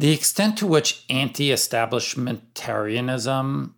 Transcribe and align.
The 0.00 0.12
extent 0.12 0.56
to 0.58 0.66
which 0.66 1.04
anti 1.10 1.50
establishmentarianism 1.50 3.72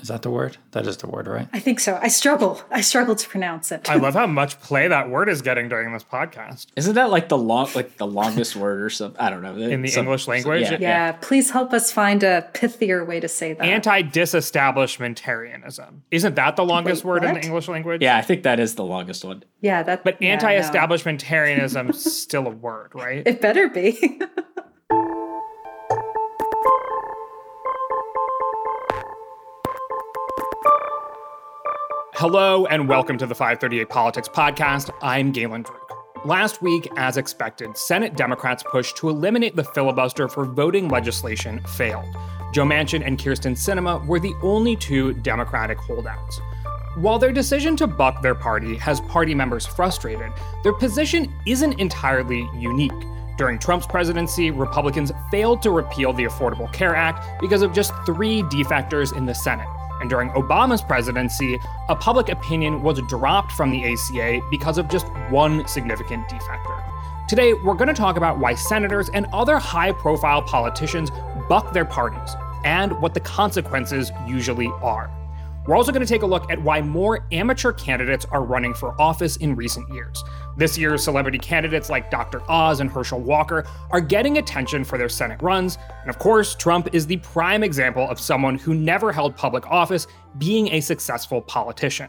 is 0.00 0.08
that 0.08 0.22
the 0.22 0.30
word? 0.30 0.56
That 0.72 0.88
is 0.88 0.96
the 0.96 1.06
word, 1.06 1.28
right? 1.28 1.46
I 1.52 1.60
think 1.60 1.78
so. 1.78 1.96
I 2.02 2.08
struggle. 2.08 2.60
I 2.72 2.80
struggle 2.80 3.14
to 3.14 3.28
pronounce 3.28 3.70
it. 3.70 3.88
I 3.88 3.94
love 3.94 4.14
how 4.22 4.26
much 4.26 4.60
play 4.60 4.88
that 4.88 5.08
word 5.08 5.28
is 5.28 5.42
getting 5.42 5.68
during 5.68 5.92
this 5.92 6.02
podcast. 6.02 6.66
Isn't 6.74 6.96
that 6.96 7.12
like 7.12 7.28
the 7.28 7.38
long, 7.38 7.68
like 7.76 7.98
the 7.98 8.06
longest 8.08 8.56
word 8.56 8.82
or 8.82 8.90
something? 8.90 9.20
I 9.20 9.30
don't 9.30 9.42
know. 9.42 9.56
In 9.56 9.82
the 9.82 9.88
Some- 9.88 10.06
English 10.06 10.26
language? 10.26 10.62
yeah. 10.62 10.78
yeah, 10.80 11.12
please 11.12 11.52
help 11.52 11.72
us 11.72 11.92
find 11.92 12.24
a 12.24 12.50
pithier 12.52 13.06
way 13.06 13.20
to 13.20 13.28
say 13.28 13.52
that. 13.52 13.64
Anti 13.64 14.02
disestablishmentarianism. 14.02 16.00
Isn't 16.10 16.34
that 16.34 16.56
the 16.56 16.64
longest 16.64 17.04
Wait, 17.04 17.08
word 17.08 17.22
in 17.24 17.34
the? 17.34 17.40
English 17.42 17.68
language? 17.68 18.02
Yeah, 18.02 18.16
I 18.16 18.22
think 18.22 18.42
that 18.42 18.58
is 18.58 18.74
the 18.74 18.84
longest 18.84 19.24
one. 19.24 19.44
yeah, 19.60 19.84
that. 19.84 20.02
But 20.02 20.20
yeah, 20.20 20.30
anti 20.30 20.58
establishmentarianism 20.58 21.90
is 21.90 22.20
still 22.20 22.48
a 22.48 22.50
word, 22.50 22.90
right? 22.96 23.22
It 23.32 23.40
better 23.40 23.68
be. 23.68 24.20
Hello 32.22 32.66
and 32.66 32.88
welcome 32.88 33.18
to 33.18 33.26
the 33.26 33.34
538 33.34 33.88
Politics 33.88 34.28
Podcast. 34.28 34.90
I'm 35.02 35.32
Galen 35.32 35.64
Druk. 35.64 36.24
Last 36.24 36.62
week, 36.62 36.88
as 36.96 37.16
expected, 37.16 37.76
Senate 37.76 38.14
Democrats' 38.14 38.62
push 38.62 38.92
to 38.92 39.08
eliminate 39.08 39.56
the 39.56 39.64
filibuster 39.64 40.28
for 40.28 40.44
voting 40.44 40.86
legislation 40.86 41.58
failed. 41.64 42.06
Joe 42.54 42.62
Manchin 42.62 43.04
and 43.04 43.18
Kyrsten 43.18 43.56
Sinema 43.56 44.06
were 44.06 44.20
the 44.20 44.36
only 44.40 44.76
two 44.76 45.14
Democratic 45.14 45.78
holdouts. 45.78 46.40
While 46.94 47.18
their 47.18 47.32
decision 47.32 47.74
to 47.78 47.88
buck 47.88 48.22
their 48.22 48.36
party 48.36 48.76
has 48.76 49.00
party 49.00 49.34
members 49.34 49.66
frustrated, 49.66 50.30
their 50.62 50.74
position 50.74 51.34
isn't 51.44 51.80
entirely 51.80 52.48
unique. 52.56 52.92
During 53.36 53.58
Trump's 53.58 53.88
presidency, 53.88 54.52
Republicans 54.52 55.10
failed 55.32 55.60
to 55.62 55.72
repeal 55.72 56.12
the 56.12 56.26
Affordable 56.26 56.72
Care 56.72 56.94
Act 56.94 57.40
because 57.40 57.62
of 57.62 57.72
just 57.72 57.92
three 58.06 58.44
defectors 58.44 59.12
in 59.16 59.26
the 59.26 59.34
Senate. 59.34 59.66
And 60.02 60.10
during 60.10 60.30
Obama's 60.30 60.82
presidency, 60.82 61.60
a 61.88 61.94
public 61.94 62.28
option 62.28 62.82
was 62.82 63.00
dropped 63.02 63.52
from 63.52 63.70
the 63.70 63.84
ACA 63.84 64.40
because 64.50 64.76
of 64.76 64.88
just 64.88 65.06
one 65.30 65.66
significant 65.68 66.28
defector. 66.28 66.82
Today, 67.28 67.54
we're 67.54 67.74
going 67.74 67.86
to 67.86 67.94
talk 67.94 68.16
about 68.16 68.40
why 68.40 68.56
senators 68.56 69.08
and 69.14 69.26
other 69.32 69.60
high 69.60 69.92
profile 69.92 70.42
politicians 70.42 71.10
buck 71.48 71.72
their 71.72 71.84
parties 71.84 72.34
and 72.64 73.00
what 73.00 73.14
the 73.14 73.20
consequences 73.20 74.10
usually 74.26 74.66
are. 74.82 75.08
We're 75.68 75.76
also 75.76 75.92
going 75.92 76.04
to 76.04 76.12
take 76.12 76.22
a 76.22 76.26
look 76.26 76.50
at 76.50 76.60
why 76.60 76.82
more 76.82 77.24
amateur 77.30 77.72
candidates 77.72 78.26
are 78.32 78.42
running 78.42 78.74
for 78.74 79.00
office 79.00 79.36
in 79.36 79.54
recent 79.54 79.88
years. 79.94 80.20
This 80.56 80.76
year's 80.76 81.02
celebrity 81.02 81.38
candidates 81.38 81.88
like 81.88 82.10
Dr. 82.10 82.42
Oz 82.50 82.80
and 82.80 82.90
Herschel 82.90 83.20
Walker 83.20 83.64
are 83.90 84.00
getting 84.00 84.36
attention 84.38 84.84
for 84.84 84.98
their 84.98 85.08
Senate 85.08 85.40
runs. 85.40 85.78
And 86.02 86.10
of 86.10 86.18
course, 86.18 86.54
Trump 86.54 86.94
is 86.94 87.06
the 87.06 87.16
prime 87.18 87.62
example 87.62 88.08
of 88.08 88.20
someone 88.20 88.58
who 88.58 88.74
never 88.74 89.12
held 89.12 89.34
public 89.34 89.66
office 89.70 90.06
being 90.38 90.68
a 90.68 90.80
successful 90.80 91.40
politician. 91.40 92.08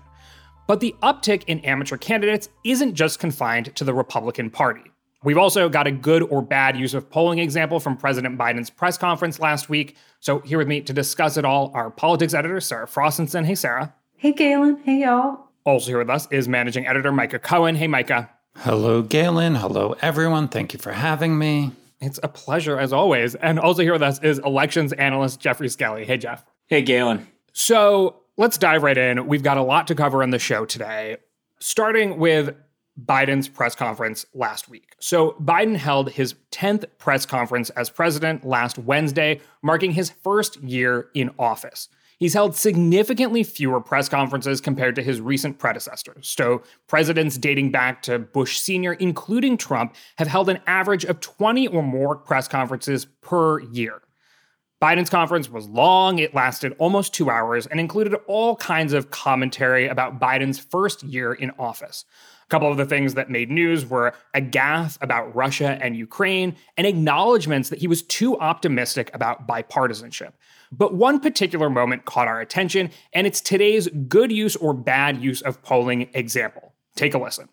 But 0.67 0.81
the 0.81 0.95
uptick 1.01 1.43
in 1.47 1.59
amateur 1.61 1.97
candidates 1.97 2.49
isn't 2.65 2.95
just 2.95 3.19
confined 3.19 3.73
to 3.75 3.83
the 3.83 3.93
Republican 3.93 4.49
Party. 4.49 4.83
We've 5.23 5.37
also 5.37 5.69
got 5.69 5.87
a 5.87 5.91
good 5.91 6.23
or 6.23 6.41
bad 6.41 6.77
use 6.77 6.93
of 6.93 7.09
polling 7.09 7.39
example 7.39 7.79
from 7.79 7.95
President 7.95 8.37
Biden's 8.37 8.69
press 8.69 8.97
conference 8.97 9.39
last 9.39 9.69
week. 9.69 9.95
So, 10.19 10.39
here 10.39 10.57
with 10.57 10.67
me 10.67 10.81
to 10.81 10.91
discuss 10.91 11.37
it 11.37 11.45
all, 11.45 11.71
our 11.73 11.89
politics 11.89 12.33
editor, 12.33 12.59
Sarah 12.59 12.87
Frostenson. 12.87 13.45
Hey, 13.45 13.55
Sarah. 13.55 13.93
hey, 14.17 14.33
Galen. 14.33 14.81
Hey, 14.83 14.99
y'all. 14.99 15.47
Also 15.65 15.87
here 15.87 15.97
with 15.97 16.09
us 16.09 16.27
is 16.29 16.49
managing 16.49 16.85
editor 16.85 17.13
Micah 17.13 17.39
Cohen. 17.39 17.75
Hey, 17.75 17.87
Micah. 17.87 18.29
Hello, 18.57 19.01
Galen. 19.01 19.55
Hello, 19.55 19.95
everyone. 20.01 20.47
Thank 20.47 20.73
you 20.73 20.79
for 20.79 20.93
having 20.93 21.37
me. 21.37 21.71
It's 21.99 22.19
a 22.23 22.27
pleasure 22.27 22.79
as 22.79 22.93
always. 22.93 23.35
And 23.35 23.59
also 23.59 23.81
here 23.81 23.93
with 23.93 24.03
us 24.03 24.21
is 24.23 24.39
elections 24.39 24.93
analyst 24.93 25.39
Geoffrey 25.39 25.67
Skelley. 25.67 26.05
Hey, 26.05 26.17
Jeff. 26.17 26.45
Hey, 26.67 26.81
Galen. 26.81 27.27
So 27.51 28.21
let's 28.37 28.57
dive 28.57 28.83
right 28.83 28.97
in. 28.97 29.27
We've 29.27 29.43
got 29.43 29.57
a 29.57 29.63
lot 29.63 29.87
to 29.87 29.95
cover 29.95 30.23
on 30.23 30.29
the 30.29 30.39
show 30.39 30.65
today, 30.65 31.17
starting 31.59 32.19
with 32.19 32.55
Biden's 33.03 33.49
press 33.49 33.75
conference 33.75 34.25
last 34.33 34.69
week. 34.69 34.95
So 34.99 35.35
Biden 35.41 35.75
held 35.75 36.11
his 36.11 36.35
10th 36.51 36.85
press 36.99 37.25
conference 37.25 37.69
as 37.71 37.89
president 37.89 38.45
last 38.45 38.77
Wednesday, 38.77 39.41
marking 39.61 39.91
his 39.91 40.11
first 40.11 40.61
year 40.61 41.09
in 41.13 41.31
office. 41.39 41.89
He's 42.19 42.33
held 42.33 42.55
significantly 42.55 43.43
fewer 43.43 43.81
press 43.81 44.07
conferences 44.07 44.61
compared 44.61 44.95
to 44.95 45.03
his 45.03 45.19
recent 45.21 45.59
predecessors. 45.59 46.27
So, 46.27 46.63
presidents 46.87 47.37
dating 47.37 47.71
back 47.71 48.01
to 48.03 48.19
Bush 48.19 48.59
Sr., 48.59 48.93
including 48.93 49.57
Trump, 49.57 49.95
have 50.17 50.27
held 50.27 50.49
an 50.49 50.59
average 50.67 51.05
of 51.05 51.19
20 51.19 51.67
or 51.67 51.83
more 51.83 52.15
press 52.15 52.47
conferences 52.47 53.05
per 53.21 53.59
year. 53.59 54.01
Biden's 54.83 55.09
conference 55.09 55.49
was 55.49 55.65
long, 55.69 56.19
it 56.19 56.35
lasted 56.35 56.75
almost 56.77 57.13
two 57.13 57.29
hours, 57.29 57.67
and 57.67 57.79
included 57.79 58.15
all 58.27 58.57
kinds 58.57 58.91
of 58.91 59.11
commentary 59.11 59.87
about 59.87 60.19
Biden's 60.19 60.59
first 60.59 61.03
year 61.03 61.31
in 61.31 61.51
office. 61.57 62.03
A 62.43 62.47
couple 62.49 62.69
of 62.69 62.75
the 62.75 62.85
things 62.85 63.13
that 63.13 63.29
made 63.29 63.49
news 63.49 63.85
were 63.85 64.13
a 64.33 64.41
gaffe 64.41 64.97
about 64.99 65.33
Russia 65.33 65.77
and 65.81 65.95
Ukraine, 65.95 66.57
and 66.75 66.85
acknowledgments 66.85 67.69
that 67.69 67.79
he 67.79 67.87
was 67.87 68.01
too 68.01 68.37
optimistic 68.39 69.09
about 69.13 69.47
bipartisanship. 69.47 70.33
But 70.77 70.95
one 70.95 71.19
particular 71.19 71.69
moment 71.69 72.05
caught 72.05 72.27
our 72.27 72.41
attention, 72.41 72.89
and 73.13 73.27
it's 73.27 73.39
today's 73.41 73.87
good 74.07 74.31
use 74.31 74.55
or 74.55 74.73
bad 74.73 75.21
use 75.21 75.41
of 75.41 75.61
polling 75.61 76.09
example. 76.13 76.73
Take 76.95 77.13
a 77.13 77.19
listen. 77.19 77.47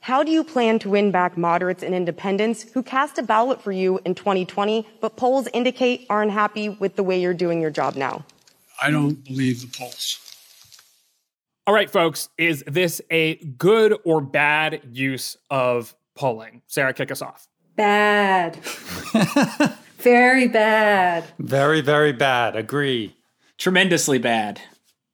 How 0.00 0.22
do 0.22 0.32
you 0.32 0.42
plan 0.42 0.78
to 0.80 0.88
win 0.88 1.10
back 1.10 1.36
moderates 1.36 1.82
and 1.82 1.94
independents 1.94 2.62
who 2.72 2.82
cast 2.82 3.18
a 3.18 3.22
ballot 3.22 3.62
for 3.62 3.72
you 3.72 4.00
in 4.04 4.14
2020, 4.14 4.88
but 5.00 5.16
polls 5.16 5.48
indicate 5.52 6.06
aren't 6.08 6.32
happy 6.32 6.70
with 6.70 6.96
the 6.96 7.02
way 7.02 7.20
you're 7.20 7.34
doing 7.34 7.60
your 7.60 7.70
job 7.70 7.94
now? 7.94 8.24
I 8.82 8.90
don't 8.90 9.22
believe 9.22 9.60
the 9.60 9.78
polls. 9.78 10.18
All 11.66 11.74
right, 11.74 11.90
folks, 11.90 12.30
is 12.38 12.64
this 12.66 13.00
a 13.10 13.36
good 13.36 13.96
or 14.04 14.20
bad 14.20 14.80
use 14.90 15.36
of 15.50 15.94
polling? 16.14 16.62
Sarah, 16.66 16.94
kick 16.94 17.10
us 17.12 17.22
off. 17.22 17.46
Bad. 17.76 18.58
Very 20.02 20.48
bad. 20.48 21.24
Very, 21.38 21.80
very 21.80 22.12
bad. 22.12 22.56
Agree. 22.56 23.16
Tremendously 23.58 24.18
bad. 24.18 24.60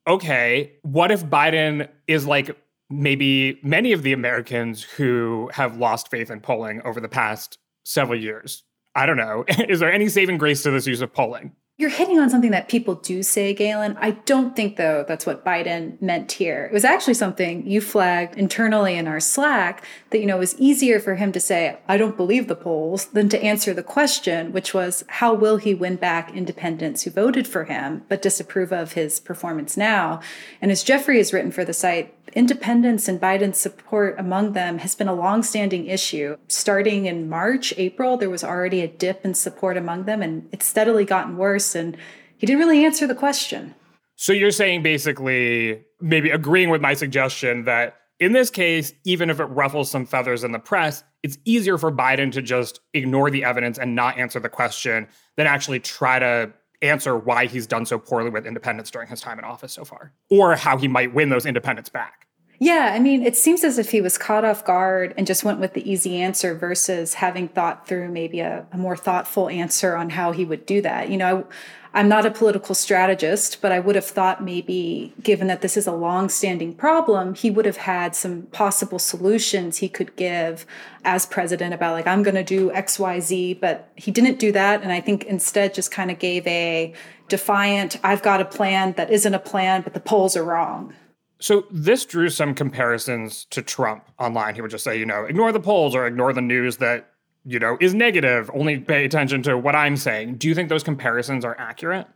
Okay, 0.07 0.73
what 0.83 1.11
if 1.11 1.25
Biden 1.27 1.89
is 2.07 2.27
like 2.27 2.57
maybe 2.89 3.61
many 3.63 3.93
of 3.93 4.03
the 4.03 4.15
Americans 4.15 4.83
who 4.83 5.51
have 5.53 5.77
lost 5.77 6.11
faith 6.11 6.31
in 6.31 6.41
polling 6.41 6.81
over 6.83 7.01
the 7.01 7.09
past 7.09 7.59
several 7.85 8.19
years? 8.19 8.63
I 8.95 9.05
don't 9.05 9.19
know. 9.19 9.45
Is 9.69 9.81
there 9.81 9.93
any 9.93 10.09
saving 10.09 10.39
grace 10.39 10.63
to 10.63 10.71
this 10.71 10.87
use 10.87 11.03
of 11.03 11.13
polling? 11.13 11.53
You're 11.81 11.91
hitting 11.91 12.19
on 12.19 12.29
something 12.29 12.51
that 12.51 12.69
people 12.69 12.97
do 12.97 13.23
say, 13.23 13.55
Galen. 13.55 13.97
I 14.01 14.11
don't 14.11 14.57
think, 14.57 14.75
though, 14.75 15.05
that's 15.07 15.25
what 15.25 15.45
Biden 15.45 16.03
meant 16.03 16.33
here. 16.33 16.65
It 16.65 16.73
was 16.73 16.85
actually 16.85 17.15
something 17.15 17.65
you 17.69 17.81
flagged 17.81 18.37
internally 18.37 18.97
in 18.97 19.07
our 19.07 19.21
Slack 19.21 19.85
that, 20.11 20.19
you 20.19 20.27
know, 20.27 20.39
was 20.39 20.59
easier 20.59 20.99
for 20.99 21.15
him 21.15 21.31
to 21.31 21.39
say, 21.39 21.79
I 21.87 21.97
don't 21.97 22.17
believe 22.17 22.49
the 22.49 22.57
polls, 22.57 23.07
than 23.07 23.29
to 23.29 23.41
answer 23.41 23.73
the 23.73 23.85
question, 23.85 24.51
which 24.51 24.75
was, 24.75 25.05
how 25.07 25.33
will 25.33 25.59
he 25.59 25.73
win 25.73 25.95
back 25.95 26.35
independents 26.35 27.05
who 27.05 27.13
voted 27.13 27.47
for 27.47 27.63
him 27.63 28.03
but 28.09 28.23
disapprove 28.23 28.73
of 28.73 28.95
his 28.95 29.21
performance 29.21 29.77
now? 29.77 30.21
And 30.61 30.73
as 30.73 30.83
Geoffrey 30.83 31.19
has 31.19 31.33
written 31.33 31.53
for 31.53 31.65
the 31.65 31.73
site, 31.73 32.13
independents 32.35 33.09
and 33.09 33.21
Biden's 33.21 33.59
support 33.59 34.15
among 34.19 34.53
them 34.53 34.79
has 34.79 34.95
been 34.95 35.09
a 35.09 35.15
longstanding 35.15 35.87
issue. 35.87 36.37
Starting 36.47 37.07
in 37.07 37.29
March, 37.29 37.73
April, 37.79 38.17
there 38.17 38.29
was 38.29 38.45
already 38.45 38.83
a 38.83 38.89
dip 38.89 39.25
in 39.25 39.33
support 39.33 39.77
among 39.77 40.05
them, 40.05 40.21
and 40.21 40.47
it's 40.53 40.67
steadily 40.67 41.05
gotten 41.05 41.37
worse. 41.37 41.68
And 41.75 41.97
he 42.37 42.47
didn't 42.47 42.61
really 42.61 42.85
answer 42.85 43.07
the 43.07 43.15
question. 43.15 43.75
So 44.17 44.33
you're 44.33 44.51
saying 44.51 44.83
basically, 44.83 45.85
maybe 46.01 46.31
agreeing 46.31 46.71
with 46.71 46.81
my 46.81 46.95
suggestion 46.95 47.65
that 47.65 47.97
in 48.21 48.33
this 48.33 48.51
case, 48.51 48.93
even 49.05 49.31
if 49.31 49.39
it 49.39 49.45
ruffles 49.45 49.91
some 49.91 50.05
feathers 50.05 50.43
in 50.43 50.53
the 50.53 50.59
press, 50.59 51.05
it's 51.23 51.39
easier 51.45 51.79
for 51.79 51.93
Biden 51.93 52.33
to 52.33 52.43
just 52.43 52.81
ignore 52.95 53.31
the 53.31 53.45
evidence 53.45 53.79
and 53.79 53.95
not 53.95 54.19
answer 54.19 54.41
the 54.41 54.49
question 54.49 55.09
than 55.37 55.47
actually 55.47 55.81
try 55.81 56.19
to 56.19 56.53
answer 56.81 57.17
why 57.17 57.47
he's 57.47 57.67
done 57.67 57.85
so 57.85 57.99
poorly 57.99 58.31
with 58.31 58.47
independents 58.47 58.91
during 58.91 59.09
his 59.09 59.21
time 59.21 59.39
in 59.39 59.45
office 59.45 59.73
so 59.73 59.85
far, 59.85 60.13
or 60.31 60.55
how 60.55 60.77
he 60.77 60.87
might 60.87 61.13
win 61.13 61.29
those 61.29 61.47
independents 61.47 61.91
back. 61.91 62.28
Yeah, 62.61 62.91
I 62.93 62.99
mean, 62.99 63.23
it 63.23 63.37
seems 63.37 63.63
as 63.63 63.79
if 63.79 63.91
he 63.91 64.01
was 64.01 64.19
caught 64.19 64.45
off 64.45 64.65
guard 64.65 65.15
and 65.17 65.29
just 65.29 65.45
went 65.45 65.61
with 65.61 65.75
the 65.75 65.91
easy 65.91 66.21
answer 66.21 66.57
versus 66.57 67.15
having 67.15 67.47
thought 67.47 67.87
through 67.87 68.09
maybe 68.09 68.41
a, 68.41 68.67
a 68.73 68.77
more 68.77 68.97
thoughtful 68.97 69.49
answer 69.49 69.95
on 69.95 70.11
how 70.11 70.33
he 70.33 70.45
would 70.45 70.67
do 70.67 70.83
that. 70.83 71.09
You 71.09 71.19
know, 71.19 71.47
I, 71.95 72.01
I'm 72.01 72.09
not 72.09 72.27
a 72.27 72.33
political 72.33 72.75
strategist, 72.75 73.63
but 73.63 73.71
I 73.71 73.79
would 73.79 73.95
have 73.95 74.05
thought 74.05 74.43
maybe, 74.43 75.15
given 75.23 75.47
that 75.47 75.63
this 75.63 75.77
is 75.77 75.87
a 75.87 75.93
long-standing 75.93 76.75
problem, 76.75 77.35
he 77.35 77.49
would 77.49 77.65
have 77.65 77.77
had 77.77 78.17
some 78.17 78.43
possible 78.43 78.99
solutions 78.99 79.79
he 79.79 79.89
could 79.89 80.15
give 80.17 80.67
as 81.05 81.27
president 81.27 81.75
about 81.75 81.93
like 81.93 82.09
I'm 82.09 82.25
going 82.25 82.35
to 82.35 82.45
do 82.45 82.73
X, 82.73 82.99
Y, 82.99 83.21
Z. 83.21 83.55
But 83.55 83.89
he 83.95 84.11
didn't 84.11 84.41
do 84.41 84.51
that, 84.53 84.83
and 84.83 84.91
I 84.91 85.01
think 85.01 85.25
instead 85.25 85.75
just 85.75 85.93
kind 85.93 86.11
of 86.11 86.19
gave 86.19 86.47
a 86.47 86.93
defiant, 87.29 87.99
"I've 88.03 88.23
got 88.23 88.41
a 88.41 88.45
plan 88.45 88.95
that 88.97 89.11
isn't 89.11 89.33
a 89.33 89.39
plan, 89.39 89.83
but 89.83 89.95
the 89.95 90.01
polls 90.01 90.37
are 90.37 90.45
wrong." 90.45 90.93
So 91.41 91.67
this 91.71 92.05
drew 92.05 92.29
some 92.31 92.55
comparisons 92.55 93.45
to 93.51 93.63
Trump 93.63 94.05
online. 94.19 94.55
He 94.55 94.61
would 94.61 94.71
just 94.71 94.85
say, 94.85 94.99
you 94.99 95.07
know, 95.07 95.25
ignore 95.25 95.53
the 95.53 95.61
polls 95.61 95.95
or 95.95 96.07
ignore 96.07 96.33
the 96.33 96.41
news 96.41 96.79
that 96.79 97.11
you 97.49 97.59
know, 97.59 97.79
is 97.81 97.95
negative. 97.95 98.51
Only 98.53 98.79
pay 98.79 99.05
attention 99.05 99.43
to 99.45 99.57
what 99.57 99.75
I'm 99.75 99.97
saying. 99.97 100.35
Do 100.37 100.49
you 100.49 100.55
think 100.55 100.69
those 100.69 100.83
comparisons 100.83 101.45
are 101.45 101.57
accurate? 101.59 102.07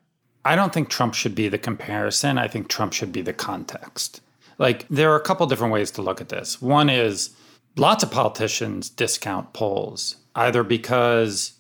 I 0.44 0.56
don't 0.56 0.74
think 0.74 0.90
Trump 0.90 1.14
should 1.14 1.34
be 1.34 1.48
the 1.48 1.58
comparison. 1.58 2.36
I 2.36 2.48
think 2.48 2.68
Trump 2.68 2.92
should 2.92 3.12
be 3.12 3.22
the 3.22 3.32
context. 3.32 4.20
Like, 4.58 4.86
there 4.88 5.10
are 5.10 5.16
a 5.16 5.22
couple 5.22 5.46
different 5.46 5.72
ways 5.72 5.90
to 5.92 6.02
look 6.02 6.20
at 6.20 6.28
this. 6.28 6.60
One 6.60 6.90
is 6.90 7.30
lots 7.76 8.04
of 8.04 8.10
politicians 8.10 8.90
discount 8.90 9.54
polls, 9.54 10.16
either 10.34 10.62
because 10.62 11.54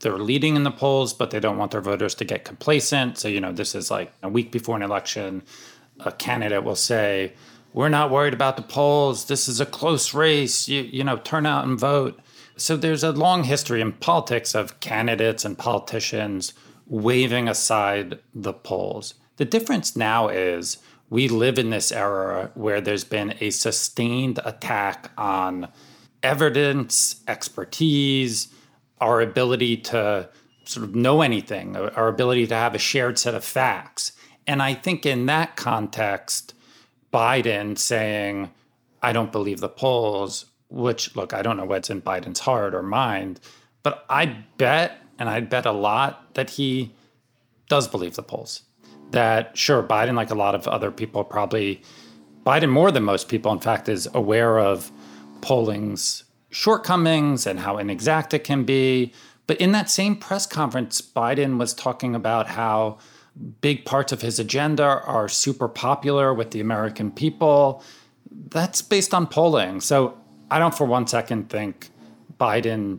they're 0.00 0.18
leading 0.18 0.56
in 0.56 0.64
the 0.64 0.72
polls, 0.72 1.14
but 1.14 1.30
they 1.30 1.38
don't 1.38 1.58
want 1.58 1.70
their 1.70 1.80
voters 1.80 2.16
to 2.16 2.24
get 2.24 2.44
complacent. 2.44 3.18
So, 3.18 3.28
you 3.28 3.40
know, 3.40 3.52
this 3.52 3.74
is 3.76 3.90
like 3.90 4.12
a 4.22 4.28
week 4.28 4.50
before 4.50 4.74
an 4.74 4.82
election, 4.82 5.42
a 6.00 6.12
candidate 6.12 6.64
will 6.64 6.76
say, 6.76 7.34
We're 7.72 7.88
not 7.88 8.10
worried 8.10 8.34
about 8.34 8.56
the 8.56 8.62
polls. 8.62 9.26
This 9.26 9.48
is 9.48 9.60
a 9.60 9.66
close 9.66 10.14
race. 10.14 10.68
You, 10.68 10.82
you 10.82 11.04
know, 11.04 11.16
turn 11.18 11.46
out 11.46 11.64
and 11.64 11.78
vote. 11.78 12.20
So, 12.56 12.76
there's 12.76 13.02
a 13.02 13.12
long 13.12 13.44
history 13.44 13.80
in 13.80 13.92
politics 13.92 14.54
of 14.54 14.80
candidates 14.80 15.44
and 15.44 15.56
politicians 15.56 16.52
waving 16.86 17.48
aside 17.48 18.18
the 18.34 18.52
polls. 18.52 19.14
The 19.36 19.44
difference 19.44 19.96
now 19.96 20.28
is 20.28 20.78
we 21.08 21.28
live 21.28 21.58
in 21.58 21.70
this 21.70 21.92
era 21.92 22.50
where 22.54 22.80
there's 22.80 23.04
been 23.04 23.34
a 23.40 23.50
sustained 23.50 24.40
attack 24.44 25.10
on 25.18 25.68
evidence, 26.22 27.22
expertise, 27.26 28.48
our 29.00 29.20
ability 29.20 29.76
to 29.76 30.28
sort 30.64 30.84
of 30.84 30.94
know 30.94 31.22
anything, 31.22 31.76
our 31.76 32.08
ability 32.08 32.46
to 32.46 32.54
have 32.54 32.74
a 32.74 32.78
shared 32.78 33.18
set 33.18 33.34
of 33.34 33.44
facts. 33.44 34.12
And 34.46 34.62
I 34.62 34.74
think 34.74 35.06
in 35.06 35.26
that 35.26 35.56
context, 35.56 36.54
Biden 37.12 37.78
saying, 37.78 38.50
I 39.02 39.12
don't 39.12 39.32
believe 39.32 39.60
the 39.60 39.68
polls, 39.68 40.46
which, 40.68 41.14
look, 41.14 41.32
I 41.32 41.42
don't 41.42 41.56
know 41.56 41.64
what's 41.64 41.90
in 41.90 42.02
Biden's 42.02 42.40
heart 42.40 42.74
or 42.74 42.82
mind, 42.82 43.40
but 43.82 44.04
I 44.08 44.44
bet, 44.56 44.98
and 45.18 45.28
I 45.28 45.40
bet 45.40 45.66
a 45.66 45.72
lot, 45.72 46.34
that 46.34 46.50
he 46.50 46.92
does 47.68 47.88
believe 47.88 48.16
the 48.16 48.22
polls. 48.22 48.62
That, 49.10 49.56
sure, 49.56 49.82
Biden, 49.82 50.14
like 50.14 50.30
a 50.30 50.34
lot 50.34 50.54
of 50.54 50.66
other 50.66 50.90
people, 50.90 51.22
probably, 51.24 51.82
Biden 52.44 52.70
more 52.70 52.90
than 52.90 53.02
most 53.02 53.28
people, 53.28 53.52
in 53.52 53.60
fact, 53.60 53.88
is 53.88 54.08
aware 54.14 54.58
of 54.58 54.90
polling's 55.42 56.24
shortcomings 56.50 57.46
and 57.46 57.60
how 57.60 57.78
inexact 57.78 58.34
it 58.34 58.44
can 58.44 58.64
be. 58.64 59.12
But 59.46 59.60
in 59.60 59.72
that 59.72 59.90
same 59.90 60.16
press 60.16 60.46
conference, 60.46 61.02
Biden 61.02 61.58
was 61.58 61.74
talking 61.74 62.14
about 62.14 62.48
how 62.48 62.98
big 63.60 63.84
parts 63.84 64.12
of 64.12 64.22
his 64.22 64.38
agenda 64.38 64.84
are 64.84 65.28
super 65.28 65.68
popular 65.68 66.34
with 66.34 66.50
the 66.50 66.60
American 66.60 67.10
people. 67.10 67.82
That's 68.30 68.82
based 68.82 69.14
on 69.14 69.26
polling. 69.26 69.80
So 69.80 70.18
I 70.50 70.58
don't 70.58 70.76
for 70.76 70.86
one 70.86 71.06
second 71.06 71.48
think 71.48 71.90
Biden 72.38 72.98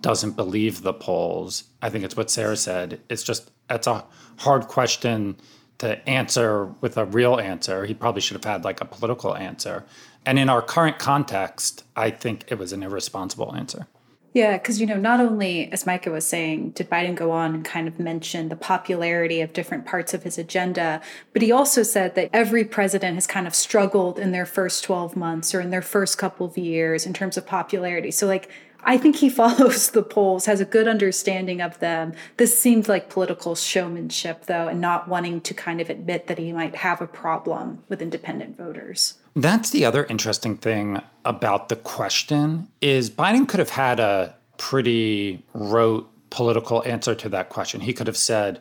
doesn't 0.00 0.32
believe 0.32 0.82
the 0.82 0.92
polls. 0.92 1.64
I 1.82 1.90
think 1.90 2.04
it's 2.04 2.16
what 2.16 2.30
Sarah 2.30 2.56
said. 2.56 3.00
It's 3.08 3.22
just, 3.22 3.50
it's 3.70 3.86
a 3.86 4.04
hard 4.38 4.68
question 4.68 5.36
to 5.78 6.08
answer 6.08 6.66
with 6.80 6.96
a 6.96 7.04
real 7.04 7.40
answer. 7.40 7.84
He 7.84 7.94
probably 7.94 8.20
should 8.20 8.36
have 8.36 8.44
had 8.44 8.64
like 8.64 8.80
a 8.80 8.84
political 8.84 9.34
answer. 9.34 9.84
And 10.26 10.38
in 10.38 10.48
our 10.48 10.62
current 10.62 10.98
context, 10.98 11.84
I 11.96 12.10
think 12.10 12.44
it 12.48 12.58
was 12.58 12.72
an 12.72 12.82
irresponsible 12.82 13.54
answer. 13.54 13.86
Yeah, 14.34 14.58
because, 14.58 14.80
you 14.80 14.86
know, 14.88 14.96
not 14.96 15.20
only, 15.20 15.70
as 15.70 15.86
Micah 15.86 16.10
was 16.10 16.26
saying, 16.26 16.70
did 16.70 16.90
Biden 16.90 17.14
go 17.14 17.30
on 17.30 17.54
and 17.54 17.64
kind 17.64 17.86
of 17.86 18.00
mention 18.00 18.48
the 18.48 18.56
popularity 18.56 19.40
of 19.40 19.52
different 19.52 19.86
parts 19.86 20.12
of 20.12 20.24
his 20.24 20.38
agenda, 20.38 21.00
but 21.32 21.40
he 21.40 21.52
also 21.52 21.84
said 21.84 22.16
that 22.16 22.30
every 22.32 22.64
president 22.64 23.14
has 23.14 23.28
kind 23.28 23.46
of 23.46 23.54
struggled 23.54 24.18
in 24.18 24.32
their 24.32 24.44
first 24.44 24.82
12 24.82 25.14
months 25.14 25.54
or 25.54 25.60
in 25.60 25.70
their 25.70 25.80
first 25.80 26.18
couple 26.18 26.46
of 26.46 26.58
years 26.58 27.06
in 27.06 27.12
terms 27.12 27.36
of 27.36 27.46
popularity. 27.46 28.10
So, 28.10 28.26
like, 28.26 28.50
I 28.82 28.98
think 28.98 29.14
he 29.14 29.28
follows 29.30 29.92
the 29.92 30.02
polls, 30.02 30.46
has 30.46 30.60
a 30.60 30.64
good 30.64 30.88
understanding 30.88 31.60
of 31.60 31.78
them. 31.78 32.12
This 32.36 32.58
seems 32.58 32.88
like 32.88 33.08
political 33.08 33.54
showmanship, 33.54 34.46
though, 34.46 34.66
and 34.66 34.80
not 34.80 35.06
wanting 35.06 35.42
to 35.42 35.54
kind 35.54 35.80
of 35.80 35.88
admit 35.88 36.26
that 36.26 36.38
he 36.38 36.52
might 36.52 36.74
have 36.74 37.00
a 37.00 37.06
problem 37.06 37.84
with 37.88 38.02
independent 38.02 38.56
voters. 38.56 39.14
That's 39.36 39.70
the 39.70 39.84
other 39.84 40.04
interesting 40.04 40.56
thing 40.56 41.00
about 41.24 41.68
the 41.68 41.76
question 41.76 42.68
is 42.80 43.10
Biden 43.10 43.48
could 43.48 43.58
have 43.58 43.70
had 43.70 43.98
a 43.98 44.36
pretty 44.58 45.44
rote 45.54 46.08
political 46.30 46.84
answer 46.84 47.14
to 47.14 47.28
that 47.30 47.48
question. 47.48 47.80
He 47.80 47.92
could 47.92 48.06
have 48.06 48.16
said, 48.16 48.60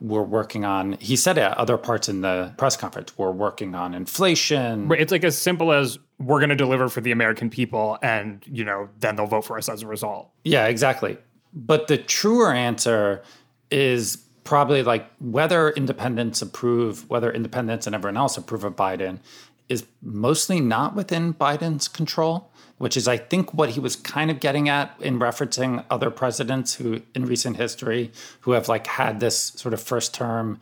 we're 0.00 0.22
working 0.22 0.64
on 0.64 0.92
he 1.00 1.16
said 1.16 1.38
at 1.38 1.56
other 1.56 1.78
parts 1.78 2.08
in 2.08 2.20
the 2.20 2.52
press 2.58 2.76
conference 2.76 3.16
we're 3.16 3.30
working 3.30 3.74
on 3.74 3.94
inflation. 3.94 4.90
It's 4.92 5.12
like 5.12 5.24
as 5.24 5.38
simple 5.38 5.72
as 5.72 5.98
we're 6.18 6.40
going 6.40 6.50
to 6.50 6.56
deliver 6.56 6.88
for 6.88 7.00
the 7.00 7.12
american 7.12 7.48
people 7.48 7.98
and 8.02 8.42
you 8.46 8.64
know 8.64 8.88
then 8.98 9.16
they'll 9.16 9.26
vote 9.26 9.44
for 9.46 9.56
us 9.56 9.68
as 9.68 9.82
a 9.82 9.86
result. 9.86 10.30
Yeah 10.42 10.66
exactly. 10.66 11.16
But 11.54 11.86
the 11.86 11.96
truer 11.96 12.52
answer 12.52 13.22
is 13.70 14.16
probably 14.42 14.82
like 14.82 15.08
whether 15.20 15.70
independents 15.70 16.42
approve 16.42 17.08
whether 17.08 17.32
independents 17.32 17.86
and 17.86 17.94
everyone 17.94 18.16
else 18.16 18.36
approve 18.36 18.64
of 18.64 18.76
biden 18.76 19.20
is 19.68 19.86
mostly 20.02 20.60
not 20.60 20.94
within 20.94 21.34
biden's 21.34 21.88
control 21.88 22.50
which 22.78 22.96
is, 22.96 23.06
I 23.06 23.16
think, 23.16 23.54
what 23.54 23.70
he 23.70 23.80
was 23.80 23.96
kind 23.96 24.30
of 24.30 24.40
getting 24.40 24.68
at 24.68 24.94
in 25.00 25.18
referencing 25.18 25.84
other 25.90 26.10
presidents 26.10 26.74
who, 26.74 27.02
in 27.14 27.24
recent 27.26 27.56
history, 27.56 28.10
who 28.40 28.52
have 28.52 28.68
like 28.68 28.86
had 28.86 29.20
this 29.20 29.52
sort 29.56 29.74
of 29.74 29.82
first 29.82 30.12
term 30.12 30.58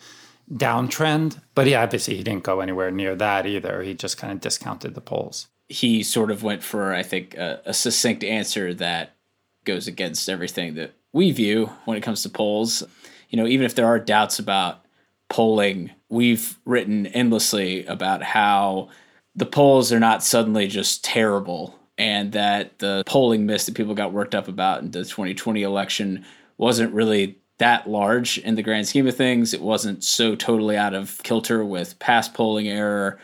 downtrend. 0.52 1.40
But 1.54 1.66
yeah, 1.66 1.82
obviously, 1.82 2.16
he 2.16 2.22
didn't 2.22 2.44
go 2.44 2.60
anywhere 2.60 2.90
near 2.90 3.14
that 3.16 3.46
either. 3.46 3.82
He 3.82 3.94
just 3.94 4.18
kind 4.18 4.32
of 4.32 4.40
discounted 4.40 4.94
the 4.94 5.00
polls. 5.00 5.48
He 5.68 6.02
sort 6.02 6.30
of 6.30 6.42
went 6.42 6.62
for, 6.62 6.92
I 6.92 7.02
think, 7.02 7.34
a, 7.34 7.62
a 7.64 7.72
succinct 7.72 8.22
answer 8.22 8.74
that 8.74 9.16
goes 9.64 9.86
against 9.86 10.28
everything 10.28 10.74
that 10.74 10.92
we 11.12 11.30
view 11.30 11.70
when 11.86 11.96
it 11.96 12.02
comes 12.02 12.22
to 12.22 12.28
polls. 12.28 12.82
You 13.30 13.38
know, 13.38 13.46
even 13.46 13.64
if 13.64 13.74
there 13.74 13.86
are 13.86 13.98
doubts 13.98 14.38
about 14.38 14.84
polling, 15.30 15.92
we've 16.12 16.58
written 16.66 17.06
endlessly 17.06 17.86
about 17.86 18.22
how 18.22 18.90
the 19.34 19.46
polls 19.46 19.90
are 19.90 19.98
not 19.98 20.22
suddenly 20.22 20.66
just 20.66 21.02
terrible 21.02 21.74
and 21.96 22.32
that 22.32 22.78
the 22.80 23.02
polling 23.06 23.46
miss 23.46 23.64
that 23.64 23.74
people 23.74 23.94
got 23.94 24.12
worked 24.12 24.34
up 24.34 24.46
about 24.46 24.82
in 24.82 24.90
the 24.90 25.04
2020 25.04 25.62
election 25.62 26.22
wasn't 26.58 26.92
really 26.92 27.38
that 27.56 27.88
large 27.88 28.36
in 28.36 28.56
the 28.56 28.62
grand 28.62 28.86
scheme 28.86 29.06
of 29.06 29.16
things. 29.16 29.54
It 29.54 29.62
wasn't 29.62 30.04
so 30.04 30.34
totally 30.36 30.76
out 30.76 30.92
of 30.92 31.18
kilter 31.22 31.64
with 31.64 31.98
past 31.98 32.34
polling 32.34 32.68
error. 32.68 33.18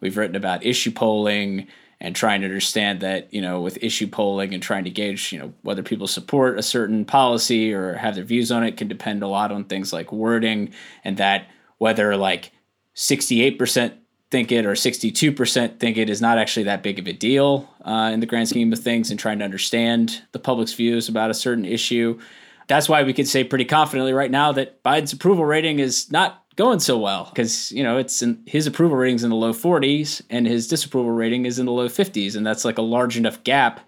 We've 0.00 0.18
written 0.18 0.36
about 0.36 0.62
issue 0.62 0.90
polling 0.90 1.68
and 2.02 2.14
trying 2.14 2.42
to 2.42 2.46
understand 2.46 3.00
that, 3.00 3.32
you 3.32 3.40
know, 3.40 3.62
with 3.62 3.82
issue 3.82 4.08
polling 4.08 4.52
and 4.52 4.62
trying 4.62 4.84
to 4.84 4.90
gauge, 4.90 5.32
you 5.32 5.38
know, 5.38 5.54
whether 5.62 5.82
people 5.82 6.06
support 6.06 6.58
a 6.58 6.62
certain 6.62 7.06
policy 7.06 7.72
or 7.72 7.94
have 7.94 8.14
their 8.14 8.24
views 8.24 8.52
on 8.52 8.62
it 8.62 8.76
can 8.76 8.88
depend 8.88 9.22
a 9.22 9.28
lot 9.28 9.50
on 9.50 9.64
things 9.64 9.90
like 9.90 10.12
wording 10.12 10.74
and 11.02 11.16
that 11.16 11.46
whether 11.78 12.16
like 12.16 12.52
68% 12.94 13.94
think 14.30 14.50
it 14.50 14.66
or 14.66 14.72
62% 14.72 15.78
think 15.78 15.96
it 15.96 16.10
is 16.10 16.20
not 16.20 16.38
actually 16.38 16.64
that 16.64 16.82
big 16.82 16.98
of 16.98 17.06
a 17.06 17.12
deal 17.12 17.72
uh, 17.84 18.10
in 18.12 18.20
the 18.20 18.26
grand 18.26 18.48
scheme 18.48 18.72
of 18.72 18.78
things 18.78 19.10
and 19.10 19.20
trying 19.20 19.38
to 19.38 19.44
understand 19.44 20.22
the 20.32 20.38
public's 20.38 20.72
views 20.72 21.08
about 21.08 21.30
a 21.30 21.34
certain 21.34 21.64
issue. 21.64 22.18
That's 22.66 22.88
why 22.88 23.04
we 23.04 23.12
could 23.12 23.28
say 23.28 23.44
pretty 23.44 23.64
confidently 23.64 24.12
right 24.12 24.30
now 24.30 24.50
that 24.52 24.82
Biden's 24.82 25.12
approval 25.12 25.44
rating 25.44 25.78
is 25.78 26.10
not 26.10 26.42
going 26.56 26.80
so 26.80 26.98
well 26.98 27.26
because 27.26 27.70
you 27.70 27.82
know 27.82 27.98
it's 27.98 28.22
in, 28.22 28.42
his 28.46 28.66
approval 28.66 28.96
rating's 28.96 29.22
in 29.22 29.30
the 29.30 29.36
low 29.36 29.52
40s 29.52 30.22
and 30.30 30.46
his 30.46 30.66
disapproval 30.66 31.12
rating 31.12 31.44
is 31.44 31.58
in 31.58 31.66
the 31.66 31.72
low 31.72 31.88
50s 31.88 32.34
and 32.34 32.46
that's 32.46 32.64
like 32.64 32.78
a 32.78 32.82
large 32.82 33.16
enough 33.18 33.44
gap 33.44 33.80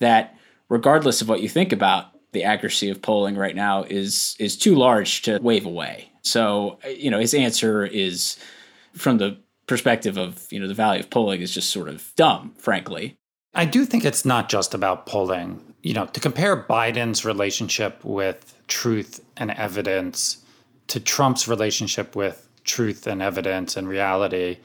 that 0.00 0.36
regardless 0.68 1.22
of 1.22 1.28
what 1.28 1.40
you 1.40 1.48
think 1.48 1.72
about 1.72 2.06
the 2.32 2.42
accuracy 2.42 2.90
of 2.90 3.00
polling 3.00 3.36
right 3.36 3.54
now 3.54 3.84
is 3.84 4.36
is 4.40 4.56
too 4.56 4.74
large 4.74 5.22
to 5.22 5.38
wave 5.40 5.64
away 5.64 6.10
so 6.28 6.78
uh, 6.84 6.88
you 6.88 7.10
know 7.10 7.18
his 7.18 7.34
answer 7.34 7.84
is 7.84 8.38
from 8.92 9.18
the 9.18 9.38
perspective 9.66 10.16
of 10.16 10.46
you 10.50 10.60
know 10.60 10.68
the 10.68 10.74
value 10.74 11.00
of 11.00 11.10
polling 11.10 11.40
is 11.40 11.54
just 11.54 11.70
sort 11.70 11.88
of 11.88 12.12
dumb, 12.16 12.54
frankly. 12.58 13.16
I 13.54 13.64
do 13.64 13.84
think 13.84 14.04
it's 14.04 14.24
not 14.24 14.48
just 14.48 14.74
about 14.74 15.06
polling. 15.06 15.74
You 15.82 15.94
know, 15.94 16.06
to 16.06 16.20
compare 16.20 16.56
Biden's 16.56 17.24
relationship 17.24 18.04
with 18.04 18.54
truth 18.66 19.24
and 19.36 19.50
evidence 19.52 20.44
to 20.88 21.00
Trump's 21.00 21.46
relationship 21.46 22.16
with 22.16 22.48
truth 22.64 23.06
and 23.06 23.22
evidence 23.22 23.76
and 23.76 23.88
reality, 23.88 24.58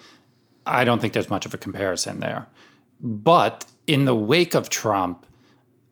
I 0.65 0.83
don't 0.83 0.99
think 0.99 1.13
there's 1.13 1.29
much 1.29 1.45
of 1.45 1.53
a 1.53 1.57
comparison 1.57 2.19
there. 2.19 2.47
But 2.99 3.65
in 3.87 4.05
the 4.05 4.15
wake 4.15 4.55
of 4.55 4.69
Trump, 4.69 5.25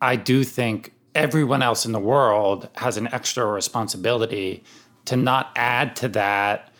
I 0.01 0.15
do 0.15 0.43
think 0.43 0.93
everyone 1.13 1.61
else 1.61 1.85
in 1.85 1.91
the 1.91 1.99
world 1.99 2.69
has 2.77 2.97
an 2.97 3.07
extra 3.13 3.45
responsibility 3.45 4.63
to 5.05 5.15
not 5.15 5.51
add 5.55 5.95
to 5.97 6.07
that 6.09 6.71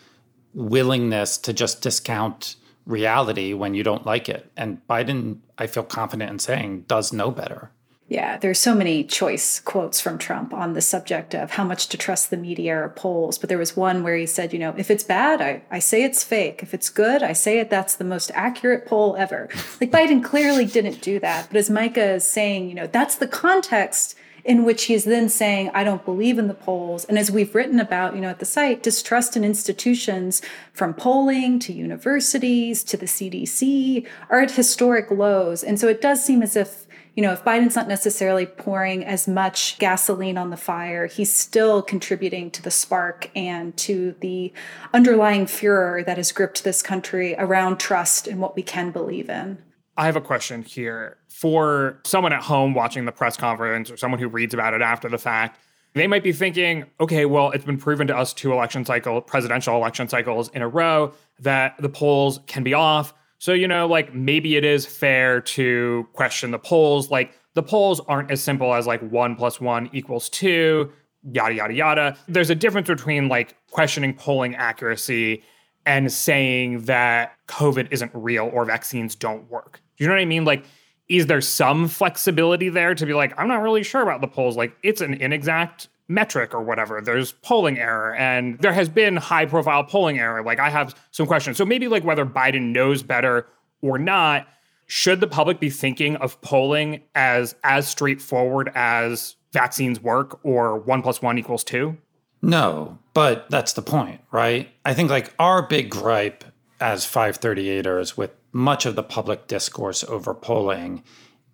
willingness 0.54 1.38
to 1.38 1.52
just 1.52 1.82
discount 1.82 2.56
reality 2.86 3.52
when 3.52 3.74
you 3.74 3.82
don't 3.82 4.06
like 4.06 4.28
it. 4.28 4.50
And 4.56 4.86
Biden, 4.88 5.38
I 5.58 5.66
feel 5.66 5.84
confident 5.84 6.30
in 6.30 6.38
saying, 6.38 6.82
does 6.88 7.12
know 7.12 7.30
better. 7.30 7.70
Yeah, 8.08 8.36
there's 8.36 8.58
so 8.58 8.74
many 8.74 9.04
choice 9.04 9.58
quotes 9.58 9.98
from 9.98 10.18
Trump 10.18 10.52
on 10.52 10.74
the 10.74 10.82
subject 10.82 11.34
of 11.34 11.52
how 11.52 11.64
much 11.64 11.88
to 11.88 11.96
trust 11.96 12.28
the 12.28 12.36
media 12.36 12.76
or 12.76 12.90
polls. 12.90 13.38
But 13.38 13.48
there 13.48 13.56
was 13.56 13.74
one 13.74 14.02
where 14.02 14.16
he 14.16 14.26
said, 14.26 14.52
you 14.52 14.58
know, 14.58 14.74
if 14.76 14.90
it's 14.90 15.04
bad, 15.04 15.40
I, 15.40 15.62
I 15.70 15.78
say 15.78 16.04
it's 16.04 16.22
fake. 16.22 16.62
If 16.62 16.74
it's 16.74 16.90
good, 16.90 17.22
I 17.22 17.32
say 17.32 17.58
it 17.58 17.70
that's 17.70 17.96
the 17.96 18.04
most 18.04 18.30
accurate 18.34 18.84
poll 18.84 19.16
ever. 19.16 19.48
Like 19.80 19.90
Biden 19.90 20.22
clearly 20.22 20.66
didn't 20.66 21.00
do 21.00 21.20
that. 21.20 21.48
But 21.48 21.56
as 21.56 21.70
Micah 21.70 22.14
is 22.14 22.24
saying, 22.24 22.68
you 22.68 22.74
know, 22.74 22.86
that's 22.86 23.16
the 23.16 23.28
context 23.28 24.18
in 24.44 24.64
which 24.64 24.84
he's 24.84 25.04
then 25.04 25.28
saying, 25.28 25.70
I 25.72 25.84
don't 25.84 26.04
believe 26.04 26.38
in 26.38 26.48
the 26.48 26.54
polls. 26.54 27.04
And 27.04 27.18
as 27.18 27.30
we've 27.30 27.54
written 27.54 27.78
about, 27.78 28.14
you 28.14 28.20
know, 28.20 28.28
at 28.28 28.40
the 28.40 28.44
site, 28.44 28.82
distrust 28.82 29.36
in 29.36 29.44
institutions 29.44 30.42
from 30.72 30.94
polling 30.94 31.58
to 31.60 31.72
universities 31.72 32.82
to 32.84 32.96
the 32.96 33.06
CDC 33.06 34.06
are 34.30 34.40
at 34.40 34.52
historic 34.52 35.10
lows. 35.10 35.62
And 35.62 35.78
so 35.78 35.86
it 35.88 36.00
does 36.00 36.24
seem 36.24 36.42
as 36.42 36.56
if 36.56 36.86
you 37.14 37.22
know, 37.22 37.32
if 37.32 37.44
Biden's 37.44 37.76
not 37.76 37.88
necessarily 37.88 38.46
pouring 38.46 39.04
as 39.04 39.28
much 39.28 39.78
gasoline 39.78 40.38
on 40.38 40.48
the 40.48 40.56
fire, 40.56 41.06
he's 41.06 41.32
still 41.32 41.82
contributing 41.82 42.50
to 42.52 42.62
the 42.62 42.70
spark 42.70 43.30
and 43.36 43.76
to 43.76 44.14
the 44.20 44.50
underlying 44.94 45.46
furor 45.46 46.02
that 46.04 46.16
has 46.16 46.32
gripped 46.32 46.64
this 46.64 46.80
country 46.80 47.34
around 47.36 47.78
trust 47.78 48.26
and 48.26 48.40
what 48.40 48.56
we 48.56 48.62
can 48.62 48.92
believe 48.92 49.28
in. 49.28 49.58
I 49.96 50.06
have 50.06 50.16
a 50.16 50.20
question 50.20 50.62
here 50.62 51.18
for 51.28 52.00
someone 52.04 52.32
at 52.32 52.42
home 52.42 52.74
watching 52.74 53.04
the 53.04 53.12
press 53.12 53.36
conference 53.36 53.90
or 53.90 53.96
someone 53.96 54.20
who 54.20 54.28
reads 54.28 54.54
about 54.54 54.74
it 54.74 54.82
after 54.82 55.08
the 55.08 55.18
fact. 55.18 55.58
They 55.94 56.06
might 56.06 56.22
be 56.22 56.32
thinking, 56.32 56.84
okay, 57.00 57.26
well, 57.26 57.50
it's 57.50 57.66
been 57.66 57.76
proven 57.76 58.06
to 58.06 58.16
us 58.16 58.32
two 58.32 58.52
election 58.52 58.84
cycle, 58.84 59.20
presidential 59.20 59.76
election 59.76 60.08
cycles 60.08 60.48
in 60.50 60.62
a 60.62 60.68
row 60.68 61.12
that 61.40 61.76
the 61.78 61.90
polls 61.90 62.40
can 62.46 62.62
be 62.62 62.72
off 62.72 63.12
so, 63.42 63.52
you 63.52 63.66
know, 63.66 63.88
like 63.88 64.14
maybe 64.14 64.54
it 64.54 64.64
is 64.64 64.86
fair 64.86 65.40
to 65.40 66.06
question 66.12 66.52
the 66.52 66.60
polls. 66.60 67.10
Like 67.10 67.36
the 67.54 67.62
polls 67.64 67.98
aren't 68.06 68.30
as 68.30 68.40
simple 68.40 68.72
as 68.72 68.86
like 68.86 69.00
one 69.00 69.34
plus 69.34 69.60
one 69.60 69.90
equals 69.92 70.28
two, 70.28 70.92
yada, 71.24 71.52
yada, 71.52 71.74
yada. 71.74 72.16
There's 72.28 72.50
a 72.50 72.54
difference 72.54 72.86
between 72.86 73.26
like 73.28 73.56
questioning 73.68 74.14
polling 74.14 74.54
accuracy 74.54 75.42
and 75.86 76.12
saying 76.12 76.82
that 76.84 77.32
COVID 77.48 77.88
isn't 77.90 78.10
real 78.14 78.50
or 78.52 78.64
vaccines 78.64 79.14
don't 79.14 79.50
work. 79.50 79.80
Do 79.96 80.04
you 80.04 80.08
know 80.08 80.14
what 80.14 80.22
I 80.22 80.26
mean? 80.26 80.44
Like, 80.44 80.64
is 81.08 81.26
there 81.26 81.40
some 81.40 81.88
flexibility 81.88 82.68
there 82.68 82.94
to 82.94 83.06
be 83.06 83.14
like, 83.14 83.38
I'm 83.38 83.48
not 83.48 83.62
really 83.62 83.82
sure 83.82 84.02
about 84.02 84.20
the 84.20 84.28
polls? 84.28 84.56
Like, 84.56 84.76
it's 84.82 85.00
an 85.00 85.14
inexact 85.14 85.88
metric 86.08 86.54
or 86.54 86.62
whatever. 86.62 87.00
There's 87.00 87.32
polling 87.32 87.78
error, 87.78 88.14
and 88.14 88.58
there 88.58 88.72
has 88.72 88.88
been 88.88 89.16
high 89.16 89.46
profile 89.46 89.84
polling 89.84 90.18
error. 90.18 90.42
Like, 90.42 90.58
I 90.58 90.70
have 90.70 90.94
some 91.10 91.26
questions. 91.26 91.56
So 91.56 91.64
maybe 91.64 91.88
like 91.88 92.04
whether 92.04 92.24
Biden 92.24 92.72
knows 92.72 93.02
better 93.02 93.46
or 93.80 93.98
not, 93.98 94.46
should 94.86 95.20
the 95.20 95.26
public 95.26 95.58
be 95.58 95.70
thinking 95.70 96.16
of 96.16 96.40
polling 96.40 97.02
as 97.14 97.54
as 97.64 97.88
straightforward 97.88 98.70
as 98.74 99.36
vaccines 99.52 100.00
work 100.00 100.38
or 100.44 100.78
one 100.78 101.02
plus 101.02 101.22
one 101.22 101.38
equals 101.38 101.64
two? 101.64 101.96
No, 102.42 102.98
but 103.14 103.48
that's 103.50 103.72
the 103.72 103.82
point, 103.82 104.20
right? 104.32 104.68
I 104.84 104.94
think 104.94 105.10
like 105.10 105.32
our 105.38 105.62
big 105.62 105.90
gripe 105.90 106.44
as 106.80 107.06
538ers 107.06 108.16
with 108.16 108.32
much 108.52 108.84
of 108.84 108.96
the 108.96 109.02
public 109.02 109.46
discourse 109.46 110.02
over 110.04 110.34
polling 110.34 111.04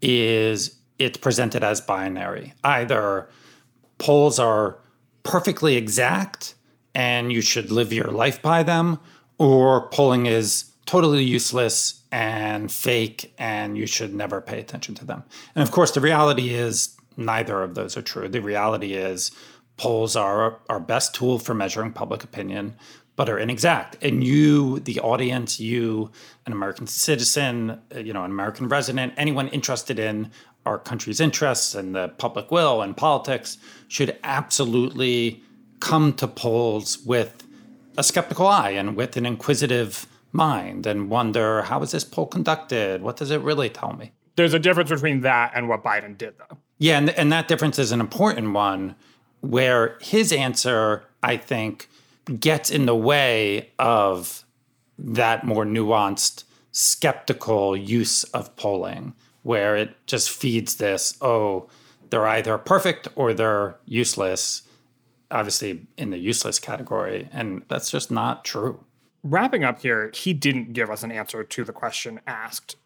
is 0.01 0.79
it's 0.99 1.19
presented 1.19 1.63
as 1.63 1.81
binary. 1.81 2.55
Either 2.65 3.29
polls 3.99 4.39
are 4.39 4.79
perfectly 5.23 5.77
exact 5.77 6.55
and 6.95 7.33
you 7.33 7.43
should 7.43 7.71
live 7.71 7.93
your 7.93 8.11
life 8.11 8.41
by 8.43 8.63
them, 8.63 8.99
or 9.37 9.89
polling 9.91 10.27
is 10.27 10.73
totally 10.87 11.23
useless 11.23 12.03
and 12.11 12.73
fake 12.73 13.33
and 13.39 13.77
you 13.77 13.87
should 13.87 14.15
never 14.15 14.41
pay 14.41 14.59
attention 14.59 14.95
to 14.95 15.05
them. 15.05 15.23
And 15.55 15.63
of 15.63 15.71
course, 15.71 15.91
the 15.91 16.01
reality 16.01 16.55
is 16.55 16.97
neither 17.17 17.63
of 17.63 17.75
those 17.75 17.97
are 17.97 18.03
true. 18.03 18.29
The 18.29 18.41
reality 18.41 18.95
is 18.95 19.31
polls 19.79 20.17
are 20.17 20.61
our 20.69 20.81
best 20.81 21.15
tool 21.15 21.39
for 21.39 21.55
measuring 21.55 21.93
public 21.93 22.23
opinion, 22.23 22.77
but 23.17 23.29
are 23.29 23.39
inexact. 23.39 23.97
And 24.03 24.23
you, 24.23 24.81
the 24.81 25.01
audience, 25.01 25.59
you, 25.59 26.11
an 26.47 26.53
American 26.53 26.87
citizen, 26.87 27.81
uh, 27.95 27.99
you 27.99 28.13
know, 28.13 28.25
an 28.25 28.31
American 28.31 28.69
resident, 28.69 29.15
anyone 29.17 29.49
interested 29.49 29.99
in 29.99 30.31
our 30.67 30.79
country's 30.79 31.21
interests 31.21 31.75
and 31.75 31.95
the 31.95 32.09
public 32.19 32.51
will 32.51 32.83
and 32.83 32.97
politics 32.97 33.57
should 33.89 34.19
absolutely 34.23 35.43
come 35.81 36.13
to 36.13 36.29
polls 36.29 36.99
with 37.07 37.45
a 37.97 38.03
skeptical 38.03 38.47
eye 38.47 38.71
and 38.71 38.95
with 38.97 39.17
an 39.17 39.25
inquisitive 39.25 40.07
mind 40.33 40.87
and 40.87 41.09
wonder 41.11 41.63
how 41.63 41.83
is 41.83 41.93
this 41.93 42.05
poll 42.05 42.27
conducted? 42.27 43.03
What 43.03 43.17
does 43.17 43.31
it 43.31 43.41
really 43.41 43.71
tell 43.71 43.95
me? 43.95 44.13
There's 44.37 44.55
a 44.55 44.59
difference 44.59 44.91
between 44.91 45.23
that 45.23 45.53
and 45.55 45.69
what 45.69 45.83
Biden 45.83 46.17
did, 46.17 46.35
though. 46.39 46.59
Yeah, 46.79 46.99
and, 46.99 47.11
and 47.11 47.33
that 47.33 47.49
difference 47.49 47.79
is 47.79 47.91
an 47.91 48.01
important 48.01 48.53
one 48.53 48.95
where 49.41 49.99
his 50.01 50.33
answer, 50.33 51.05
I 51.23 51.37
think, 51.37 51.89
gets 52.39 52.71
in 52.71 52.87
the 52.87 52.97
way 52.97 53.71
of 53.79 54.45
that 54.99 55.45
more 55.45 55.65
nuanced, 55.65 56.45
skeptical 56.73 57.77
use 57.77 58.25
of 58.25 58.55
polling 58.57 59.15
where 59.43 59.77
it 59.77 59.97
just 60.07 60.31
feeds 60.31 60.77
this 60.77 61.17
oh, 61.23 61.69
they're 62.11 62.27
either 62.27 62.59
perfect 62.59 63.09
or 63.17 63.35
they're 63.35 63.77
useless, 63.85 64.63
obviously 65.31 65.87
in 65.97 66.11
the 66.11 66.19
useless 66.19 66.59
category. 66.59 67.29
And 67.33 67.63
that's 67.69 67.91
just 67.91 68.11
not 68.11 68.45
true. 68.45 68.85
Wrapping 69.23 69.65
up 69.65 69.83
here, 69.83 70.11
he 70.15 70.33
didn't 70.33 70.73
give 70.73 70.91
us 70.91 71.03
an 71.03 71.13
answer 71.13 71.45
to 71.45 71.65
the 71.65 71.73
question 71.73 72.21
asked. 72.27 72.77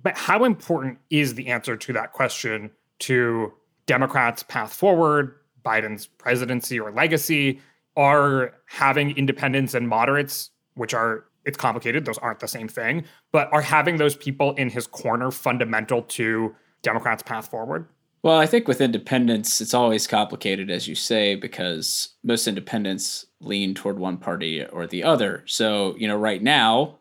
But 0.00 0.16
how 0.16 0.44
important 0.44 0.98
is 1.10 1.34
the 1.34 1.48
answer 1.48 1.76
to 1.76 1.92
that 1.94 2.12
question 2.12 2.70
to 3.00 3.52
Democrats' 3.86 4.42
path 4.42 4.72
forward, 4.72 5.34
Biden's 5.68 6.06
presidency 6.06 6.80
or 6.80 6.90
legacy? 6.92 7.60
Are 7.96 8.54
having 8.66 9.16
independents 9.16 9.74
and 9.74 9.88
moderates, 9.88 10.50
which 10.74 10.94
are 10.94 11.24
it's 11.44 11.56
complicated. 11.56 12.04
Those 12.04 12.18
aren't 12.18 12.40
the 12.40 12.46
same 12.46 12.68
thing. 12.68 13.04
But 13.32 13.52
are 13.52 13.62
having 13.62 13.96
those 13.96 14.14
people 14.14 14.54
in 14.54 14.68
his 14.70 14.86
corner 14.86 15.30
fundamental 15.30 16.02
to 16.02 16.54
Democrats' 16.82 17.22
path 17.22 17.48
forward? 17.50 17.88
Well, 18.22 18.38
I 18.38 18.46
think 18.46 18.68
with 18.68 18.80
independents, 18.80 19.60
it's 19.60 19.74
always 19.74 20.06
complicated, 20.06 20.70
as 20.70 20.86
you 20.86 20.94
say, 20.94 21.34
because 21.34 22.10
most 22.22 22.46
independents 22.46 23.26
lean 23.40 23.74
toward 23.74 23.98
one 23.98 24.18
party 24.18 24.64
or 24.66 24.86
the 24.86 25.02
other. 25.04 25.42
So, 25.46 25.96
you 25.96 26.06
know, 26.06 26.16
right 26.16 26.42
now, 26.42 26.98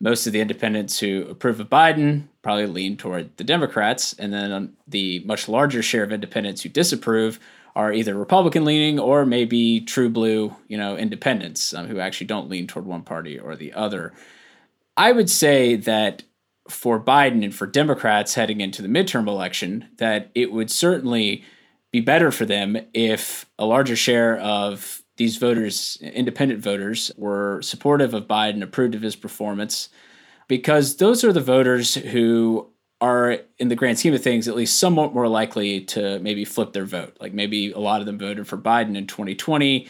most 0.00 0.26
of 0.26 0.32
the 0.32 0.40
independents 0.40 0.98
who 0.98 1.26
approve 1.30 1.60
of 1.60 1.70
Biden 1.70 2.24
probably 2.42 2.66
lean 2.66 2.96
toward 2.96 3.36
the 3.36 3.44
Democrats. 3.44 4.14
And 4.14 4.32
then 4.32 4.76
the 4.88 5.22
much 5.26 5.48
larger 5.48 5.82
share 5.82 6.02
of 6.02 6.12
independents 6.12 6.62
who 6.62 6.68
disapprove 6.70 7.38
are 7.76 7.92
either 7.92 8.14
Republican 8.14 8.64
leaning 8.64 8.98
or 8.98 9.26
maybe 9.26 9.80
true 9.80 10.08
blue, 10.08 10.54
you 10.68 10.78
know, 10.78 10.96
independents 10.96 11.74
um, 11.74 11.86
who 11.86 11.98
actually 11.98 12.26
don't 12.26 12.48
lean 12.48 12.66
toward 12.66 12.86
one 12.86 13.02
party 13.02 13.38
or 13.38 13.56
the 13.56 13.72
other. 13.72 14.12
I 14.96 15.12
would 15.12 15.28
say 15.28 15.74
that 15.76 16.22
for 16.68 17.00
Biden 17.00 17.44
and 17.44 17.54
for 17.54 17.66
Democrats 17.66 18.34
heading 18.34 18.60
into 18.60 18.80
the 18.80 18.88
midterm 18.88 19.26
election, 19.26 19.88
that 19.96 20.30
it 20.34 20.52
would 20.52 20.70
certainly 20.70 21.44
be 21.90 22.00
better 22.00 22.30
for 22.30 22.46
them 22.46 22.76
if 22.94 23.46
a 23.58 23.66
larger 23.66 23.96
share 23.96 24.38
of 24.38 25.02
these 25.16 25.36
voters, 25.36 25.98
independent 26.00 26.60
voters, 26.60 27.10
were 27.16 27.60
supportive 27.62 28.14
of 28.14 28.26
Biden, 28.26 28.62
approved 28.62 28.94
of 28.94 29.02
his 29.02 29.14
performance, 29.14 29.88
because 30.48 30.96
those 30.96 31.22
are 31.22 31.32
the 31.32 31.40
voters 31.40 31.94
who 31.94 32.68
are 33.04 33.36
in 33.58 33.68
the 33.68 33.76
grand 33.76 33.98
scheme 33.98 34.14
of 34.14 34.22
things 34.22 34.48
at 34.48 34.56
least 34.56 34.80
somewhat 34.80 35.12
more 35.12 35.28
likely 35.28 35.82
to 35.82 36.18
maybe 36.20 36.42
flip 36.42 36.72
their 36.72 36.86
vote. 36.86 37.14
Like 37.20 37.34
maybe 37.34 37.70
a 37.70 37.78
lot 37.78 38.00
of 38.00 38.06
them 38.06 38.18
voted 38.18 38.48
for 38.48 38.56
Biden 38.56 38.96
in 38.96 39.06
2020, 39.06 39.86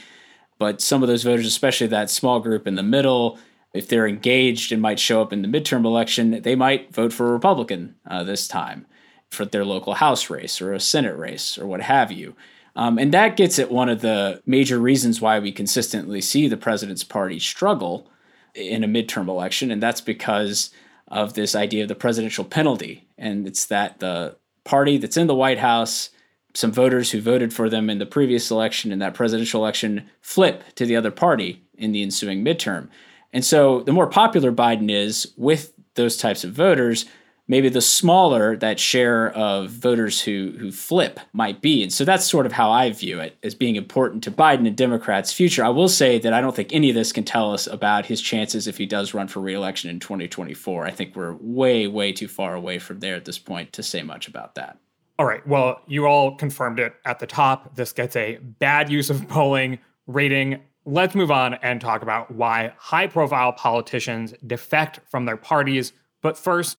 but 0.59 0.81
some 0.81 1.01
of 1.01 1.09
those 1.09 1.23
voters, 1.23 1.47
especially 1.47 1.87
that 1.87 2.11
small 2.11 2.41
group 2.41 2.67
in 2.67 2.75
the 2.75 2.83
middle, 2.83 3.39
if 3.73 3.87
they're 3.87 4.09
engaged 4.09 4.73
and 4.73 4.83
might 4.83 4.99
show 4.99 5.23
up 5.23 5.33
in 5.33 5.43
the 5.43 5.49
midterm 5.49 5.85
election, 5.85 6.43
they 6.43 6.57
might 6.57 6.93
vote 6.93 7.13
for 7.13 7.29
a 7.29 7.33
Republican 7.33 7.95
uh, 8.05 8.25
this 8.25 8.49
time 8.49 8.85
for 9.31 9.45
their 9.45 9.65
local 9.65 9.95
House 9.95 10.29
race 10.29 10.61
or 10.61 10.73
a 10.73 10.81
Senate 10.81 11.17
race 11.17 11.57
or 11.57 11.69
what 11.69 11.83
have 11.83 12.11
you. 12.11 12.35
Um, 12.75 12.99
and 12.99 13.15
that 13.15 13.37
gets 13.37 13.61
at 13.61 13.71
one 13.71 13.89
of 13.89 14.01
the 14.01 14.43
major 14.45 14.81
reasons 14.81 15.21
why 15.21 15.39
we 15.39 15.53
consistently 15.53 16.21
see 16.21 16.49
the 16.49 16.57
president's 16.57 17.05
party 17.05 17.39
struggle 17.39 18.11
in 18.57 18.83
a 18.83 18.89
midterm 18.89 19.29
election, 19.29 19.71
and 19.71 19.81
that's 19.81 20.01
because 20.01 20.71
of 21.09 21.35
this 21.35 21.55
idea 21.55 21.83
of 21.83 21.89
the 21.89 21.95
presidential 21.95 22.45
penalty. 22.45 23.04
And 23.17 23.47
it's 23.47 23.67
that 23.67 24.01
the 24.01 24.37
party 24.65 24.97
that's 24.97 25.17
in 25.17 25.27
the 25.27 25.35
White 25.35 25.59
House, 25.59 26.11
some 26.55 26.73
voters 26.73 27.11
who 27.11 27.21
voted 27.21 27.53
for 27.53 27.69
them 27.69 27.91
in 27.91 27.99
the 27.99 28.07
previous 28.07 28.51
election 28.51 28.93
and 28.93 29.03
that 29.03 29.15
presidential 29.15 29.61
election 29.61 30.09
flip 30.21 30.63
to 30.77 30.87
the 30.87 30.97
other 30.97 31.11
party 31.11 31.63
in 31.77 31.93
the 31.93 32.03
ensuing 32.03 32.45
midterm. 32.45 32.89
And 33.33 33.45
so 33.45 33.81
the 33.81 33.93
more 33.93 34.07
popular 34.07 34.53
Biden 34.53 34.91
is 34.91 35.33
with 35.37 35.73
those 35.95 36.17
types 36.17 36.45
of 36.45 36.53
voters, 36.53 37.07
maybe 37.47 37.69
the 37.69 37.81
smaller 37.81 38.57
that 38.57 38.81
share 38.81 39.31
of 39.33 39.71
voters 39.71 40.23
who 40.23 40.55
who 40.59 40.73
flip 40.73 41.21
might 41.33 41.61
be. 41.61 41.83
And 41.83 41.93
so 41.93 42.05
that's 42.05 42.27
sort 42.27 42.47
of 42.47 42.53
how 42.53 42.71
I 42.71 42.91
view 42.91 43.21
it 43.21 43.37
as 43.43 43.55
being 43.55 43.77
important 43.77 44.25
to 44.25 44.31
Biden 44.31 44.67
and 44.67 44.77
Democrats' 44.77 45.33
future. 45.33 45.65
I 45.65 45.69
will 45.69 45.89
say 45.89 46.19
that 46.19 46.33
I 46.33 46.41
don't 46.41 46.57
think 46.57 46.73
any 46.73 46.89
of 46.89 46.95
this 46.95 47.13
can 47.13 47.25
tell 47.25 47.53
us 47.53 47.67
about 47.67 48.07
his 48.07 48.21
chances 48.21 48.67
if 48.67 48.79
he 48.79 48.87
does 48.87 49.15
run 49.15 49.29
for 49.29 49.41
reelection 49.41 49.91
in 49.91 50.01
2024. 50.01 50.87
I 50.87 50.91
think 50.91 51.15
we're 51.15 51.37
way 51.41 51.87
way 51.87 52.13
too 52.13 52.29
far 52.29 52.55
away 52.55 52.79
from 52.79 53.01
there 53.01 53.17
at 53.17 53.25
this 53.25 53.39
point 53.39 53.73
to 53.75 53.83
say 53.83 54.03
much 54.03 54.29
about 54.29 54.55
that. 54.55 54.79
All 55.19 55.27
right. 55.27 55.47
Well, 55.47 55.81
you 55.87 56.07
all 56.07 56.35
confirmed 56.35 56.81
it 56.81 56.95
at 57.05 57.21
the 57.21 57.27
top. 57.27 57.77
This 57.77 57.93
gets 57.93 58.17
a 58.17 58.39
bad 58.39 58.91
use 58.91 59.11
of 59.11 59.29
polling 59.29 59.79
rating. 60.07 60.61
Let's 60.85 61.15
move 61.15 61.31
on 61.31 61.55
and 61.55 61.81
talk 61.81 62.03
about 62.03 62.33
why 62.33 62.73
high 62.77 63.07
profile 63.07 63.53
politicians 63.53 64.35
defect 64.45 65.01
from 65.09 65.25
their 65.25 65.37
parties. 65.37 65.93
But 66.21 66.37
first, 66.37 66.77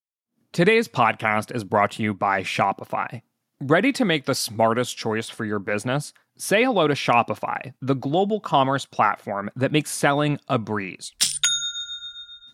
today's 0.55 0.88
podcast 0.88 1.53
is 1.53 1.65
brought 1.65 1.91
to 1.91 2.01
you 2.01 2.13
by 2.13 2.41
Shopify. 2.41 3.21
Ready 3.59 3.91
to 3.91 4.05
make 4.05 4.24
the 4.24 4.33
smartest 4.33 4.95
choice 4.95 5.27
for 5.27 5.43
your 5.43 5.59
business? 5.59 6.13
Say 6.38 6.63
hello 6.63 6.88
to 6.88 6.93
Shopify, 6.93 7.74
the 7.81 7.93
global 7.93 8.39
commerce 8.39 8.85
platform 8.85 9.50
that 9.57 9.74
makes 9.74 9.91
selling 9.91 10.39
a 10.47 10.57
breeze. 10.57 11.12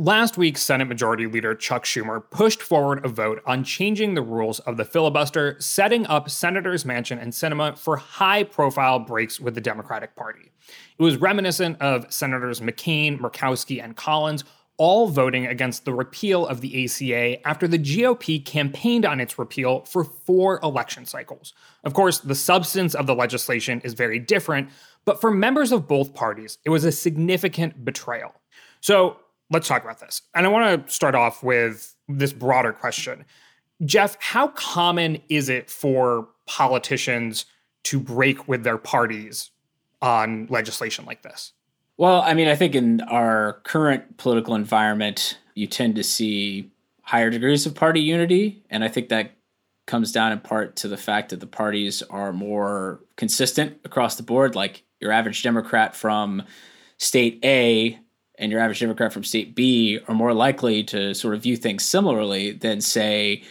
Last 0.00 0.38
week, 0.38 0.56
Senate 0.58 0.84
Majority 0.84 1.26
Leader 1.26 1.56
Chuck 1.56 1.82
Schumer 1.82 2.22
pushed 2.30 2.62
forward 2.62 3.04
a 3.04 3.08
vote 3.08 3.42
on 3.44 3.64
changing 3.64 4.14
the 4.14 4.22
rules 4.22 4.60
of 4.60 4.76
the 4.76 4.84
filibuster, 4.84 5.56
setting 5.58 6.06
up 6.06 6.30
Senators 6.30 6.84
Manchin 6.84 7.20
and 7.20 7.32
Sinema 7.32 7.76
for 7.76 7.96
high 7.96 8.44
profile 8.44 9.00
breaks 9.00 9.40
with 9.40 9.56
the 9.56 9.60
Democratic 9.60 10.14
Party. 10.14 10.52
It 10.96 11.02
was 11.02 11.16
reminiscent 11.16 11.82
of 11.82 12.12
Senators 12.12 12.60
McCain, 12.60 13.18
Murkowski, 13.18 13.82
and 13.82 13.96
Collins 13.96 14.44
all 14.76 15.08
voting 15.08 15.48
against 15.48 15.84
the 15.84 15.92
repeal 15.92 16.46
of 16.46 16.60
the 16.60 16.84
ACA 16.84 17.44
after 17.44 17.66
the 17.66 17.80
GOP 17.80 18.46
campaigned 18.46 19.04
on 19.04 19.18
its 19.18 19.36
repeal 19.36 19.80
for 19.80 20.04
four 20.04 20.60
election 20.62 21.06
cycles. 21.06 21.54
Of 21.82 21.94
course, 21.94 22.20
the 22.20 22.36
substance 22.36 22.94
of 22.94 23.08
the 23.08 23.16
legislation 23.16 23.80
is 23.80 23.94
very 23.94 24.20
different, 24.20 24.68
but 25.04 25.20
for 25.20 25.32
members 25.32 25.72
of 25.72 25.88
both 25.88 26.14
parties, 26.14 26.58
it 26.64 26.70
was 26.70 26.84
a 26.84 26.92
significant 26.92 27.84
betrayal. 27.84 28.32
So, 28.80 29.16
let's 29.50 29.68
talk 29.68 29.82
about 29.84 30.00
this. 30.00 30.22
And 30.34 30.46
I 30.46 30.48
want 30.48 30.86
to 30.86 30.92
start 30.92 31.14
off 31.14 31.42
with 31.42 31.94
this 32.08 32.32
broader 32.32 32.72
question. 32.72 33.24
Jeff, 33.84 34.16
how 34.20 34.48
common 34.48 35.20
is 35.28 35.48
it 35.48 35.70
for 35.70 36.28
politicians 36.46 37.46
to 37.84 38.00
break 38.00 38.48
with 38.48 38.64
their 38.64 38.78
parties 38.78 39.50
on 40.02 40.46
legislation 40.50 41.04
like 41.04 41.22
this? 41.22 41.52
Well, 41.96 42.22
I 42.22 42.34
mean, 42.34 42.48
I 42.48 42.54
think 42.54 42.74
in 42.74 43.00
our 43.02 43.60
current 43.64 44.18
political 44.18 44.54
environment, 44.54 45.38
you 45.54 45.66
tend 45.66 45.96
to 45.96 46.04
see 46.04 46.70
higher 47.02 47.30
degrees 47.30 47.66
of 47.66 47.74
party 47.74 48.00
unity. 48.00 48.62
And 48.70 48.84
I 48.84 48.88
think 48.88 49.08
that 49.08 49.32
comes 49.86 50.12
down 50.12 50.30
in 50.30 50.40
part 50.40 50.76
to 50.76 50.88
the 50.88 50.96
fact 50.96 51.30
that 51.30 51.40
the 51.40 51.46
parties 51.46 52.02
are 52.02 52.32
more 52.32 53.00
consistent 53.16 53.78
across 53.84 54.16
the 54.16 54.22
board. 54.22 54.54
Like 54.54 54.84
your 55.00 55.10
average 55.10 55.42
Democrat 55.42 55.96
from 55.96 56.42
state 56.98 57.40
A 57.44 57.98
and 58.38 58.52
your 58.52 58.60
average 58.60 58.80
Democrat 58.80 59.12
from 59.12 59.24
state 59.24 59.54
B 59.54 59.98
are 60.08 60.14
more 60.14 60.32
likely 60.32 60.82
to 60.84 61.14
sort 61.14 61.34
of 61.34 61.42
view 61.42 61.56
things 61.56 61.84
similarly 61.84 62.52
than, 62.52 62.80
say, 62.80 63.42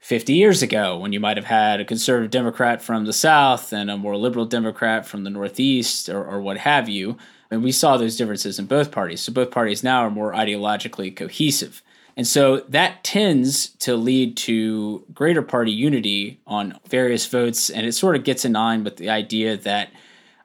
50 0.00 0.32
years 0.32 0.62
ago 0.62 0.96
when 0.96 1.12
you 1.12 1.20
might 1.20 1.36
have 1.36 1.46
had 1.46 1.78
a 1.78 1.84
conservative 1.84 2.30
Democrat 2.30 2.80
from 2.82 3.04
the 3.04 3.12
South 3.12 3.72
and 3.72 3.90
a 3.90 3.98
more 3.98 4.16
liberal 4.16 4.46
Democrat 4.46 5.06
from 5.06 5.24
the 5.24 5.30
Northeast 5.30 6.08
or, 6.08 6.24
or 6.24 6.40
what 6.40 6.56
have 6.56 6.88
you. 6.88 7.18
And 7.50 7.62
we 7.62 7.72
saw 7.72 7.96
those 7.96 8.16
differences 8.16 8.58
in 8.58 8.66
both 8.66 8.90
parties. 8.90 9.20
So 9.20 9.32
both 9.32 9.50
parties 9.50 9.84
now 9.84 10.00
are 10.00 10.10
more 10.10 10.32
ideologically 10.32 11.14
cohesive. 11.14 11.82
And 12.16 12.26
so 12.26 12.60
that 12.68 13.04
tends 13.04 13.68
to 13.80 13.96
lead 13.96 14.36
to 14.38 15.04
greater 15.12 15.42
party 15.42 15.72
unity 15.72 16.40
on 16.46 16.78
various 16.88 17.26
votes. 17.26 17.70
And 17.70 17.86
it 17.86 17.92
sort 17.92 18.16
of 18.16 18.24
gets 18.24 18.44
in 18.44 18.54
line 18.54 18.84
with 18.84 18.96
the 18.96 19.10
idea 19.10 19.56
that 19.58 19.90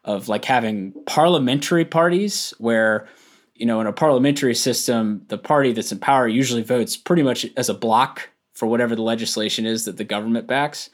of 0.04 0.28
like 0.28 0.46
having 0.46 0.94
parliamentary 1.06 1.86
parties 1.86 2.54
where 2.60 3.08
you 3.56 3.66
know, 3.66 3.82
in 3.82 3.88
a 3.88 3.94
parliamentary 3.94 4.56
system, 4.56 5.24
the 5.28 5.38
party 5.38 5.72
that's 5.72 5.92
in 5.92 6.00
power 6.00 6.28
usually 6.28 6.62
votes 6.62 6.98
pretty 6.98 7.24
much 7.24 7.46
as 7.58 7.70
a 7.70 7.74
block 7.74 8.30
for 8.54 8.68
whatever 8.68 8.96
the 8.96 9.02
legislation 9.02 9.66
is 9.66 9.86
that 9.86 9.98
the 9.98 10.04
government 10.04 10.48
backs. 10.48 10.90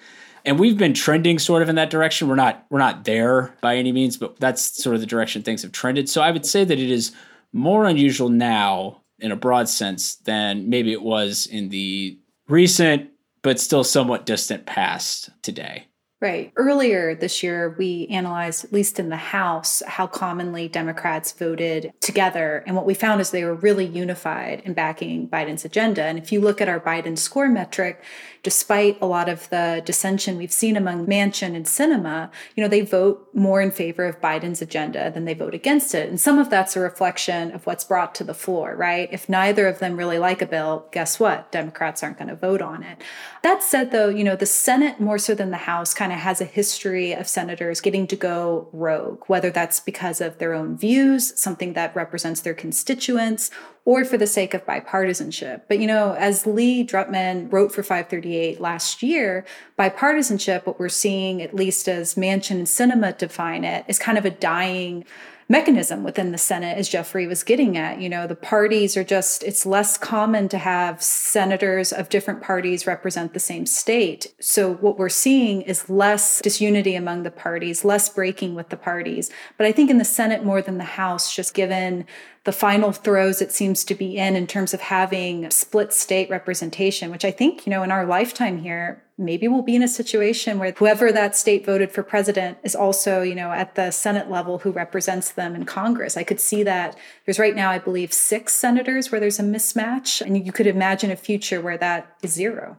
And 0.45 0.59
we've 0.59 0.77
been 0.77 0.93
trending 0.93 1.37
sort 1.37 1.61
of 1.61 1.69
in 1.69 1.75
that 1.75 1.89
direction. 1.89 2.27
We're 2.27 2.35
not 2.35 2.65
we're 2.69 2.79
not 2.79 3.03
there 3.03 3.55
by 3.61 3.75
any 3.75 3.91
means, 3.91 4.17
but 4.17 4.39
that's 4.39 4.83
sort 4.83 4.95
of 4.95 5.01
the 5.01 5.07
direction 5.07 5.43
things 5.43 5.61
have 5.61 5.71
trended. 5.71 6.09
So 6.09 6.21
I 6.21 6.31
would 6.31 6.45
say 6.45 6.63
that 6.63 6.79
it 6.79 6.89
is 6.89 7.11
more 7.53 7.85
unusual 7.85 8.29
now 8.29 9.01
in 9.19 9.31
a 9.31 9.35
broad 9.35 9.69
sense 9.69 10.15
than 10.15 10.69
maybe 10.69 10.91
it 10.91 11.03
was 11.03 11.45
in 11.45 11.69
the 11.69 12.17
recent 12.47 13.09
but 13.43 13.59
still 13.59 13.83
somewhat 13.83 14.25
distant 14.25 14.65
past 14.65 15.29
today. 15.41 15.87
Right. 16.21 16.53
Earlier 16.55 17.15
this 17.15 17.41
year, 17.41 17.73
we 17.79 18.05
analyzed, 18.11 18.63
at 18.63 18.71
least 18.71 18.99
in 18.99 19.09
the 19.09 19.15
House, 19.15 19.81
how 19.87 20.05
commonly 20.05 20.67
Democrats 20.67 21.31
voted 21.31 21.93
together. 21.99 22.63
And 22.67 22.75
what 22.75 22.85
we 22.85 22.93
found 22.93 23.21
is 23.21 23.31
they 23.31 23.43
were 23.43 23.55
really 23.55 23.87
unified 23.87 24.61
in 24.63 24.75
backing 24.75 25.27
Biden's 25.27 25.65
agenda. 25.65 26.03
And 26.03 26.19
if 26.19 26.31
you 26.31 26.39
look 26.39 26.61
at 26.61 26.69
our 26.69 26.79
Biden 26.79 27.17
score 27.17 27.49
metric, 27.49 28.03
despite 28.43 28.97
a 29.01 29.05
lot 29.05 29.29
of 29.29 29.49
the 29.49 29.81
dissension 29.85 30.37
we've 30.37 30.51
seen 30.51 30.75
among 30.75 31.05
Manchin 31.05 31.55
and 31.55 31.65
Sinema, 31.65 32.31
you 32.55 32.63
know, 32.63 32.67
they 32.67 32.81
vote 32.81 33.29
more 33.33 33.61
in 33.61 33.69
favor 33.71 34.05
of 34.05 34.19
Biden's 34.19 34.61
agenda 34.61 35.11
than 35.11 35.25
they 35.25 35.33
vote 35.33 35.53
against 35.53 35.93
it. 35.93 36.09
And 36.09 36.19
some 36.19 36.39
of 36.39 36.49
that's 36.49 36.75
a 36.75 36.79
reflection 36.79 37.51
of 37.51 37.65
what's 37.65 37.83
brought 37.83 38.15
to 38.15 38.23
the 38.23 38.33
floor, 38.33 38.75
right? 38.75 39.09
If 39.11 39.29
neither 39.29 39.67
of 39.67 39.79
them 39.79 39.95
really 39.95 40.17
like 40.17 40.41
a 40.41 40.47
bill, 40.47 40.87
guess 40.91 41.19
what? 41.19 41.51
Democrats 41.51 42.01
aren't 42.01 42.17
going 42.17 42.29
to 42.29 42.35
vote 42.35 42.61
on 42.61 42.81
it. 42.83 43.01
That 43.43 43.61
said, 43.61 43.91
though, 43.91 44.09
you 44.09 44.23
know, 44.23 44.35
the 44.35 44.45
Senate, 44.45 44.99
more 44.99 45.17
so 45.17 45.35
than 45.35 45.51
the 45.51 45.57
House, 45.57 45.93
kind 45.93 46.11
of 46.11 46.19
has 46.19 46.41
a 46.41 46.45
history 46.45 47.13
of 47.13 47.27
senators 47.27 47.81
getting 47.81 48.07
to 48.07 48.15
go 48.15 48.69
rogue, 48.71 49.23
whether 49.27 49.51
that's 49.51 49.79
because 49.79 50.19
of 50.19 50.39
their 50.39 50.53
own 50.53 50.77
views, 50.77 51.39
something 51.39 51.73
that 51.73 51.95
represents 51.95 52.41
their 52.41 52.53
constituents, 52.53 53.51
or 53.83 54.05
for 54.05 54.17
the 54.17 54.27
sake 54.27 54.53
of 54.53 54.65
bipartisanship. 54.65 55.61
But 55.67 55.79
you 55.79 55.87
know, 55.87 56.13
as 56.13 56.45
Lee 56.45 56.85
Drutman 56.85 57.51
wrote 57.51 57.71
for 57.71 57.83
538 57.83 58.61
last 58.61 59.01
year, 59.01 59.45
bipartisanship, 59.77 60.65
what 60.65 60.79
we're 60.79 60.89
seeing, 60.89 61.41
at 61.41 61.55
least 61.55 61.87
as 61.87 62.15
Manchin 62.15 62.51
and 62.51 62.67
Sinema 62.67 63.17
define 63.17 63.63
it, 63.63 63.85
is 63.87 63.97
kind 63.97 64.17
of 64.17 64.25
a 64.25 64.29
dying 64.29 65.05
mechanism 65.51 66.01
within 66.01 66.31
the 66.31 66.37
Senate, 66.37 66.77
as 66.77 66.87
Geoffrey 66.87 67.27
was 67.27 67.43
getting 67.43 67.77
at. 67.77 67.99
You 67.99 68.07
know, 68.07 68.25
the 68.25 68.35
parties 68.35 68.95
are 68.95 69.03
just, 69.03 69.43
it's 69.43 69.65
less 69.65 69.97
common 69.97 70.47
to 70.47 70.57
have 70.57 71.03
senators 71.03 71.91
of 71.91 72.07
different 72.07 72.41
parties 72.41 72.87
represent 72.87 73.33
the 73.33 73.39
same 73.39 73.65
state. 73.65 74.33
So 74.39 74.75
what 74.75 74.97
we're 74.97 75.09
seeing 75.09 75.61
is 75.61 75.89
less 75.89 76.41
disunity 76.41 76.95
among 76.95 77.23
the 77.23 77.31
parties, 77.31 77.83
less 77.83 78.07
breaking 78.07 78.55
with 78.55 78.69
the 78.69 78.77
parties. 78.77 79.29
But 79.57 79.67
I 79.67 79.73
think 79.73 79.89
in 79.89 79.97
the 79.97 80.05
Senate 80.05 80.45
more 80.45 80.61
than 80.61 80.77
the 80.77 80.85
House, 80.85 81.35
just 81.35 81.53
given 81.53 82.05
the 82.45 82.53
final 82.53 82.93
throes 82.93 83.41
it 83.41 83.51
seems 83.51 83.83
to 83.83 83.93
be 83.93 84.17
in 84.17 84.35
in 84.35 84.47
terms 84.47 84.73
of 84.73 84.79
having 84.79 85.51
split 85.51 85.91
state 85.93 86.29
representation, 86.29 87.11
which 87.11 87.25
I 87.25 87.31
think, 87.31 87.67
you 87.67 87.71
know, 87.71 87.83
in 87.83 87.91
our 87.91 88.05
lifetime 88.05 88.57
here, 88.57 89.03
maybe 89.21 89.47
we'll 89.47 89.61
be 89.61 89.75
in 89.75 89.83
a 89.83 89.87
situation 89.87 90.59
where 90.59 90.71
whoever 90.71 91.11
that 91.11 91.35
state 91.35 91.65
voted 91.65 91.91
for 91.91 92.03
president 92.03 92.57
is 92.63 92.75
also, 92.75 93.21
you 93.21 93.35
know, 93.35 93.51
at 93.51 93.75
the 93.75 93.91
Senate 93.91 94.29
level 94.29 94.59
who 94.59 94.71
represents 94.71 95.31
them 95.31 95.55
in 95.55 95.65
Congress. 95.65 96.17
I 96.17 96.23
could 96.23 96.39
see 96.39 96.63
that 96.63 96.97
there's 97.25 97.39
right 97.39 97.55
now, 97.55 97.69
I 97.69 97.79
believe, 97.79 98.11
six 98.11 98.53
senators 98.53 99.11
where 99.11 99.21
there's 99.21 99.39
a 99.39 99.43
mismatch. 99.43 100.21
And 100.21 100.45
you 100.45 100.51
could 100.51 100.67
imagine 100.67 101.11
a 101.11 101.15
future 101.15 101.61
where 101.61 101.77
that 101.77 102.17
is 102.21 102.33
zero. 102.33 102.77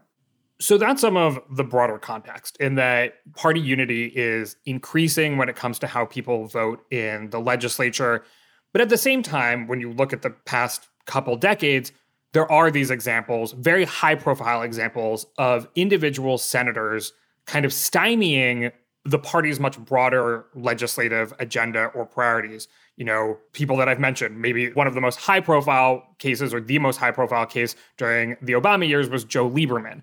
So 0.61 0.79
that's 0.79 1.01
some 1.01 1.17
of 1.17 1.41
the 1.51 1.65
broader 1.65 1.99
context 1.99 2.57
in 2.59 2.77
that 2.77 3.15
party 3.35 3.61
unity 3.61 4.13
is 4.15 4.57
increasing 4.65 5.37
when 5.37 5.49
it 5.49 5.57
comes 5.57 5.79
to 5.81 5.87
how 5.87 6.05
people 6.05 6.47
vote 6.47 6.85
in 6.93 7.31
the 7.31 7.41
legislature. 7.41 8.25
But 8.73 8.81
at 8.81 8.89
the 8.89 8.97
same 8.97 9.23
time, 9.23 9.67
when 9.67 9.81
you 9.81 9.93
look 9.93 10.13
at 10.13 10.23
the 10.23 10.31
past 10.31 10.89
couple 11.07 11.37
decades, 11.37 11.91
there 12.33 12.51
are 12.51 12.71
these 12.71 12.91
examples, 12.91 13.53
very 13.53 13.85
high 13.85 14.15
profile 14.15 14.63
examples 14.63 15.27
of 15.39 15.69
individual 15.75 16.39
senators 16.39 17.13
kind 17.47 17.65
of 17.65 17.73
stymieing 17.73 18.73
the 19.05 19.19
party's 19.19 19.59
much 19.59 19.79
broader 19.79 20.47
legislative 20.55 21.35
agenda 21.39 21.87
or 21.87 22.07
priorities. 22.07 22.69
You 22.97 23.05
know, 23.05 23.39
people 23.53 23.77
that 23.79 23.89
I've 23.89 23.99
mentioned, 23.99 24.41
maybe 24.41 24.73
one 24.73 24.87
of 24.87 24.95
the 24.95 25.01
most 25.01 25.19
high 25.19 25.41
profile 25.41 26.05
cases 26.19 26.55
or 26.55 26.61
the 26.61 26.79
most 26.79 26.99
high 26.99 27.11
profile 27.11 27.47
case 27.47 27.75
during 27.97 28.37
the 28.41 28.53
Obama 28.53 28.87
years 28.87 29.09
was 29.09 29.25
Joe 29.25 29.49
Lieberman. 29.51 30.03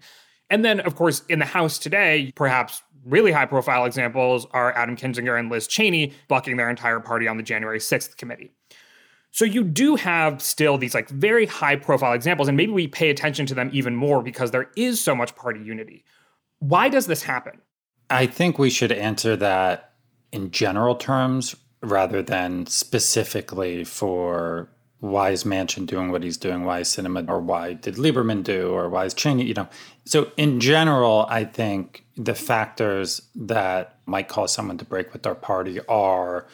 And 0.49 0.65
then, 0.65 0.79
of 0.81 0.95
course, 0.95 1.23
in 1.29 1.39
the 1.39 1.45
House 1.45 1.79
today, 1.79 2.33
perhaps 2.35 2.81
really 3.05 3.31
high 3.31 3.45
profile 3.45 3.85
examples 3.85 4.45
are 4.51 4.75
Adam 4.75 4.97
Kinzinger 4.97 5.39
and 5.39 5.49
Liz 5.49 5.67
Cheney 5.67 6.13
bucking 6.27 6.57
their 6.57 6.69
entire 6.69 6.99
party 6.99 7.27
on 7.27 7.37
the 7.37 7.43
January 7.43 7.79
6th 7.79 8.17
committee. 8.17 8.51
So 9.31 9.45
you 9.45 9.63
do 9.63 9.95
have 9.95 10.41
still 10.41 10.77
these 10.77 10.93
like 10.93 11.09
very 11.09 11.45
high 11.45 11.75
profile 11.75 12.13
examples, 12.13 12.47
and 12.47 12.57
maybe 12.57 12.71
we 12.71 12.87
pay 12.87 13.09
attention 13.09 13.45
to 13.47 13.53
them 13.53 13.69
even 13.73 13.95
more 13.95 14.23
because 14.23 14.51
there 14.51 14.69
is 14.75 14.99
so 14.99 15.15
much 15.15 15.35
party 15.35 15.59
unity. 15.59 16.03
Why 16.59 16.89
does 16.89 17.07
this 17.07 17.23
happen? 17.23 17.61
I 18.09 18.25
think 18.25 18.57
we 18.57 18.69
should 18.69 18.91
answer 18.91 19.35
that 19.35 19.93
in 20.31 20.51
general 20.51 20.95
terms 20.95 21.55
rather 21.81 22.21
than 22.21 22.65
specifically 22.65 23.83
for 23.83 24.69
why 24.99 25.29
is 25.29 25.45
Manchin 25.45 25.85
doing 25.85 26.11
what 26.11 26.23
he's 26.23 26.37
doing? 26.37 26.65
Why 26.65 26.79
is 26.79 26.89
Sinema 26.89 27.29
or 27.29 27.39
why 27.39 27.73
did 27.73 27.95
Lieberman 27.95 28.43
do, 28.43 28.71
or 28.71 28.89
why 28.89 29.05
is 29.05 29.13
Cheney? 29.13 29.45
You 29.45 29.53
know, 29.53 29.69
so 30.05 30.31
in 30.35 30.59
general, 30.59 31.25
I 31.29 31.45
think 31.45 32.03
the 32.17 32.35
factors 32.35 33.21
that 33.35 33.97
might 34.05 34.27
cause 34.27 34.53
someone 34.53 34.77
to 34.79 34.85
break 34.85 35.13
with 35.13 35.23
their 35.23 35.35
party 35.35 35.79
are 35.87 36.47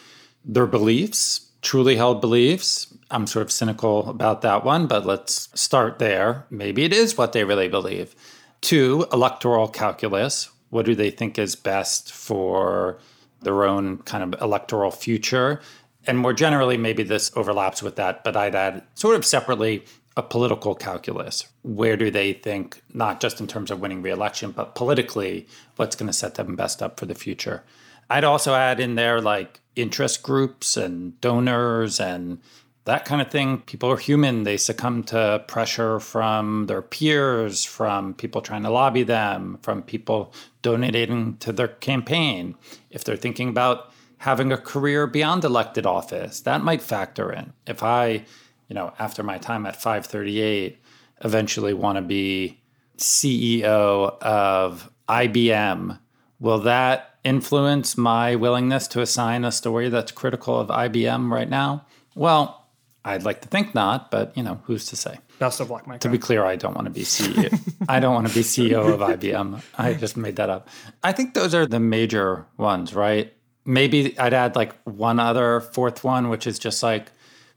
their 0.44 0.68
beliefs, 0.68 1.44
truly 1.65 1.95
held 1.95 2.21
beliefs. 2.21 2.93
I'm 3.10 3.25
sort 3.25 3.41
of 3.41 3.51
cynical 3.51 4.08
about 4.08 4.43
that 4.43 4.63
one, 4.63 4.86
but 4.86 5.06
let's 5.06 5.49
start 5.60 5.97
there. 5.97 6.45
Maybe 6.51 6.84
it 6.84 6.93
is 6.93 7.17
what 7.17 7.34
they 7.34 7.43
really 7.43 7.67
believe. 7.67 8.15
Two, 8.62 9.08
electoral 9.12 9.67
calculus. 9.67 10.49
What 10.69 10.86
do 10.86 10.93
they 10.93 11.10
think 11.10 11.39
is 11.39 11.56
best 11.56 12.13
for 12.13 12.99
their 13.41 13.65
own 13.65 13.97
kind 14.04 14.23
of 14.23 14.39
electoral 14.41 14.91
future? 14.91 15.60
And 16.06 16.19
more 16.19 16.34
generally, 16.34 16.78
maybe 16.78 17.01
this 17.01 17.32
overlaps 17.36 17.82
with 17.82 17.95
that, 17.95 18.23
but 18.23 18.38
I'd 18.38 18.56
add 18.56 18.84
sort 18.93 19.15
of 19.15 19.25
separately 19.25 19.84
a 20.15 20.21
political 20.21 20.75
calculus. 20.75 21.47
Where 21.63 21.97
do 21.97 22.12
they 22.12 22.34
think, 22.34 22.82
not 22.93 23.19
just 23.19 23.39
in 23.41 23.47
terms 23.47 23.71
of 23.71 23.82
winning 23.82 24.04
reelection, 24.04 24.51
but 24.51 24.75
politically, 24.75 25.47
what's 25.78 25.95
going 25.95 26.08
to 26.08 26.13
set 26.13 26.36
them 26.36 26.56
best 26.56 26.84
up 26.84 26.99
for 26.99 27.08
the 27.08 27.15
future? 27.15 27.63
I'd 28.10 28.24
also 28.24 28.54
add 28.54 28.80
in 28.80 28.96
there 28.96 29.22
like 29.22 29.62
interest 29.76 30.24
groups 30.24 30.78
and 30.78 31.20
donors 31.22 32.00
and 32.00 32.39
that 32.86 33.04
kind 33.04 33.22
of 33.22 33.32
thing. 33.32 33.60
People 33.62 33.91
are 33.91 33.98
human. 33.98 34.44
They 34.44 34.58
succumb 34.58 35.04
to 35.06 35.44
pressure 35.48 36.00
from 36.00 36.68
their 36.68 36.84
peers, 36.84 37.65
from 37.65 38.13
people 38.13 38.41
trying 38.41 38.63
to 38.63 38.70
lobby 38.70 39.04
them, 39.04 39.58
from 39.62 39.82
people 39.82 40.32
donating 40.62 41.38
to 41.38 41.52
their 41.52 41.68
campaign. 41.68 42.56
If 42.91 43.04
they're 43.04 43.18
thinking 43.18 43.50
about 43.50 43.91
having 44.20 44.52
a 44.52 44.58
career 44.58 45.08
beyond 45.08 45.44
elected 45.44 45.86
office. 45.86 46.39
That 46.41 46.62
might 46.62 46.82
factor 46.82 47.32
in. 47.32 47.54
If 47.68 47.84
I, 47.84 48.26
you 48.68 48.74
know, 48.74 48.94
after 48.98 49.24
my 49.24 49.38
time 49.38 49.65
at 49.65 49.76
538, 49.76 50.80
eventually 51.24 51.74
want 51.74 51.98
to 51.98 52.02
be 52.02 52.60
CEO 52.98 54.18
of 54.22 54.91
IBM, 55.08 56.00
will 56.39 56.60
that 56.60 57.14
influence 57.26 57.98
my 57.98 58.36
willingness 58.36 58.88
to 58.90 59.02
assign 59.02 59.44
a 59.44 59.52
story 59.52 59.90
that's 59.90 60.12
critical 60.12 60.60
of 60.60 60.70
IBM 60.70 61.30
right 61.30 61.50
now? 61.50 61.86
Well, 62.16 62.66
I'd 63.04 63.24
like 63.24 63.42
to 63.42 63.48
think 63.50 63.76
not, 63.76 64.10
but 64.10 64.36
you 64.38 64.44
know, 64.44 64.62
who's 64.64 64.86
to 64.88 64.96
say? 64.96 65.20
Best 65.40 65.60
of 65.60 65.70
luck, 65.70 65.86
Mike. 65.86 66.00
To 66.00 66.10
be 66.10 66.18
clear, 66.18 66.46
I 66.46 66.56
don't 66.56 66.74
want 66.74 66.86
to 66.86 66.92
be 66.92 67.02
CEO. 67.02 67.60
I 67.90 68.00
don't 68.00 68.14
want 68.14 68.28
to 68.30 68.34
be 68.34 68.40
CEO 68.40 68.94
of 68.94 69.02
IBM. 69.02 69.62
I 69.78 69.94
just 69.94 70.16
made 70.16 70.38
that 70.38 70.50
up. 70.50 70.70
I 71.04 71.12
think 71.12 71.34
those 71.34 71.54
are 71.54 71.66
the 71.66 71.82
major 71.82 72.46
ones, 72.58 72.96
right? 72.96 73.36
maybe 73.66 74.18
I'd 74.18 74.34
add 74.34 74.56
like 74.56 74.74
one 74.84 75.20
other 75.20 75.60
fourth 75.60 76.04
one, 76.04 76.30
which 76.30 76.48
is 76.48 76.60
just 76.60 76.84
like 76.84 77.12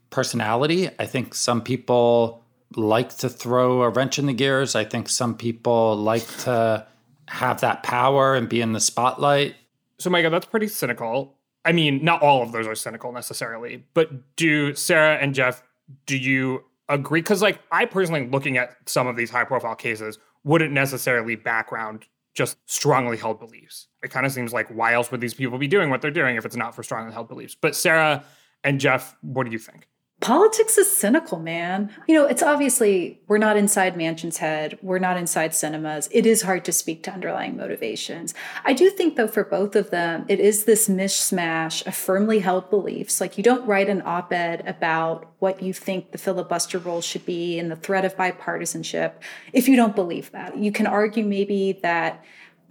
personality. 0.09 0.89
I 0.99 1.05
think 1.05 1.35
some 1.35 1.61
people 1.61 2.43
like 2.75 3.15
to 3.17 3.29
throw 3.29 3.83
a 3.83 3.89
wrench 3.89 4.19
in 4.19 4.25
the 4.25 4.33
gears. 4.33 4.75
I 4.75 4.83
think 4.83 5.07
some 5.07 5.35
people 5.35 5.95
like 5.95 6.25
to 6.39 6.85
have 7.27 7.61
that 7.61 7.83
power 7.83 8.35
and 8.35 8.49
be 8.49 8.59
in 8.59 8.73
the 8.73 8.79
spotlight. 8.79 9.55
So, 9.99 10.09
Micah, 10.09 10.29
that's 10.29 10.45
pretty 10.45 10.67
cynical. 10.67 11.35
I 11.65 11.71
mean, 11.71 12.03
not 12.03 12.21
all 12.21 12.41
of 12.41 12.51
those 12.51 12.67
are 12.67 12.75
cynical 12.75 13.11
necessarily, 13.11 13.85
but 13.93 14.35
do 14.37 14.73
Sarah 14.73 15.17
and 15.17 15.35
Jeff, 15.35 15.61
do 16.05 16.17
you 16.17 16.63
agree? 16.87 17.21
Because, 17.21 17.41
like, 17.41 17.59
I 17.71 17.85
personally, 17.85 18.27
looking 18.27 18.57
at 18.57 18.77
some 18.85 19.07
of 19.07 19.15
these 19.15 19.29
high 19.29 19.43
profile 19.43 19.75
cases, 19.75 20.17
wouldn't 20.43 20.71
necessarily 20.71 21.35
background 21.35 22.05
just 22.33 22.57
strongly 22.65 23.17
held 23.17 23.39
beliefs. 23.39 23.87
It 24.01 24.09
kind 24.11 24.25
of 24.25 24.31
seems 24.31 24.53
like 24.53 24.69
why 24.69 24.93
else 24.93 25.11
would 25.11 25.19
these 25.19 25.33
people 25.33 25.57
be 25.57 25.67
doing 25.67 25.89
what 25.89 26.01
they're 26.01 26.11
doing 26.11 26.37
if 26.37 26.45
it's 26.45 26.55
not 26.55 26.73
for 26.73 26.83
strongly 26.83 27.11
held 27.11 27.27
beliefs? 27.27 27.55
But 27.59 27.75
Sarah 27.75 28.23
and 28.63 28.79
Jeff, 28.79 29.15
what 29.21 29.45
do 29.45 29.51
you 29.51 29.59
think? 29.59 29.89
Politics 30.21 30.77
is 30.77 30.91
cynical, 30.91 31.39
man. 31.39 31.89
You 32.05 32.15
know, 32.15 32.25
it's 32.25 32.43
obviously 32.43 33.21
we're 33.27 33.37
not 33.37 33.55
inside 33.55 33.95
Manchin's 33.95 34.37
head. 34.37 34.77
We're 34.81 34.99
not 34.99 35.15
inside 35.15 35.51
Sinema's. 35.51 36.09
It 36.11 36.25
is 36.25 36.41
hard 36.41 36.65
to 36.65 36.73
speak 36.73 37.03
to 37.03 37.11
underlying 37.11 37.55
motivations. 37.55 38.33
I 38.65 38.73
do 38.73 38.89
think, 38.89 39.15
though, 39.15 39.29
for 39.29 39.45
both 39.45 39.77
of 39.77 39.91
them, 39.91 40.25
it 40.27 40.41
is 40.41 40.65
this 40.65 40.89
mishmash 40.89 41.87
of 41.87 41.95
firmly 41.95 42.39
held 42.39 42.69
beliefs. 42.69 43.21
Like, 43.21 43.37
you 43.37 43.43
don't 43.43 43.65
write 43.65 43.87
an 43.87 44.01
op 44.05 44.33
ed 44.33 44.67
about 44.67 45.31
what 45.39 45.63
you 45.63 45.71
think 45.71 46.11
the 46.11 46.17
filibuster 46.17 46.79
role 46.79 47.01
should 47.01 47.25
be 47.25 47.57
and 47.57 47.71
the 47.71 47.77
threat 47.77 48.03
of 48.03 48.17
bipartisanship 48.17 49.13
if 49.53 49.69
you 49.69 49.77
don't 49.77 49.95
believe 49.95 50.31
that. 50.31 50.57
You 50.57 50.73
can 50.73 50.85
argue 50.85 51.23
maybe 51.23 51.79
that 51.81 52.25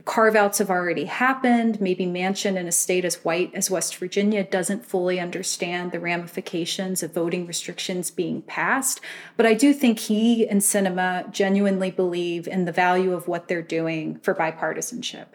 carve 0.09 0.35
outs 0.35 0.57
have 0.57 0.71
already 0.71 1.05
happened. 1.05 1.79
Maybe 1.83 2.07
Manchin 2.07 2.57
in 2.57 2.67
a 2.67 2.73
state 2.73 3.05
as 3.05 3.23
white 3.27 3.55
as 3.55 3.71
West 3.71 3.95
Virginia 3.97 4.43
doesn't 4.43 4.87
fully 4.87 5.21
understand 5.21 5.93
the 5.93 6.01
ramifications 6.01 7.03
of 7.03 7.13
voting 7.13 7.47
restrictions 7.47 8.11
being 8.11 8.41
passed. 8.41 9.03
But 9.37 9.45
I 9.45 9.53
do 9.53 9.75
think 9.75 9.99
he 9.99 10.49
and 10.49 10.63
Sinema 10.63 11.31
genuinely 11.31 11.91
believe 11.91 12.49
in 12.49 12.65
the 12.65 12.73
value 12.73 13.13
of 13.13 13.29
what 13.29 13.49
they're 13.49 13.61
doing 13.61 14.19
for 14.21 14.35
bipartisanship. 14.35 15.27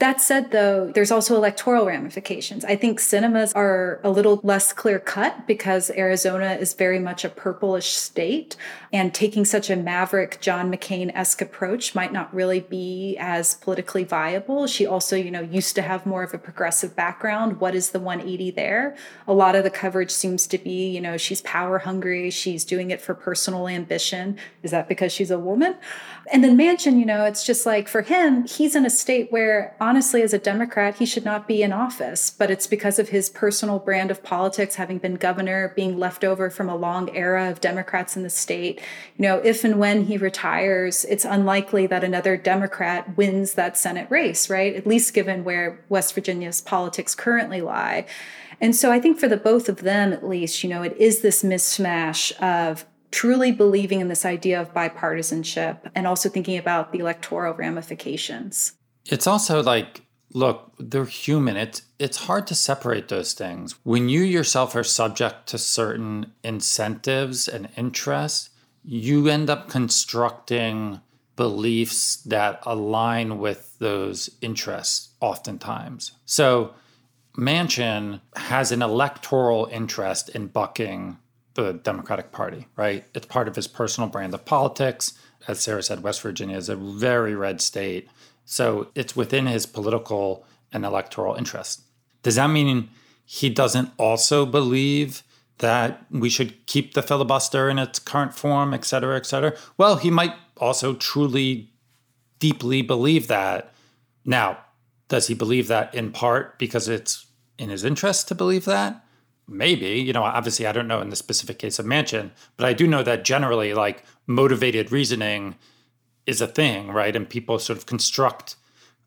That 0.00 0.20
said, 0.20 0.50
though, 0.50 0.90
there's 0.90 1.12
also 1.12 1.36
electoral 1.36 1.86
ramifications. 1.86 2.64
I 2.64 2.74
think 2.74 2.98
Sinema's 2.98 3.52
are 3.52 4.00
a 4.02 4.10
little 4.10 4.40
less 4.42 4.72
clear 4.72 4.98
cut 4.98 5.46
because 5.46 5.88
Arizona 5.90 6.58
is 6.60 6.74
very 6.74 6.98
much 6.98 7.24
a 7.24 7.30
purplish 7.30 7.92
state, 7.92 8.56
and 8.92 9.14
taking 9.14 9.44
such 9.44 9.70
a 9.70 9.76
maverick 9.76 10.38
John 10.40 10.70
McCain 10.70 11.12
esque 11.14 11.40
approach 11.40 11.94
might 11.94 12.12
not 12.12 12.34
really 12.34 12.60
be 12.60 13.16
as 13.18 13.54
politically 13.54 14.02
viable. 14.04 14.15
She 14.66 14.86
also, 14.86 15.16
you 15.16 15.30
know, 15.30 15.40
used 15.40 15.74
to 15.74 15.82
have 15.82 16.06
more 16.06 16.22
of 16.22 16.32
a 16.32 16.38
progressive 16.38 16.96
background. 16.96 17.60
What 17.60 17.74
is 17.74 17.90
the 17.90 18.00
180 18.00 18.50
there? 18.52 18.96
A 19.26 19.32
lot 19.32 19.54
of 19.54 19.64
the 19.64 19.70
coverage 19.70 20.10
seems 20.10 20.46
to 20.48 20.58
be, 20.58 20.88
you 20.88 21.00
know, 21.00 21.16
she's 21.16 21.42
power 21.42 21.78
hungry, 21.78 22.30
she's 22.30 22.64
doing 22.64 22.90
it 22.90 23.00
for 23.00 23.14
personal 23.14 23.68
ambition. 23.68 24.38
Is 24.62 24.70
that 24.70 24.88
because 24.88 25.12
she's 25.12 25.30
a 25.30 25.38
woman? 25.38 25.76
And 26.32 26.42
then 26.42 26.56
Manchin, 26.56 26.98
you 26.98 27.06
know, 27.06 27.24
it's 27.24 27.44
just 27.44 27.66
like 27.66 27.88
for 27.88 28.02
him, 28.02 28.46
he's 28.46 28.74
in 28.74 28.84
a 28.84 28.90
state 28.90 29.30
where 29.30 29.76
honestly, 29.80 30.22
as 30.22 30.32
a 30.32 30.38
Democrat, 30.38 30.96
he 30.96 31.06
should 31.06 31.24
not 31.24 31.46
be 31.46 31.62
in 31.62 31.72
office, 31.72 32.30
but 32.30 32.50
it's 32.50 32.66
because 32.66 32.98
of 32.98 33.10
his 33.10 33.30
personal 33.30 33.78
brand 33.78 34.10
of 34.10 34.22
politics, 34.22 34.74
having 34.74 34.98
been 34.98 35.14
governor, 35.14 35.72
being 35.76 35.98
left 35.98 36.24
over 36.24 36.50
from 36.50 36.68
a 36.68 36.76
long 36.76 37.14
era 37.14 37.50
of 37.50 37.60
Democrats 37.60 38.16
in 38.16 38.22
the 38.22 38.30
state. 38.30 38.80
You 39.16 39.22
know, 39.22 39.38
if 39.38 39.62
and 39.62 39.78
when 39.78 40.06
he 40.06 40.16
retires, 40.16 41.04
it's 41.04 41.24
unlikely 41.24 41.86
that 41.86 42.04
another 42.04 42.36
Democrat 42.36 43.16
wins 43.16 43.54
that 43.54 43.76
Senate 43.76 44.10
race, 44.10 44.50
right? 44.50 44.74
At 44.74 44.86
least 44.86 45.14
given 45.14 45.44
where 45.44 45.84
West 45.88 46.14
Virginia's 46.14 46.60
politics 46.60 47.14
currently 47.14 47.60
lie. 47.60 48.06
And 48.60 48.74
so 48.74 48.90
I 48.90 49.00
think 49.00 49.18
for 49.18 49.28
the 49.28 49.36
both 49.36 49.68
of 49.68 49.82
them, 49.82 50.12
at 50.12 50.26
least, 50.26 50.64
you 50.64 50.70
know, 50.70 50.82
it 50.82 50.96
is 50.96 51.20
this 51.20 51.42
mismatch 51.42 52.32
of 52.40 52.86
truly 53.16 53.50
believing 53.50 54.02
in 54.02 54.08
this 54.08 54.26
idea 54.26 54.60
of 54.60 54.74
bipartisanship 54.74 55.78
and 55.94 56.06
also 56.06 56.28
thinking 56.28 56.58
about 56.58 56.92
the 56.92 56.98
electoral 56.98 57.54
ramifications. 57.54 58.74
It's 59.06 59.26
also 59.26 59.62
like, 59.62 60.02
look, 60.34 60.74
they're 60.78 61.06
human. 61.06 61.56
It's 61.56 61.80
it's 61.98 62.18
hard 62.18 62.46
to 62.48 62.54
separate 62.54 63.08
those 63.08 63.32
things. 63.32 63.74
When 63.84 64.10
you 64.10 64.20
yourself 64.20 64.76
are 64.76 64.84
subject 64.84 65.46
to 65.46 65.56
certain 65.56 66.32
incentives 66.44 67.48
and 67.48 67.70
interests, 67.74 68.50
you 68.84 69.28
end 69.28 69.48
up 69.48 69.70
constructing 69.70 71.00
beliefs 71.36 72.16
that 72.16 72.60
align 72.64 73.38
with 73.38 73.78
those 73.78 74.28
interests 74.42 75.14
oftentimes. 75.20 76.12
So 76.26 76.74
Manchin 77.34 78.20
has 78.36 78.72
an 78.72 78.82
electoral 78.82 79.70
interest 79.72 80.28
in 80.28 80.48
bucking 80.48 81.16
the 81.56 81.72
Democratic 81.72 82.32
Party, 82.32 82.66
right? 82.76 83.04
It's 83.14 83.26
part 83.26 83.48
of 83.48 83.56
his 83.56 83.66
personal 83.66 84.08
brand 84.08 84.34
of 84.34 84.44
politics. 84.44 85.18
As 85.48 85.60
Sarah 85.60 85.82
said, 85.82 86.02
West 86.02 86.22
Virginia 86.22 86.56
is 86.56 86.68
a 86.68 86.76
very 86.76 87.34
red 87.34 87.60
state. 87.60 88.08
So 88.44 88.88
it's 88.94 89.16
within 89.16 89.46
his 89.46 89.66
political 89.66 90.44
and 90.72 90.84
electoral 90.84 91.34
interest. 91.34 91.82
Does 92.22 92.36
that 92.36 92.48
mean 92.48 92.88
he 93.24 93.50
doesn't 93.50 93.90
also 93.98 94.46
believe 94.46 95.22
that 95.58 96.04
we 96.10 96.28
should 96.28 96.66
keep 96.66 96.94
the 96.94 97.02
filibuster 97.02 97.68
in 97.68 97.78
its 97.78 97.98
current 97.98 98.34
form, 98.34 98.74
et 98.74 98.84
cetera, 98.84 99.16
et 99.16 99.26
cetera. 99.26 99.56
Well, 99.78 99.96
he 99.96 100.10
might 100.10 100.34
also 100.58 100.94
truly, 100.94 101.70
deeply 102.38 102.82
believe 102.82 103.28
that. 103.28 103.72
Now, 104.24 104.58
does 105.08 105.28
he 105.28 105.34
believe 105.34 105.68
that 105.68 105.94
in 105.94 106.12
part 106.12 106.58
because 106.58 106.88
it's 106.88 107.26
in 107.58 107.70
his 107.70 107.84
interest 107.84 108.28
to 108.28 108.34
believe 108.34 108.64
that? 108.66 109.02
Maybe. 109.48 110.00
You 110.00 110.12
know, 110.12 110.24
obviously, 110.24 110.66
I 110.66 110.72
don't 110.72 110.88
know 110.88 111.00
in 111.00 111.10
the 111.10 111.16
specific 111.16 111.58
case 111.58 111.78
of 111.78 111.86
Manchin 111.86 112.30
but 112.56 112.66
I 112.66 112.72
do 112.72 112.86
know 112.86 113.02
that 113.02 113.24
generally, 113.24 113.74
like, 113.74 114.04
motivated 114.26 114.90
reasoning 114.90 115.56
is 116.26 116.40
a 116.40 116.46
thing, 116.46 116.88
right? 116.88 117.14
And 117.14 117.28
people 117.28 117.58
sort 117.58 117.78
of 117.78 117.86
construct 117.86 118.56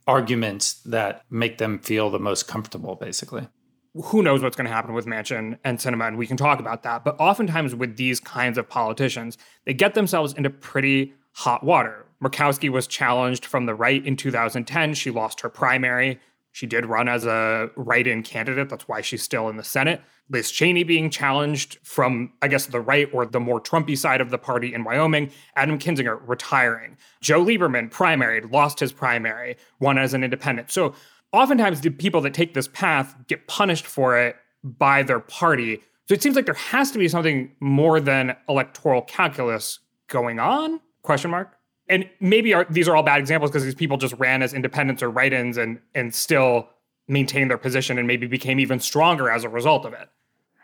arguments 0.08 0.73
that 0.86 1.23
make 1.30 1.58
them 1.58 1.80
feel 1.80 2.10
the 2.10 2.19
most 2.19 2.47
comfortable, 2.47 2.95
basically. 2.95 3.47
Who 3.93 4.23
knows 4.23 4.41
what's 4.41 4.56
going 4.56 4.67
to 4.67 4.73
happen 4.73 4.93
with 4.93 5.06
Manchin 5.06 5.58
and 5.63 5.78
Sinema 5.78 6.08
and 6.08 6.17
we 6.17 6.28
can 6.28 6.38
talk 6.38 6.60
about 6.60 6.84
that. 6.84 7.04
But 7.04 7.19
oftentimes 7.19 7.75
with 7.75 7.97
these 7.97 8.19
kinds 8.19 8.58
of 8.58 8.69
politicians, 8.69 9.38
they 9.65 9.73
get 9.73 9.93
themselves 9.93 10.34
into 10.34 10.49
pretty 10.49 11.13
hot 11.34 11.63
water. 11.63 12.06
Murkowski 12.23 12.69
was 12.69 12.88
challenged 12.88 13.45
from 13.45 13.65
the 13.65 13.73
right 13.73 14.06
in 14.06 14.15
2010. 14.15 14.93
She 14.93 15.12
lost 15.12 15.41
her 15.41 15.49
primary. 15.49 16.19
She 16.51 16.65
did 16.65 16.85
run 16.85 17.07
as 17.07 17.25
a 17.25 17.69
write 17.75 18.07
in 18.07 18.23
candidate. 18.23 18.69
That's 18.69 18.88
why 18.88 19.01
she's 19.01 19.23
still 19.23 19.49
in 19.49 19.57
the 19.57 19.63
Senate. 19.63 20.01
Liz 20.29 20.51
Cheney 20.51 20.83
being 20.83 21.09
challenged 21.09 21.79
from, 21.83 22.33
I 22.41 22.47
guess, 22.47 22.67
the 22.67 22.81
right 22.81 23.09
or 23.13 23.25
the 23.25 23.39
more 23.39 23.62
Trumpy 23.62 23.97
side 23.97 24.21
of 24.21 24.29
the 24.29 24.38
party 24.38 24.73
in 24.73 24.83
Wyoming. 24.83 25.31
Adam 25.55 25.79
Kinzinger 25.79 26.19
retiring. 26.27 26.97
Joe 27.21 27.43
Lieberman 27.43 27.91
primaried, 27.91 28.51
lost 28.51 28.79
his 28.79 28.91
primary, 28.91 29.57
won 29.79 29.97
as 29.97 30.13
an 30.13 30.23
independent. 30.23 30.71
So 30.71 30.93
oftentimes 31.31 31.81
the 31.81 31.89
people 31.89 32.21
that 32.21 32.33
take 32.33 32.53
this 32.53 32.67
path 32.67 33.15
get 33.27 33.47
punished 33.47 33.85
for 33.85 34.17
it 34.17 34.35
by 34.63 35.03
their 35.03 35.19
party. 35.19 35.81
So 36.07 36.13
it 36.13 36.21
seems 36.21 36.35
like 36.35 36.45
there 36.45 36.55
has 36.55 36.91
to 36.91 36.99
be 36.99 37.07
something 37.07 37.51
more 37.59 37.99
than 37.99 38.35
electoral 38.47 39.01
calculus 39.01 39.79
going 40.07 40.39
on? 40.39 40.79
Question 41.03 41.31
mark 41.31 41.59
and 41.89 42.08
maybe 42.19 42.54
are, 42.54 42.65
these 42.69 42.88
are 42.88 42.95
all 42.95 43.04
bad 43.04 43.19
examples 43.19 43.52
because 43.52 43.65
these 43.65 43.75
people 43.75 43.97
just 43.97 44.13
ran 44.19 44.41
as 44.41 44.54
independents 44.54 45.04
or 45.04 45.10
write-ins 45.10 45.58
and 45.58 45.80
and 45.95 46.13
still 46.13 46.69
maintained 47.08 47.49
their 47.49 47.58
position 47.58 47.97
and 47.97 48.08
maybe 48.08 48.28
became 48.28 48.60
even 48.60 48.80
stronger 48.80 49.30
as 49.30 49.43
a 49.43 49.49
result 49.49 49.86
of 49.86 49.93
it. 49.93 50.10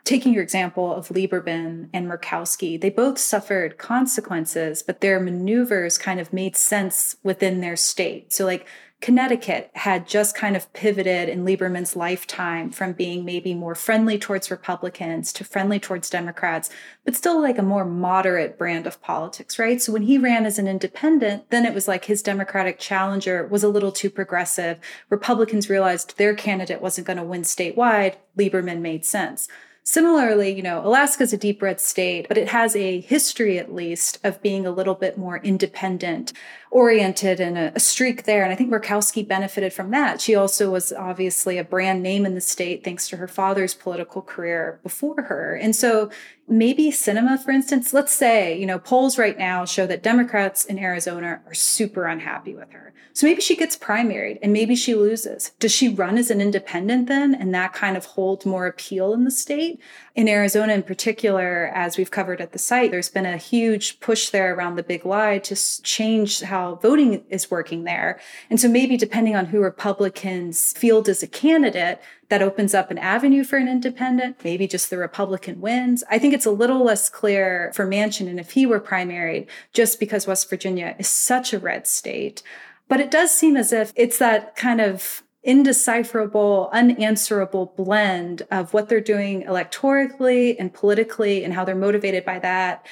Taking 0.03 0.33
your 0.35 0.43
example 0.43 0.93
of 0.93 1.07
Lieberman 1.09 1.89
and 1.91 2.07
Murkowski, 2.07 2.79
they 2.79 2.91
both 2.91 3.17
suffered 3.17 3.79
consequences, 3.79 4.83
but 4.83 5.01
their 5.01 5.19
maneuvers 5.19 5.97
kind 5.97 6.19
of 6.19 6.31
made 6.31 6.55
sense 6.55 7.15
within 7.23 7.61
their 7.61 7.75
state. 7.75 8.31
So, 8.31 8.45
like 8.45 8.67
Connecticut 9.05 9.69
had 9.75 10.07
just 10.07 10.35
kind 10.35 10.55
of 10.55 10.73
pivoted 10.73 11.29
in 11.29 11.45
Lieberman's 11.45 11.95
lifetime 11.95 12.71
from 12.71 12.93
being 12.93 13.23
maybe 13.23 13.53
more 13.53 13.75
friendly 13.75 14.17
towards 14.17 14.49
Republicans 14.49 15.31
to 15.33 15.43
friendly 15.43 15.79
towards 15.79 16.09
Democrats, 16.09 16.71
but 17.03 17.15
still 17.15 17.39
like 17.39 17.59
a 17.59 17.61
more 17.61 17.85
moderate 17.85 18.57
brand 18.57 18.87
of 18.87 18.99
politics, 19.03 19.59
right? 19.59 19.79
So 19.79 19.93
when 19.93 20.01
he 20.01 20.17
ran 20.17 20.47
as 20.47 20.57
an 20.57 20.67
independent, 20.67 21.51
then 21.51 21.67
it 21.67 21.75
was 21.75 21.87
like 21.87 22.05
his 22.05 22.23
Democratic 22.23 22.79
challenger 22.79 23.45
was 23.45 23.63
a 23.63 23.69
little 23.69 23.91
too 23.91 24.09
progressive. 24.09 24.79
Republicans 25.11 25.69
realized 25.69 26.17
their 26.17 26.33
candidate 26.33 26.81
wasn't 26.81 27.05
going 27.05 27.17
to 27.17 27.23
win 27.23 27.43
statewide. 27.43 28.15
Lieberman 28.35 28.79
made 28.79 29.05
sense. 29.05 29.47
Similarly, 29.87 30.49
you 30.49 30.63
know, 30.63 30.83
Alaska's 30.83 31.31
a 31.31 31.37
deep 31.37 31.61
red 31.61 31.79
state, 31.79 32.27
but 32.27 32.39
it 32.39 32.47
has 32.49 32.75
a 32.75 33.01
history 33.01 33.59
at 33.59 33.71
least 33.71 34.17
of 34.23 34.41
being 34.41 34.65
a 34.65 34.71
little 34.71 34.95
bit 34.95 35.15
more 35.15 35.37
independent 35.37 36.33
oriented 36.75 37.39
and 37.39 37.57
a, 37.57 37.71
a, 37.73 37.79
streak 37.79 38.23
there. 38.23 38.43
And 38.43 38.51
I 38.51 38.55
think 38.55 38.69
Murkowski 38.69 39.25
benefited 39.25 39.71
from 39.71 39.91
that. 39.91 40.19
She 40.19 40.35
also 40.35 40.69
was 40.69 40.91
obviously 40.91 41.57
a 41.57 41.63
brand 41.63 42.03
name 42.03 42.25
in 42.25 42.35
the 42.35 42.41
state 42.41 42.83
thanks 42.83 43.07
to 43.07 43.15
her 43.15 43.29
father's 43.29 43.73
political 43.73 44.21
career 44.21 44.81
before 44.83 45.21
her. 45.21 45.55
And 45.55 45.73
so 45.73 46.11
maybe 46.49 46.91
Sinema, 46.91 47.41
for 47.41 47.51
instance, 47.51 47.93
let's 47.93 48.13
say, 48.13 48.59
you 48.59 48.65
know, 48.65 48.77
polls 48.77 49.17
right 49.17 49.37
now 49.37 49.63
show 49.63 49.87
that 49.87 50.03
Democrats 50.03 50.65
in 50.65 50.77
Arizona 50.77 51.39
are 51.47 51.53
super 51.53 52.07
unhappy 52.07 52.53
with 52.53 52.69
her. 52.71 52.93
So 53.13 53.25
maybe 53.25 53.39
she 53.39 53.55
gets 53.55 53.77
primaried 53.77 54.39
and 54.41 54.51
maybe 54.51 54.75
she 54.75 54.95
loses. 54.95 55.51
Does 55.59 55.71
she 55.71 55.87
run 55.87 56.17
as 56.17 56.29
an 56.29 56.41
independent 56.41 57.07
then? 57.07 57.33
And 57.33 57.55
that 57.55 57.71
kind 57.71 57.95
of 57.95 58.03
holds 58.03 58.45
more 58.45 58.67
appeal 58.67 59.13
in 59.13 59.23
the 59.23 59.31
state? 59.31 59.79
In 60.15 60.29
Arizona, 60.29 60.71
in 60.71 60.83
particular, 60.83 61.69
as 61.75 61.97
we've 61.97 62.09
covered 62.09 62.39
at 62.39 62.53
the 62.53 62.57
site, 62.57 62.89
there's 62.89 63.09
been 63.09 63.25
a 63.25 63.35
huge 63.35 63.99
push 63.99 64.29
there 64.29 64.55
around 64.55 64.77
the 64.77 64.83
big 64.83 65.05
lie 65.05 65.39
to 65.39 65.81
change 65.83 66.39
how 66.39 66.75
voting 66.75 67.25
is 67.29 67.51
working 67.51 67.83
there. 67.83 68.17
And 68.49 68.57
so 68.57 68.69
maybe 68.69 68.95
depending 68.95 69.35
on 69.35 69.47
who 69.47 69.59
Republicans 69.59 70.71
field 70.77 71.09
as 71.09 71.21
a 71.21 71.27
candidate, 71.27 72.01
that 72.29 72.41
opens 72.41 72.73
up 72.73 72.91
an 72.91 72.97
avenue 72.97 73.43
for 73.43 73.57
an 73.57 73.67
independent. 73.67 74.37
Maybe 74.41 74.67
just 74.67 74.89
the 74.89 74.97
Republican 74.97 75.59
wins. 75.59 76.01
I 76.09 76.17
think 76.17 76.33
it's 76.33 76.45
a 76.45 76.51
little 76.51 76.81
less 76.81 77.09
clear 77.09 77.73
for 77.75 77.85
Manchin 77.85 78.29
and 78.29 78.39
if 78.39 78.51
he 78.51 78.65
were 78.65 78.79
primaried, 78.79 79.47
just 79.73 79.99
because 79.99 80.27
West 80.27 80.49
Virginia 80.49 80.95
is 80.97 81.09
such 81.09 81.51
a 81.51 81.59
red 81.59 81.87
state. 81.87 82.41
But 82.87 83.01
it 83.01 83.11
does 83.11 83.31
seem 83.31 83.57
as 83.57 83.73
if 83.73 83.91
it's 83.97 84.19
that 84.19 84.55
kind 84.55 84.79
of 84.79 85.23
indecipherable, 85.45 86.69
unanswerable 86.73 87.73
blend 87.77 88.41
of 88.51 88.73
what 88.73 88.89
they're 88.89 88.99
doing 88.99 89.43
electorally 89.43 90.55
and 90.59 90.73
politically 90.73 91.43
and 91.43 91.53
how 91.53 91.63
they're 91.63 91.75
motivated 91.75 92.25
by 92.25 92.39
that. 92.39 92.85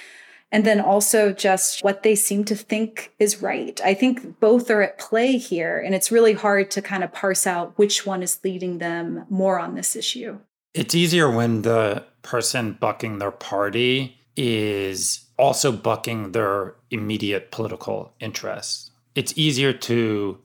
And 0.51 0.65
then 0.65 0.79
also 0.79 1.33
just 1.33 1.83
what 1.83 2.03
they 2.03 2.13
seem 2.13 2.45
to 2.45 2.55
think 2.55 3.11
is 3.17 3.41
right. 3.41 3.81
I 3.83 3.95
think 3.95 4.39
both 4.39 4.69
are 4.69 4.83
at 4.83 4.99
play 4.99 5.37
here. 5.37 5.79
And 5.79 5.95
it's 5.95 6.11
really 6.11 6.33
hard 6.33 6.69
to 6.71 6.81
kind 6.81 7.03
of 7.03 7.11
parse 7.11 7.47
out 7.47 7.77
which 7.77 8.05
one 8.05 8.21
is 8.21 8.39
leading 8.43 8.77
them 8.77 9.25
more 9.29 9.59
on 9.59 9.73
this 9.73 9.95
issue. 9.95 10.39
It's 10.75 10.93
easier 10.93 11.29
when 11.29 11.63
the 11.63 12.05
person 12.21 12.77
bucking 12.79 13.17
their 13.17 13.31
party 13.31 14.19
is 14.37 15.25
also 15.39 15.71
bucking 15.71 16.33
their 16.33 16.75
immediate 16.91 17.51
political 17.51 18.13
interests 18.19 18.91
it's 19.15 19.33
easier 19.35 19.73
to 19.73 20.37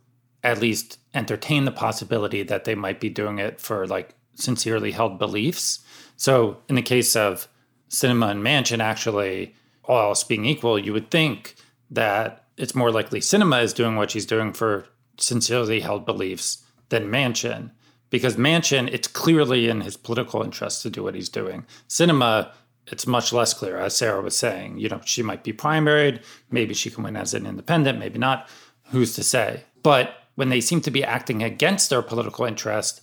at 0.49 0.61
least 0.61 0.99
entertain 1.15 1.65
the 1.65 1.73
possibility 1.73 2.43
that 2.43 2.65
they 2.65 2.75
might 2.75 3.01
be 3.01 3.09
doing 3.09 3.39
it 3.39 3.61
for 3.61 3.87
like 3.87 4.15
sincerely 4.35 4.93
held 4.93 5.19
beliefs. 5.19 5.81
So 6.17 6.59
in 6.69 6.75
the 6.75 6.83
case 6.83 7.17
of 7.17 7.49
Sinema 7.91 8.31
and 8.31 8.43
Manchin, 8.43 8.81
actually, 8.81 9.55
all 9.85 10.11
else 10.11 10.25
being 10.25 10.45
equal, 10.45 10.79
you 10.79 10.93
would 10.93 11.11
think 11.11 11.55
that 11.91 12.45
it's 12.57 12.75
more 12.75 12.91
likely 12.91 13.21
Sinema 13.21 13.63
is 13.63 13.73
doing 13.73 13.97
what 13.97 14.11
she's 14.11 14.27
doing 14.27 14.53
for 14.53 14.87
sincerely 15.17 15.81
held 15.81 16.05
beliefs 16.05 16.65
than 16.91 17.11
Manchin, 17.11 17.71
Because 18.11 18.37
Manchin, 18.37 18.89
it's 18.93 19.09
clearly 19.09 19.69
in 19.69 19.83
his 19.83 19.97
political 19.97 20.43
interest 20.43 20.83
to 20.83 20.91
do 20.91 21.03
what 21.03 21.15
he's 21.15 21.29
doing. 21.29 21.67
Sinema, 21.89 22.51
it's 22.87 23.07
much 23.07 23.33
less 23.33 23.53
clear, 23.53 23.77
as 23.77 23.97
Sarah 23.97 24.23
was 24.23 24.37
saying. 24.37 24.79
You 24.79 24.89
know, 24.89 25.01
she 25.05 25.23
might 25.23 25.45
be 25.45 25.53
primaried, 25.53 26.23
maybe 26.51 26.75
she 26.75 26.91
can 26.91 27.05
win 27.05 27.17
as 27.17 27.35
an 27.35 27.47
independent, 27.47 27.99
maybe 27.99 28.19
not. 28.19 28.49
Who's 28.91 29.15
to 29.17 29.23
say? 29.23 29.65
But 29.83 30.15
when 30.39 30.51
they 30.51 30.61
seem 30.61 30.81
to 30.81 30.93
be 30.93 31.03
acting 31.03 31.43
against 31.43 31.91
their 31.91 32.01
political 32.01 32.45
interest, 32.45 33.01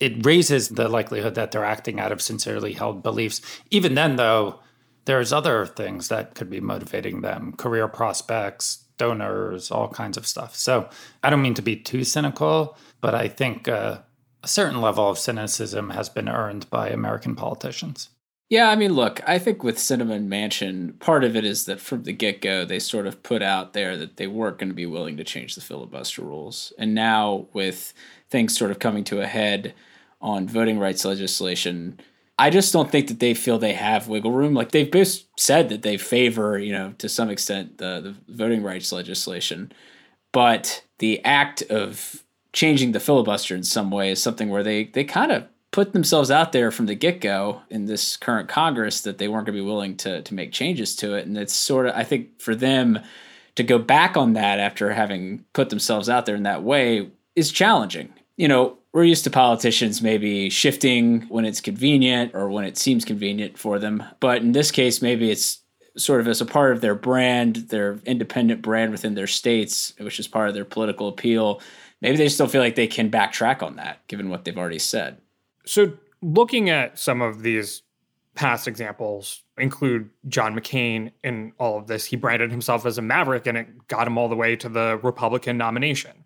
it 0.00 0.24
raises 0.24 0.70
the 0.70 0.88
likelihood 0.88 1.34
that 1.34 1.52
they're 1.52 1.62
acting 1.62 2.00
out 2.00 2.10
of 2.10 2.22
sincerely 2.22 2.72
held 2.72 3.02
beliefs. 3.02 3.42
Even 3.70 3.94
then, 3.94 4.16
though, 4.16 4.60
there's 5.04 5.30
other 5.30 5.66
things 5.66 6.08
that 6.08 6.34
could 6.34 6.48
be 6.48 6.58
motivating 6.58 7.20
them 7.20 7.52
career 7.52 7.86
prospects, 7.86 8.86
donors, 8.96 9.70
all 9.70 9.88
kinds 9.88 10.16
of 10.16 10.26
stuff. 10.26 10.56
So 10.56 10.88
I 11.22 11.28
don't 11.28 11.42
mean 11.42 11.52
to 11.52 11.60
be 11.60 11.76
too 11.76 12.02
cynical, 12.02 12.78
but 13.02 13.14
I 13.14 13.28
think 13.28 13.68
uh, 13.68 13.98
a 14.42 14.48
certain 14.48 14.80
level 14.80 15.06
of 15.06 15.18
cynicism 15.18 15.90
has 15.90 16.08
been 16.08 16.30
earned 16.30 16.70
by 16.70 16.88
American 16.88 17.36
politicians. 17.36 18.08
Yeah, 18.50 18.68
I 18.68 18.74
mean, 18.74 18.94
look, 18.94 19.20
I 19.28 19.38
think 19.38 19.62
with 19.62 19.78
Cinnamon 19.78 20.28
Manchin, 20.28 20.98
part 20.98 21.22
of 21.22 21.36
it 21.36 21.44
is 21.44 21.66
that 21.66 21.80
from 21.80 22.02
the 22.02 22.12
get 22.12 22.40
go, 22.42 22.64
they 22.64 22.80
sort 22.80 23.06
of 23.06 23.22
put 23.22 23.42
out 23.42 23.74
there 23.74 23.96
that 23.96 24.16
they 24.16 24.26
weren't 24.26 24.58
going 24.58 24.70
to 24.70 24.74
be 24.74 24.86
willing 24.86 25.16
to 25.18 25.24
change 25.24 25.54
the 25.54 25.60
filibuster 25.60 26.22
rules. 26.22 26.72
And 26.76 26.92
now, 26.92 27.46
with 27.52 27.94
things 28.28 28.58
sort 28.58 28.72
of 28.72 28.80
coming 28.80 29.04
to 29.04 29.20
a 29.20 29.26
head 29.28 29.72
on 30.20 30.48
voting 30.48 30.80
rights 30.80 31.04
legislation, 31.04 32.00
I 32.40 32.50
just 32.50 32.72
don't 32.72 32.90
think 32.90 33.06
that 33.06 33.20
they 33.20 33.34
feel 33.34 33.56
they 33.58 33.74
have 33.74 34.08
wiggle 34.08 34.32
room. 34.32 34.52
Like 34.54 34.72
they've 34.72 34.90
both 34.90 35.22
said 35.38 35.68
that 35.68 35.82
they 35.82 35.96
favor, 35.96 36.58
you 36.58 36.72
know, 36.72 36.94
to 36.98 37.08
some 37.08 37.30
extent, 37.30 37.78
the, 37.78 38.00
the 38.26 38.34
voting 38.34 38.64
rights 38.64 38.90
legislation. 38.90 39.70
But 40.32 40.82
the 40.98 41.24
act 41.24 41.62
of 41.70 42.24
changing 42.52 42.92
the 42.92 43.00
filibuster 43.00 43.54
in 43.54 43.62
some 43.62 43.92
way 43.92 44.10
is 44.10 44.20
something 44.20 44.48
where 44.48 44.64
they, 44.64 44.84
they 44.86 45.04
kind 45.04 45.30
of 45.30 45.46
put 45.72 45.92
themselves 45.92 46.30
out 46.30 46.52
there 46.52 46.70
from 46.70 46.86
the 46.86 46.94
get 46.94 47.20
go 47.20 47.62
in 47.70 47.86
this 47.86 48.16
current 48.16 48.48
Congress 48.48 49.02
that 49.02 49.18
they 49.18 49.28
weren't 49.28 49.46
going 49.46 49.56
to 49.56 49.62
be 49.62 49.66
willing 49.66 49.96
to 49.98 50.22
to 50.22 50.34
make 50.34 50.52
changes 50.52 50.96
to 50.96 51.14
it, 51.14 51.26
and 51.26 51.36
it's 51.36 51.54
sort 51.54 51.86
of 51.86 51.94
I 51.94 52.04
think 52.04 52.40
for 52.40 52.54
them 52.54 53.00
to 53.56 53.62
go 53.62 53.78
back 53.78 54.16
on 54.16 54.34
that 54.34 54.58
after 54.58 54.92
having 54.92 55.44
put 55.52 55.70
themselves 55.70 56.08
out 56.08 56.26
there 56.26 56.36
in 56.36 56.44
that 56.44 56.62
way 56.62 57.10
is 57.36 57.52
challenging. 57.52 58.12
You 58.36 58.48
know, 58.48 58.78
we're 58.92 59.04
used 59.04 59.24
to 59.24 59.30
politicians 59.30 60.02
maybe 60.02 60.50
shifting 60.50 61.22
when 61.22 61.44
it's 61.44 61.60
convenient 61.60 62.34
or 62.34 62.48
when 62.48 62.64
it 62.64 62.78
seems 62.78 63.04
convenient 63.04 63.58
for 63.58 63.78
them, 63.78 64.02
but 64.18 64.42
in 64.42 64.52
this 64.52 64.70
case, 64.70 65.02
maybe 65.02 65.30
it's 65.30 65.60
sort 65.96 66.20
of 66.20 66.28
as 66.28 66.40
a 66.40 66.46
part 66.46 66.72
of 66.72 66.80
their 66.80 66.94
brand, 66.94 67.56
their 67.68 68.00
independent 68.06 68.62
brand 68.62 68.90
within 68.90 69.14
their 69.14 69.26
states, 69.26 69.92
which 69.98 70.18
is 70.18 70.28
part 70.28 70.48
of 70.48 70.54
their 70.54 70.64
political 70.64 71.08
appeal. 71.08 71.60
Maybe 72.00 72.16
they 72.16 72.28
still 72.28 72.46
feel 72.46 72.62
like 72.62 72.76
they 72.76 72.86
can 72.86 73.10
backtrack 73.10 73.62
on 73.62 73.76
that, 73.76 74.06
given 74.08 74.30
what 74.30 74.44
they've 74.44 74.56
already 74.56 74.78
said. 74.78 75.18
So, 75.70 75.92
looking 76.20 76.68
at 76.68 76.98
some 76.98 77.22
of 77.22 77.42
these 77.42 77.82
past 78.34 78.66
examples 78.66 79.44
include 79.56 80.10
John 80.26 80.58
McCain 80.58 81.12
in 81.22 81.52
all 81.60 81.78
of 81.78 81.86
this. 81.86 82.04
He 82.04 82.16
branded 82.16 82.50
himself 82.50 82.84
as 82.86 82.98
a 82.98 83.02
maverick 83.02 83.46
and 83.46 83.56
it 83.56 83.86
got 83.86 84.08
him 84.08 84.18
all 84.18 84.28
the 84.28 84.34
way 84.34 84.56
to 84.56 84.68
the 84.68 84.98
Republican 85.00 85.56
nomination. 85.56 86.24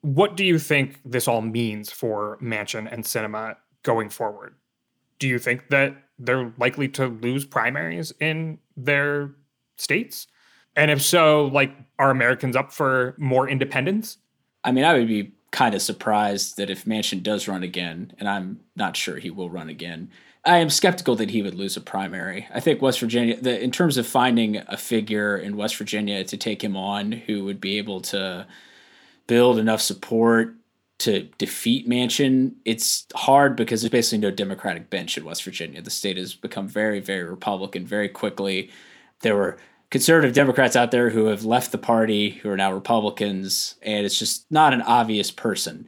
What 0.00 0.36
do 0.36 0.44
you 0.44 0.58
think 0.58 0.98
this 1.04 1.28
all 1.28 1.40
means 1.40 1.92
for 1.92 2.36
Manchin 2.42 2.92
and 2.92 3.04
Sinema 3.04 3.58
going 3.84 4.08
forward? 4.08 4.56
Do 5.20 5.28
you 5.28 5.38
think 5.38 5.68
that 5.68 5.94
they're 6.18 6.52
likely 6.58 6.88
to 6.88 7.06
lose 7.06 7.44
primaries 7.44 8.12
in 8.18 8.58
their 8.76 9.36
states? 9.76 10.26
And 10.74 10.90
if 10.90 11.00
so, 11.00 11.44
like, 11.44 11.70
are 12.00 12.10
Americans 12.10 12.56
up 12.56 12.72
for 12.72 13.14
more 13.18 13.48
independence? 13.48 14.18
I 14.64 14.72
mean, 14.72 14.82
I 14.82 14.94
would 14.94 15.06
be 15.06 15.30
kind 15.50 15.74
of 15.74 15.82
surprised 15.82 16.56
that 16.56 16.70
if 16.70 16.84
Manchin 16.84 17.22
does 17.22 17.48
run 17.48 17.62
again, 17.62 18.12
and 18.18 18.28
I'm 18.28 18.60
not 18.76 18.96
sure 18.96 19.16
he 19.16 19.30
will 19.30 19.50
run 19.50 19.68
again, 19.68 20.10
I 20.44 20.58
am 20.58 20.70
skeptical 20.70 21.16
that 21.16 21.30
he 21.30 21.42
would 21.42 21.54
lose 21.54 21.76
a 21.76 21.80
primary. 21.80 22.48
I 22.52 22.60
think 22.60 22.80
West 22.80 23.00
Virginia, 23.00 23.40
the, 23.40 23.60
in 23.62 23.70
terms 23.70 23.96
of 23.98 24.06
finding 24.06 24.56
a 24.56 24.76
figure 24.76 25.36
in 25.36 25.56
West 25.56 25.76
Virginia 25.76 26.24
to 26.24 26.36
take 26.36 26.64
him 26.64 26.76
on 26.76 27.12
who 27.12 27.44
would 27.44 27.60
be 27.60 27.78
able 27.78 28.00
to 28.02 28.46
build 29.26 29.58
enough 29.58 29.80
support 29.82 30.54
to 31.00 31.28
defeat 31.38 31.88
Manchin, 31.88 32.54
it's 32.64 33.06
hard 33.14 33.56
because 33.56 33.82
there's 33.82 33.90
basically 33.90 34.18
no 34.18 34.30
Democratic 34.30 34.88
bench 34.88 35.16
in 35.18 35.24
West 35.24 35.42
Virginia. 35.44 35.82
The 35.82 35.90
state 35.90 36.16
has 36.16 36.34
become 36.34 36.68
very, 36.68 37.00
very 37.00 37.24
Republican 37.24 37.86
very 37.86 38.08
quickly. 38.08 38.70
There 39.20 39.36
were 39.36 39.58
conservative 39.90 40.34
Democrats 40.34 40.76
out 40.76 40.90
there 40.90 41.10
who 41.10 41.26
have 41.26 41.44
left 41.44 41.72
the 41.72 41.78
party, 41.78 42.30
who 42.30 42.48
are 42.48 42.56
now 42.56 42.72
Republicans, 42.72 43.74
and 43.82 44.06
it's 44.06 44.18
just 44.18 44.50
not 44.50 44.72
an 44.72 44.82
obvious 44.82 45.30
person. 45.30 45.86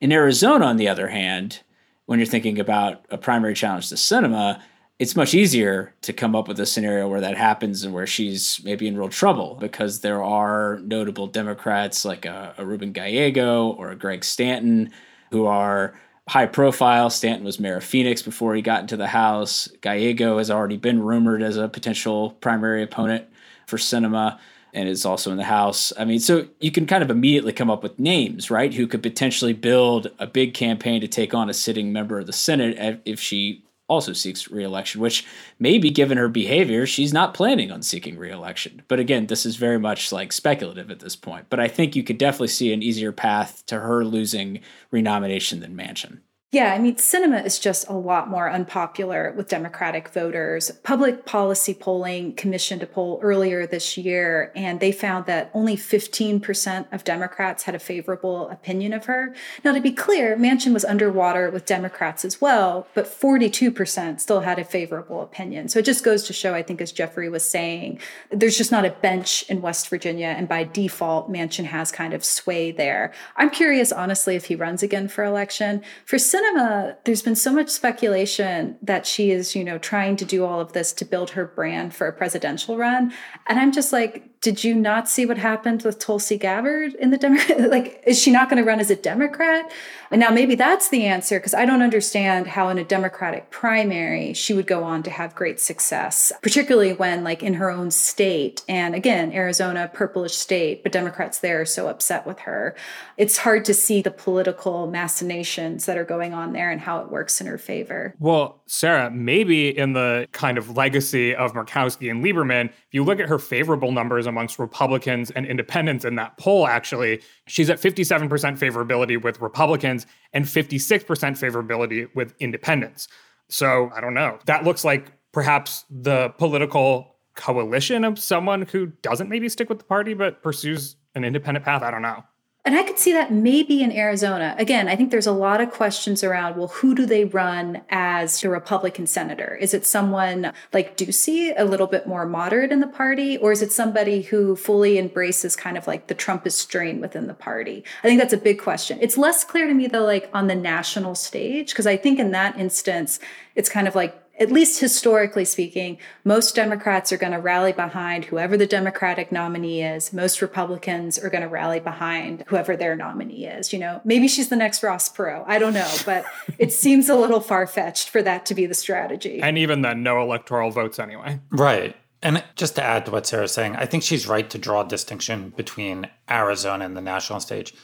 In 0.00 0.12
Arizona, 0.12 0.66
on 0.66 0.76
the 0.76 0.88
other 0.88 1.08
hand, 1.08 1.60
when 2.06 2.18
you're 2.18 2.26
thinking 2.26 2.58
about 2.58 3.04
a 3.10 3.18
primary 3.18 3.54
challenge 3.54 3.88
to 3.88 3.94
Sinema, 3.94 4.60
it's 4.98 5.16
much 5.16 5.34
easier 5.34 5.94
to 6.02 6.12
come 6.12 6.34
up 6.34 6.48
with 6.48 6.58
a 6.58 6.66
scenario 6.66 7.08
where 7.08 7.20
that 7.20 7.36
happens 7.36 7.84
and 7.84 7.92
where 7.92 8.06
she's 8.06 8.60
maybe 8.64 8.88
in 8.88 8.96
real 8.96 9.08
trouble 9.08 9.56
because 9.60 10.00
there 10.00 10.22
are 10.22 10.80
notable 10.82 11.26
Democrats 11.26 12.04
like 12.04 12.24
a, 12.24 12.54
a 12.56 12.64
Ruben 12.64 12.92
Gallego 12.92 13.68
or 13.72 13.90
a 13.90 13.96
Greg 13.96 14.24
Stanton 14.24 14.90
who 15.30 15.44
are 15.46 15.98
high 16.28 16.46
profile. 16.46 17.10
Stanton 17.10 17.44
was 17.44 17.60
mayor 17.60 17.76
of 17.76 17.84
Phoenix 17.84 18.22
before 18.22 18.54
he 18.54 18.62
got 18.62 18.80
into 18.80 18.96
the 18.96 19.06
House. 19.06 19.68
Gallego 19.82 20.38
has 20.38 20.50
already 20.50 20.78
been 20.78 21.02
rumored 21.02 21.42
as 21.42 21.56
a 21.56 21.68
potential 21.68 22.30
primary 22.40 22.82
opponent 22.82 23.26
for 23.66 23.76
Sinema 23.76 24.38
and 24.72 24.88
is 24.88 25.06
also 25.06 25.30
in 25.30 25.38
the 25.38 25.44
House. 25.44 25.92
I 25.98 26.04
mean, 26.04 26.20
so 26.20 26.46
you 26.60 26.70
can 26.70 26.86
kind 26.86 27.02
of 27.02 27.10
immediately 27.10 27.52
come 27.52 27.70
up 27.70 27.82
with 27.82 27.98
names, 27.98 28.50
right, 28.50 28.72
who 28.74 28.86
could 28.86 29.02
potentially 29.02 29.54
build 29.54 30.10
a 30.18 30.26
big 30.26 30.54
campaign 30.54 31.00
to 31.00 31.08
take 31.08 31.32
on 31.32 31.48
a 31.48 31.54
sitting 31.54 31.92
member 31.92 32.18
of 32.18 32.26
the 32.26 32.32
Senate 32.32 33.00
if 33.04 33.18
she 33.18 33.62
also 33.88 34.12
seeks 34.12 34.50
reelection, 34.50 35.00
which 35.00 35.24
maybe 35.58 35.90
given 35.90 36.18
her 36.18 36.28
behavior, 36.28 36.86
she's 36.86 37.12
not 37.12 37.34
planning 37.34 37.70
on 37.70 37.82
seeking 37.82 38.18
reelection. 38.18 38.82
But 38.88 38.98
again, 38.98 39.28
this 39.28 39.46
is 39.46 39.56
very 39.56 39.78
much 39.78 40.12
like 40.12 40.32
speculative 40.32 40.90
at 40.90 41.00
this 41.00 41.16
point. 41.16 41.46
But 41.48 41.60
I 41.60 41.68
think 41.68 41.94
you 41.94 42.02
could 42.02 42.18
definitely 42.18 42.48
see 42.48 42.72
an 42.72 42.82
easier 42.82 43.12
path 43.12 43.64
to 43.66 43.80
her 43.80 44.04
losing 44.04 44.60
renomination 44.90 45.60
than 45.60 45.76
Manchin. 45.76 46.18
Yeah, 46.56 46.72
I 46.72 46.78
mean, 46.78 46.96
Sinema 46.96 47.44
is 47.44 47.58
just 47.58 47.86
a 47.86 47.92
lot 47.92 48.30
more 48.30 48.50
unpopular 48.50 49.34
with 49.36 49.46
Democratic 49.46 50.08
voters. 50.08 50.70
Public 50.84 51.26
policy 51.26 51.74
polling 51.74 52.32
commissioned 52.34 52.82
a 52.82 52.86
poll 52.86 53.20
earlier 53.22 53.66
this 53.66 53.98
year, 53.98 54.52
and 54.56 54.80
they 54.80 54.90
found 54.90 55.26
that 55.26 55.50
only 55.52 55.76
15% 55.76 56.86
of 56.94 57.04
Democrats 57.04 57.64
had 57.64 57.74
a 57.74 57.78
favorable 57.78 58.48
opinion 58.48 58.94
of 58.94 59.04
her. 59.04 59.34
Now, 59.66 59.74
to 59.74 59.82
be 59.82 59.92
clear, 59.92 60.34
Manchin 60.34 60.72
was 60.72 60.82
underwater 60.86 61.50
with 61.50 61.66
Democrats 61.66 62.24
as 62.24 62.40
well, 62.40 62.86
but 62.94 63.04
42% 63.04 64.18
still 64.18 64.40
had 64.40 64.58
a 64.58 64.64
favorable 64.64 65.20
opinion. 65.20 65.68
So 65.68 65.80
it 65.80 65.84
just 65.84 66.04
goes 66.04 66.22
to 66.22 66.32
show, 66.32 66.54
I 66.54 66.62
think, 66.62 66.80
as 66.80 66.90
Geoffrey 66.90 67.28
was 67.28 67.44
saying, 67.44 68.00
there's 68.30 68.56
just 68.56 68.72
not 68.72 68.86
a 68.86 68.96
bench 69.02 69.44
in 69.50 69.60
West 69.60 69.90
Virginia, 69.90 70.28
and 70.28 70.48
by 70.48 70.64
default, 70.64 71.30
Manchin 71.30 71.66
has 71.66 71.92
kind 71.92 72.14
of 72.14 72.24
sway 72.24 72.72
there. 72.72 73.12
I'm 73.36 73.50
curious, 73.50 73.92
honestly, 73.92 74.36
if 74.36 74.46
he 74.46 74.56
runs 74.56 74.82
again 74.82 75.08
for 75.08 75.22
election. 75.22 75.82
For 76.06 76.16
Sinema, 76.16 76.45
Sinema, 76.46 76.96
there's 77.04 77.22
been 77.22 77.36
so 77.36 77.52
much 77.52 77.68
speculation 77.68 78.76
that 78.82 79.06
she 79.06 79.30
is, 79.30 79.54
you 79.54 79.64
know, 79.64 79.78
trying 79.78 80.16
to 80.16 80.24
do 80.24 80.44
all 80.44 80.60
of 80.60 80.72
this 80.72 80.92
to 80.94 81.04
build 81.04 81.30
her 81.30 81.46
brand 81.46 81.94
for 81.94 82.06
a 82.06 82.12
presidential 82.12 82.76
run. 82.76 83.12
And 83.46 83.58
I'm 83.58 83.72
just 83.72 83.92
like, 83.92 84.40
did 84.40 84.62
you 84.62 84.74
not 84.74 85.08
see 85.08 85.26
what 85.26 85.38
happened 85.38 85.82
with 85.82 85.98
Tulsi 85.98 86.38
Gabbard 86.38 86.94
in 86.94 87.10
the 87.10 87.18
Democrat? 87.18 87.70
like, 87.70 88.02
is 88.06 88.20
she 88.20 88.30
not 88.30 88.48
going 88.48 88.62
to 88.62 88.68
run 88.68 88.80
as 88.80 88.90
a 88.90 88.96
Democrat? 88.96 89.70
And 90.10 90.20
now 90.20 90.30
maybe 90.30 90.54
that's 90.54 90.88
the 90.88 91.04
answer 91.04 91.38
because 91.38 91.54
I 91.54 91.64
don't 91.64 91.82
understand 91.82 92.46
how 92.48 92.68
in 92.68 92.78
a 92.78 92.84
Democratic 92.84 93.50
primary 93.50 94.32
she 94.32 94.54
would 94.54 94.66
go 94.66 94.84
on 94.84 95.02
to 95.04 95.10
have 95.10 95.34
great 95.34 95.60
success, 95.60 96.32
particularly 96.42 96.92
when, 96.92 97.24
like, 97.24 97.42
in 97.42 97.54
her 97.54 97.70
own 97.70 97.90
state, 97.90 98.62
and 98.68 98.94
again, 98.94 99.32
Arizona, 99.32 99.90
purplish 99.92 100.34
state, 100.34 100.82
but 100.82 100.92
Democrats 100.92 101.38
there 101.38 101.60
are 101.60 101.66
so 101.66 101.88
upset 101.88 102.26
with 102.26 102.40
her. 102.40 102.74
It's 103.16 103.38
hard 103.38 103.64
to 103.66 103.74
see 103.74 104.02
the 104.02 104.10
political 104.10 104.86
machinations 104.86 105.86
that 105.86 105.98
are 105.98 106.04
going 106.04 106.34
on 106.34 106.52
there 106.52 106.70
and 106.70 106.80
how 106.80 107.00
it 107.00 107.10
works 107.10 107.40
in 107.40 107.46
her 107.46 107.58
favor. 107.58 108.14
Well, 108.18 108.62
Sarah, 108.68 109.10
maybe 109.10 109.76
in 109.76 109.92
the 109.92 110.26
kind 110.32 110.58
of 110.58 110.76
legacy 110.76 111.34
of 111.34 111.52
Murkowski 111.52 112.10
and 112.10 112.24
Lieberman, 112.24 112.66
if 112.66 112.92
you 112.92 113.04
look 113.04 113.20
at 113.20 113.28
her 113.28 113.38
favorable 113.38 113.92
numbers 113.92 114.26
amongst 114.26 114.58
Republicans 114.58 115.30
and 115.30 115.46
independents 115.46 116.04
in 116.04 116.16
that 116.16 116.36
poll, 116.36 116.66
actually, 116.66 117.22
she's 117.46 117.70
at 117.70 117.78
57% 117.78 118.28
favorability 118.28 119.22
with 119.22 119.40
Republicans 119.40 120.06
and 120.32 120.44
56% 120.44 121.04
favorability 121.04 122.08
with 122.16 122.34
independents. 122.40 123.06
So 123.48 123.90
I 123.94 124.00
don't 124.00 124.14
know. 124.14 124.38
That 124.46 124.64
looks 124.64 124.84
like 124.84 125.12
perhaps 125.32 125.84
the 125.88 126.30
political 126.30 127.16
coalition 127.36 128.02
of 128.04 128.18
someone 128.18 128.62
who 128.62 128.86
doesn't 129.02 129.28
maybe 129.28 129.48
stick 129.48 129.68
with 129.68 129.78
the 129.78 129.84
party 129.84 130.14
but 130.14 130.42
pursues 130.42 130.96
an 131.14 131.22
independent 131.24 131.64
path. 131.64 131.82
I 131.82 131.90
don't 131.92 132.02
know. 132.02 132.24
And 132.66 132.74
I 132.74 132.82
could 132.82 132.98
see 132.98 133.12
that 133.12 133.32
maybe 133.32 133.80
in 133.80 133.92
Arizona. 133.92 134.56
Again, 134.58 134.88
I 134.88 134.96
think 134.96 135.12
there's 135.12 135.28
a 135.28 135.32
lot 135.32 135.60
of 135.60 135.70
questions 135.70 136.24
around 136.24 136.56
well, 136.56 136.66
who 136.66 136.96
do 136.96 137.06
they 137.06 137.24
run 137.24 137.82
as 137.90 138.42
a 138.42 138.50
Republican 138.50 139.06
senator? 139.06 139.54
Is 139.54 139.72
it 139.72 139.86
someone 139.86 140.52
like 140.72 140.96
Ducey, 140.96 141.54
a 141.56 141.64
little 141.64 141.86
bit 141.86 142.08
more 142.08 142.26
moderate 142.26 142.72
in 142.72 142.80
the 142.80 142.88
party, 142.88 143.38
or 143.38 143.52
is 143.52 143.62
it 143.62 143.70
somebody 143.70 144.22
who 144.22 144.56
fully 144.56 144.98
embraces 144.98 145.54
kind 145.54 145.78
of 145.78 145.86
like 145.86 146.08
the 146.08 146.14
Trumpist 146.16 146.54
strain 146.54 147.00
within 147.00 147.28
the 147.28 147.34
party? 147.34 147.84
I 148.02 148.08
think 148.08 148.20
that's 148.20 148.32
a 148.32 148.36
big 148.36 148.58
question. 148.60 148.98
It's 149.00 149.16
less 149.16 149.44
clear 149.44 149.68
to 149.68 149.74
me 149.74 149.86
though, 149.86 150.04
like 150.04 150.28
on 150.34 150.48
the 150.48 150.56
national 150.56 151.14
stage, 151.14 151.70
because 151.70 151.86
I 151.86 151.96
think 151.96 152.18
in 152.18 152.32
that 152.32 152.58
instance, 152.58 153.20
it's 153.54 153.68
kind 153.68 153.86
of 153.86 153.94
like 153.94 154.25
at 154.38 154.52
least 154.52 154.80
historically 154.80 155.44
speaking, 155.44 155.98
most 156.24 156.54
Democrats 156.54 157.10
are 157.12 157.16
going 157.16 157.32
to 157.32 157.38
rally 157.38 157.72
behind 157.72 158.26
whoever 158.26 158.56
the 158.56 158.66
Democratic 158.66 159.32
nominee 159.32 159.82
is. 159.82 160.12
Most 160.12 160.42
Republicans 160.42 161.18
are 161.18 161.30
going 161.30 161.42
to 161.42 161.48
rally 161.48 161.80
behind 161.80 162.44
whoever 162.46 162.76
their 162.76 162.94
nominee 162.94 163.46
is. 163.46 163.72
You 163.72 163.78
know, 163.78 164.00
maybe 164.04 164.28
she's 164.28 164.48
the 164.48 164.56
next 164.56 164.82
Ross 164.82 165.08
Perot. 165.08 165.44
I 165.46 165.58
don't 165.58 165.74
know, 165.74 165.90
but 166.04 166.26
it 166.58 166.72
seems 166.72 167.08
a 167.08 167.14
little 167.14 167.40
far 167.40 167.66
fetched 167.66 168.10
for 168.10 168.22
that 168.22 168.46
to 168.46 168.54
be 168.54 168.66
the 168.66 168.74
strategy. 168.74 169.40
And 169.42 169.56
even 169.56 169.82
then, 169.82 170.02
no 170.02 170.20
electoral 170.20 170.70
votes 170.70 170.98
anyway. 170.98 171.40
Right. 171.50 171.96
And 172.22 172.42
just 172.56 172.74
to 172.76 172.82
add 172.82 173.06
to 173.06 173.12
what 173.12 173.26
Sarah's 173.26 173.52
saying, 173.52 173.76
I 173.76 173.86
think 173.86 174.02
she's 174.02 174.26
right 174.26 174.48
to 174.50 174.58
draw 174.58 174.82
a 174.82 174.88
distinction 174.88 175.50
between 175.50 176.08
Arizona 176.30 176.84
and 176.84 176.96
the 176.96 177.00
national 177.00 177.40
stage. 177.40 177.74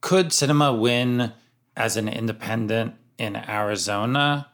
Could 0.00 0.28
Sinema 0.28 0.78
win 0.78 1.32
as 1.76 1.96
an 1.96 2.08
independent 2.08 2.94
in 3.18 3.36
Arizona? 3.36 4.48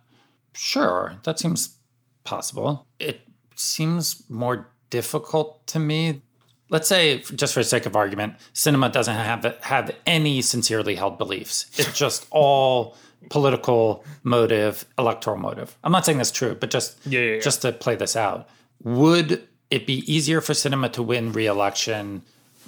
Sure, 0.55 1.17
that 1.25 1.39
seems 1.39 1.77
possible. 2.25 2.87
It 2.99 3.21
seems 3.55 4.25
more 4.29 4.69
difficult 4.91 5.67
to 5.69 5.79
me. 5.79 6.23
Let's 6.71 6.89
say, 6.89 7.19
just 7.19 7.55
for 7.55 7.61
the 7.61 7.65
sake 7.65 7.87
of 7.87 7.97
argument, 7.97 8.35
Sinema 8.55 8.93
doesn't 8.93 9.15
have 9.15 9.57
have 9.63 9.91
any 10.07 10.43
sincerely 10.43 10.97
held 10.97 11.17
beliefs. 11.17 11.67
It's 11.79 11.97
just 11.97 12.27
all 12.31 12.97
political 13.31 14.05
motive, 14.23 14.85
electoral 14.99 15.39
motive. 15.39 15.77
I'm 15.83 15.93
not 15.93 16.05
saying 16.05 16.19
that's 16.19 16.31
true, 16.31 16.55
but 16.55 16.71
just 16.71 16.99
yeah, 17.07 17.21
yeah, 17.21 17.35
yeah. 17.35 17.41
just 17.41 17.63
to 17.63 17.73
play 17.73 17.97
this 17.97 18.17
out, 18.17 18.49
would 18.83 19.47
it 19.71 19.87
be 19.87 20.11
easier 20.13 20.41
for 20.41 20.53
Sinema 20.53 20.93
to 20.93 21.03
win 21.03 21.33
re-election, 21.33 22.23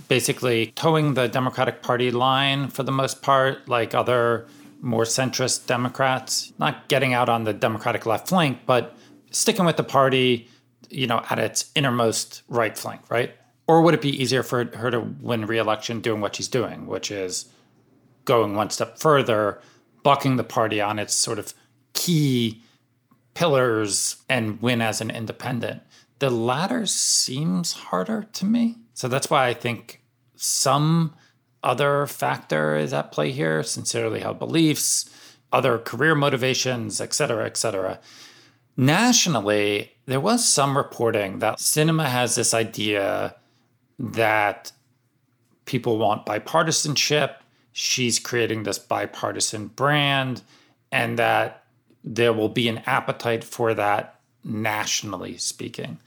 basically 0.09 0.67
toeing 0.77 1.15
the 1.15 1.29
Democratic 1.29 1.83
Party 1.83 2.11
line 2.11 2.69
for 2.69 2.83
the 2.83 2.93
most 2.93 3.23
part, 3.23 3.69
like 3.69 3.95
other 3.95 4.47
more 4.81 5.05
centrist 5.05 5.67
Democrats, 5.67 6.53
not 6.59 6.89
getting 6.89 7.13
out 7.15 7.29
on 7.29 7.45
the 7.45 7.53
Democratic 7.53 8.07
left 8.07 8.29
flank, 8.29 8.61
but 8.67 8.97
sticking 9.31 9.65
with 9.65 9.77
the 9.77 9.85
party, 9.85 10.49
you 10.89 11.07
know, 11.07 11.23
at 11.31 11.39
its 11.39 11.71
innermost 11.75 12.43
right 12.49 12.77
flank, 12.77 13.03
right? 13.11 13.35
Or 13.67 13.83
would 13.83 13.95
it 13.95 14.03
be 14.03 14.21
easier 14.23 14.43
for 14.43 14.65
her 14.77 14.91
to 14.91 15.01
win 15.01 15.47
re-election 15.47 16.01
doing 16.01 16.21
what 16.21 16.35
she's 16.35 16.49
doing, 16.49 16.87
which 16.87 17.11
is 17.11 17.47
going 18.25 18.55
one 18.55 18.71
step 18.71 18.99
further, 18.99 19.61
bucking 20.03 20.37
the 20.37 20.45
party 20.45 20.81
on 20.81 20.99
its 20.99 21.15
sort 21.15 21.39
of 21.39 21.55
key 21.93 22.63
pillars 23.35 24.17
and 24.29 24.61
win 24.61 24.81
as 24.81 25.01
an 25.01 25.11
independent? 25.11 25.83
The 26.19 26.31
latter 26.31 26.85
seems 26.87 27.73
harder 27.73 28.27
to 28.33 28.45
me. 28.45 28.77
So 28.95 29.09
that's 29.09 29.31
why 29.31 29.47
I 29.47 29.55
think 29.55 30.03
some 30.35 31.15
other 31.63 32.07
factor 32.07 32.77
is 32.77 32.93
at 32.93 33.13
play 33.13 33.31
here 33.31 33.63
sincerely 33.63 34.21
held 34.21 34.39
beliefs, 34.39 35.09
other 35.53 35.79
career 35.79 36.15
motivations, 36.15 37.01
et 37.01 37.13
cetera, 37.13 37.45
et 37.45 37.57
cetera. 37.57 37.99
nationally, 38.81 39.93
there 40.07 40.21
was 40.21 40.49
some 40.49 40.77
reporting 40.77 41.41
that 41.41 41.59
Sinema 41.59 42.07
has 42.07 42.35
this 42.35 42.55
idea 42.55 43.37
that 43.99 44.73
people 45.67 45.99
want 45.99 46.25
bipartisanship. 46.25 47.37
She's 47.73 48.19
creating 48.19 48.63
this 48.63 48.79
bipartisan 48.79 49.69
brand, 49.69 50.43
and 50.91 51.19
that 51.19 51.65
there 52.03 52.33
will 52.33 52.49
be 52.49 52.69
an 52.69 52.79
appetite 52.87 53.45
for 53.45 53.75
that 53.75 54.19
nationally 54.43 55.37
speaking. 55.37 55.99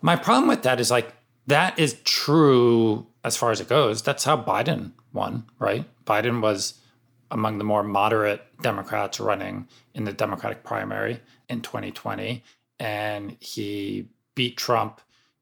My 0.00 0.16
problem 0.16 0.48
with 0.48 0.62
that 0.62 0.80
is 0.80 0.90
like, 0.90 1.12
that 1.50 1.78
is 1.78 1.96
true 2.04 3.06
as 3.22 3.36
far 3.36 3.50
as 3.50 3.60
it 3.60 3.68
goes. 3.68 4.02
That's 4.02 4.24
how 4.24 4.36
Biden 4.36 4.92
won, 5.12 5.44
right? 5.58 5.84
Biden 6.04 6.40
was 6.40 6.74
among 7.30 7.58
the 7.58 7.64
more 7.64 7.82
moderate 7.82 8.42
Democrats 8.62 9.20
running 9.20 9.68
in 9.94 10.04
the 10.04 10.12
Democratic 10.12 10.64
primary 10.64 11.20
in 11.48 11.60
2020. 11.60 12.42
And 12.78 13.36
he 13.40 14.08
beat 14.34 14.56
Trump. 14.56 15.00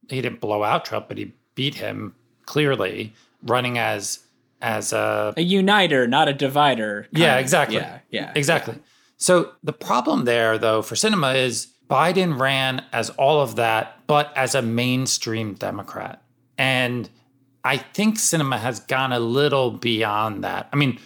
He 0.09 0.21
didn't 0.21 0.41
blow 0.41 0.65
out 0.65 0.85
Trump, 0.85 1.09
but 1.09 1.19
he 1.19 1.33
beat 1.55 1.77
him 1.77 2.15
clearly, 2.47 3.15
running 3.43 3.79
as 3.79 4.21
as 4.61 4.93
a 4.93 5.35
a 5.37 5.43
uniter, 5.43 6.09
not 6.09 6.29
a 6.29 6.33
divider. 6.33 7.07
Yeah, 7.13 7.37
exactly. 7.37 7.77
Yeah, 7.77 7.99
yeah. 8.11 8.33
Exactly. 8.35 8.77
So 9.19 9.53
the 9.63 9.73
problem 9.73 10.25
there 10.25 10.59
though 10.59 10.83
for 10.83 10.95
Sinema 10.95 11.37
is 11.37 11.69
Biden 11.89 12.39
ran 12.39 12.85
as 12.93 13.11
all 13.11 13.41
of 13.41 13.57
that, 13.57 14.07
but 14.07 14.33
as 14.37 14.55
a 14.55 14.63
mainstream 14.63 15.55
Democrat. 15.55 16.23
And 16.57 17.09
I 17.65 17.77
think 17.79 18.17
Sinema 18.17 18.59
has 18.59 18.81
gone 18.81 19.13
a 19.13 19.21
little 19.21 19.71
beyond 19.71 20.45
that. 20.45 20.69
I 20.73 20.77
mean, 20.77 20.99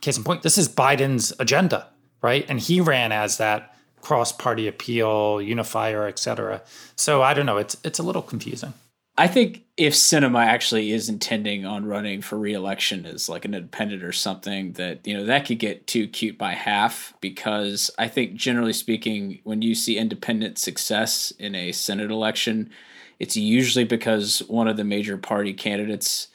case 0.00 0.16
in 0.16 0.24
point, 0.24 0.42
this 0.42 0.58
is 0.58 0.68
Biden's 0.68 1.32
agenda, 1.38 1.88
right? 2.22 2.44
And 2.48 2.60
he 2.60 2.80
ran 2.80 3.12
as 3.12 3.38
that 3.38 3.74
cross-party 4.00 4.68
appeal, 4.68 5.40
unifier, 5.42 6.06
et 6.06 6.18
cetera. 6.18 6.62
So 6.94 7.22
I 7.22 7.34
don't 7.34 7.46
know. 7.46 7.56
It's 7.56 7.76
it's 7.82 7.98
a 7.98 8.02
little 8.02 8.22
confusing. 8.22 8.72
I 9.18 9.28
think 9.28 9.64
if 9.76 9.94
Sinema 9.94 10.44
actually 10.44 10.92
is 10.92 11.08
intending 11.08 11.64
on 11.64 11.86
running 11.86 12.20
for 12.20 12.38
reelection 12.38 13.06
as 13.06 13.28
like 13.28 13.44
an 13.44 13.54
independent 13.54 14.02
or 14.02 14.12
something, 14.12 14.72
that 14.72 15.06
you 15.06 15.16
know 15.16 15.24
that 15.24 15.46
could 15.46 15.58
get 15.58 15.86
too 15.86 16.06
cute 16.06 16.36
by 16.36 16.52
half 16.52 17.14
because 17.20 17.90
I 17.98 18.08
think 18.08 18.34
generally 18.34 18.72
speaking, 18.72 19.40
when 19.44 19.62
you 19.62 19.74
see 19.74 19.96
independent 19.96 20.58
success 20.58 21.30
in 21.38 21.54
a 21.54 21.72
Senate 21.72 22.10
election, 22.10 22.70
it's 23.18 23.36
usually 23.36 23.84
because 23.84 24.40
one 24.48 24.68
of 24.68 24.76
the 24.76 24.84
major 24.84 25.16
party 25.16 25.54
candidates 25.54 26.28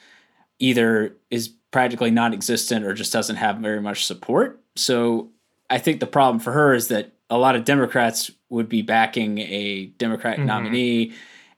either 0.58 1.16
is 1.30 1.48
practically 1.70 2.10
non-existent 2.10 2.84
or 2.84 2.94
just 2.94 3.12
doesn't 3.12 3.36
have 3.36 3.58
very 3.58 3.80
much 3.80 4.04
support. 4.04 4.60
So 4.76 5.30
I 5.70 5.78
think 5.78 6.00
the 6.00 6.06
problem 6.06 6.38
for 6.38 6.52
her 6.52 6.74
is 6.74 6.88
that 6.88 7.12
a 7.30 7.38
lot 7.38 7.56
of 7.56 7.64
Democrats 7.64 8.30
would 8.50 8.68
be 8.68 8.82
backing 8.82 9.38
a 9.38 9.86
Democrat 9.98 10.36
mm-hmm. 10.36 10.46
nominee 10.46 11.12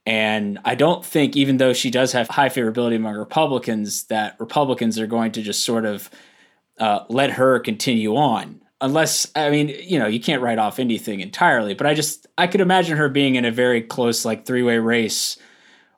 and 0.06 0.58
I 0.64 0.74
don't 0.74 1.04
think, 1.04 1.36
even 1.36 1.56
though 1.56 1.72
she 1.72 1.90
does 1.90 2.12
have 2.12 2.28
high 2.28 2.48
favorability 2.50 2.96
among 2.96 3.14
Republicans, 3.14 4.04
that 4.04 4.36
Republicans 4.38 4.98
are 4.98 5.06
going 5.06 5.32
to 5.32 5.42
just 5.42 5.64
sort 5.64 5.86
of 5.86 6.10
uh, 6.78 7.04
let 7.08 7.30
her 7.32 7.58
continue 7.58 8.14
on. 8.16 8.60
Unless, 8.80 9.30
I 9.34 9.48
mean, 9.48 9.68
you 9.82 9.98
know, 9.98 10.06
you 10.06 10.20
can't 10.20 10.42
write 10.42 10.58
off 10.58 10.78
anything 10.78 11.20
entirely, 11.20 11.72
but 11.72 11.86
I 11.86 11.94
just, 11.94 12.26
I 12.36 12.46
could 12.46 12.60
imagine 12.60 12.98
her 12.98 13.08
being 13.08 13.36
in 13.36 13.46
a 13.46 13.50
very 13.50 13.80
close, 13.80 14.26
like, 14.26 14.44
three 14.44 14.62
way 14.62 14.78
race 14.78 15.38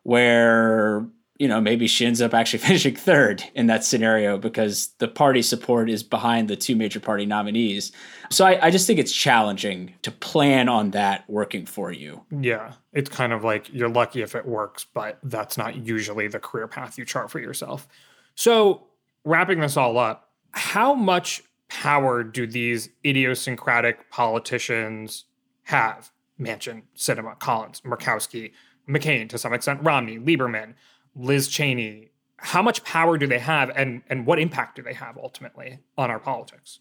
where 0.05 1.05
you 1.39 1.49
know, 1.49 1.61
maybe 1.61 1.87
she 1.87 2.07
ends 2.07 2.22
up 2.22 2.34
actually 2.34 2.59
finishing 2.61 2.97
third 2.97 3.45
in 3.55 3.66
that 3.66 3.84
scenario 3.84 4.39
because 4.39 4.89
the 4.99 5.09
party 5.09 5.43
support 5.43 5.91
is 5.91 6.03
behind 6.03 6.49
the 6.49 6.57
two 6.57 6.76
major 6.76 7.01
party 7.01 7.26
nominees. 7.26 7.93
So 8.30 8.45
I, 8.45 8.66
I, 8.66 8.70
just 8.70 8.87
think 8.87 8.99
it's 8.99 9.12
challenging 9.12 9.95
to 10.03 10.11
plan 10.11 10.68
on 10.68 10.91
that 10.93 11.28
working 11.28 11.66
for 11.66 11.93
you. 11.93 12.24
Yeah. 12.30 12.72
It's 12.93 13.11
kind 13.11 13.32
of 13.32 13.45
like 13.45 13.72
you're 13.72 13.89
lucky 13.89 14.22
if 14.22 14.34
it 14.34 14.47
works, 14.47 14.87
but 14.93 15.18
that's 15.22 15.57
not 15.57 15.76
usually 15.76 16.28
the 16.28 16.41
career 16.41 16.66
path 16.66 16.99
you 16.99 17.05
chart 17.05 17.30
for 17.30 17.39
yourself. 17.39 17.87
So 18.34 18.87
wrapping 19.24 19.61
this 19.61 19.76
all 19.76 19.99
up, 19.99 20.30
how 20.53 20.95
much 20.95 21.43
power 21.68 22.22
do 22.22 22.47
these 22.47 22.89
idiosyncratic 23.05 24.11
politicians 24.11 25.24
have? 25.64 26.11
Manchin, 26.41 26.82
Sinema, 26.97 27.39
Collins, 27.39 27.80
Murkowski, 27.80 28.53
McCain, 28.89 29.28
to 29.28 29.39
some 29.39 29.53
extent, 29.53 29.80
Romney, 29.82 30.18
Lieberman 30.18 30.74
Liz 31.17 31.49
Cheney, 31.49 32.11
how 32.37 32.62
much 32.62 32.85
power 32.85 33.17
do 33.19 33.27
they 33.27 33.39
have 33.39 33.71
and, 33.75 34.03
and 34.09 34.27
what 34.27 34.39
impact 34.39 34.77
do 34.77 34.83
they 34.83 34.93
have 34.93 35.17
ultimately 35.17 35.79
on 35.97 36.11
our 36.11 36.21
politics? 36.21 36.81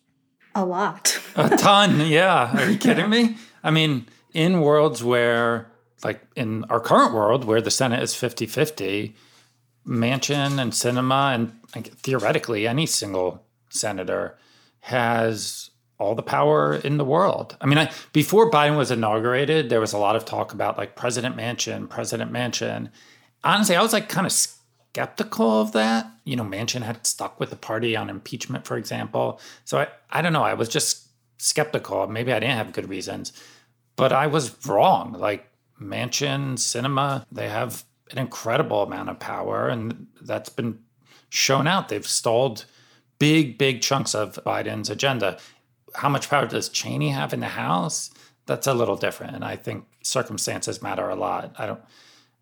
A 0.54 0.66
lot. 0.66 1.20
a 1.36 1.50
ton, 1.58 2.02
yeah. 2.08 2.62
Are 2.62 2.70
you 2.70 2.78
kidding 2.78 3.10
me? 3.10 3.38
I 3.64 3.72
mean, 3.72 4.06
in 4.34 4.62
worlds 4.62 5.04
where, 5.04 5.72
like 6.04 6.22
in 6.36 6.66
our 6.66 6.80
current 6.80 7.14
world, 7.14 7.46
where 7.46 7.62
the 7.62 7.72
Senate 7.72 8.04
is 8.04 8.14
50 8.14 8.46
50, 8.46 9.16
Manchin 9.88 10.60
and 10.60 10.72
Sinema 10.72 11.36
and 11.36 11.54
like, 11.76 11.88
theoretically 11.88 12.68
any 12.68 12.86
single 12.86 13.46
senator 13.70 14.38
has 14.82 15.70
all 15.98 16.16
the 16.16 16.24
power 16.24 16.76
in 16.76 16.98
the 16.98 17.06
world. 17.06 17.56
I 17.62 17.66
mean, 17.68 17.78
I, 17.78 17.92
before 18.12 18.52
Biden 18.52 18.78
was 18.78 18.92
inaugurated, 18.92 19.70
there 19.70 19.80
was 19.80 19.94
a 19.94 19.98
lot 19.98 20.16
of 20.16 20.26
talk 20.26 20.54
about 20.54 20.78
like 20.78 20.96
President 20.96 21.38
Manchin, 21.38 21.90
President 21.90 22.32
Manchin 22.32 22.90
honestly, 23.46 23.76
I 23.76 23.82
was 23.82 23.94
like 23.94 24.10
kind 24.10 24.28
of 24.28 24.34
skeptical 24.34 25.62
of 25.62 25.72
that. 25.74 26.12
You 26.26 26.36
know, 26.36 26.44
Manchin 26.44 26.82
had 26.82 27.06
stuck 27.06 27.40
with 27.40 27.52
the 27.52 27.56
party 27.56 27.96
on 27.96 28.10
impeachment, 28.10 28.66
for 28.66 28.78
example. 28.78 29.40
So 29.64 29.80
I, 29.80 29.88
I 30.10 30.22
don't 30.22 30.34
know. 30.34 30.44
I 30.44 30.56
was 30.56 30.68
just 30.68 31.08
skeptical. 31.38 32.08
Maybe 32.08 32.34
I 32.34 32.40
didn't 32.40 32.58
have 32.58 32.74
good 32.74 32.90
reasons, 32.90 33.32
but 33.96 34.12
I 34.12 34.28
was 34.28 34.56
wrong. 34.68 35.14
Like 35.14 35.48
Manchin, 35.80 36.56
Sinema, 36.56 37.26
they 37.32 37.50
have 37.50 37.84
an 38.12 38.18
incredible 38.18 38.84
amount 38.84 39.10
of 39.10 39.20
power, 39.20 39.68
and 39.68 40.08
that's 40.22 40.50
been 40.50 40.80
shown 41.30 41.68
out. 41.68 41.90
They've 41.90 42.06
stalled 42.06 42.66
big, 43.20 43.58
big 43.58 43.82
chunks 43.82 44.16
of 44.16 44.40
Biden's 44.46 44.90
agenda. 44.90 45.38
How 45.96 46.10
much 46.10 46.30
power 46.30 46.48
does 46.48 46.70
Cheney 46.70 47.10
have 47.10 47.34
in 47.34 47.40
the 47.40 47.48
House? 47.48 48.12
That's 48.46 48.68
a 48.68 48.74
little 48.74 48.96
different. 48.96 49.36
And 49.36 49.44
I 49.44 49.56
think 49.56 49.86
circumstances 50.04 50.82
matter 50.82 51.10
a 51.10 51.16
lot. 51.16 51.56
I 51.58 51.66
don't 51.66 51.82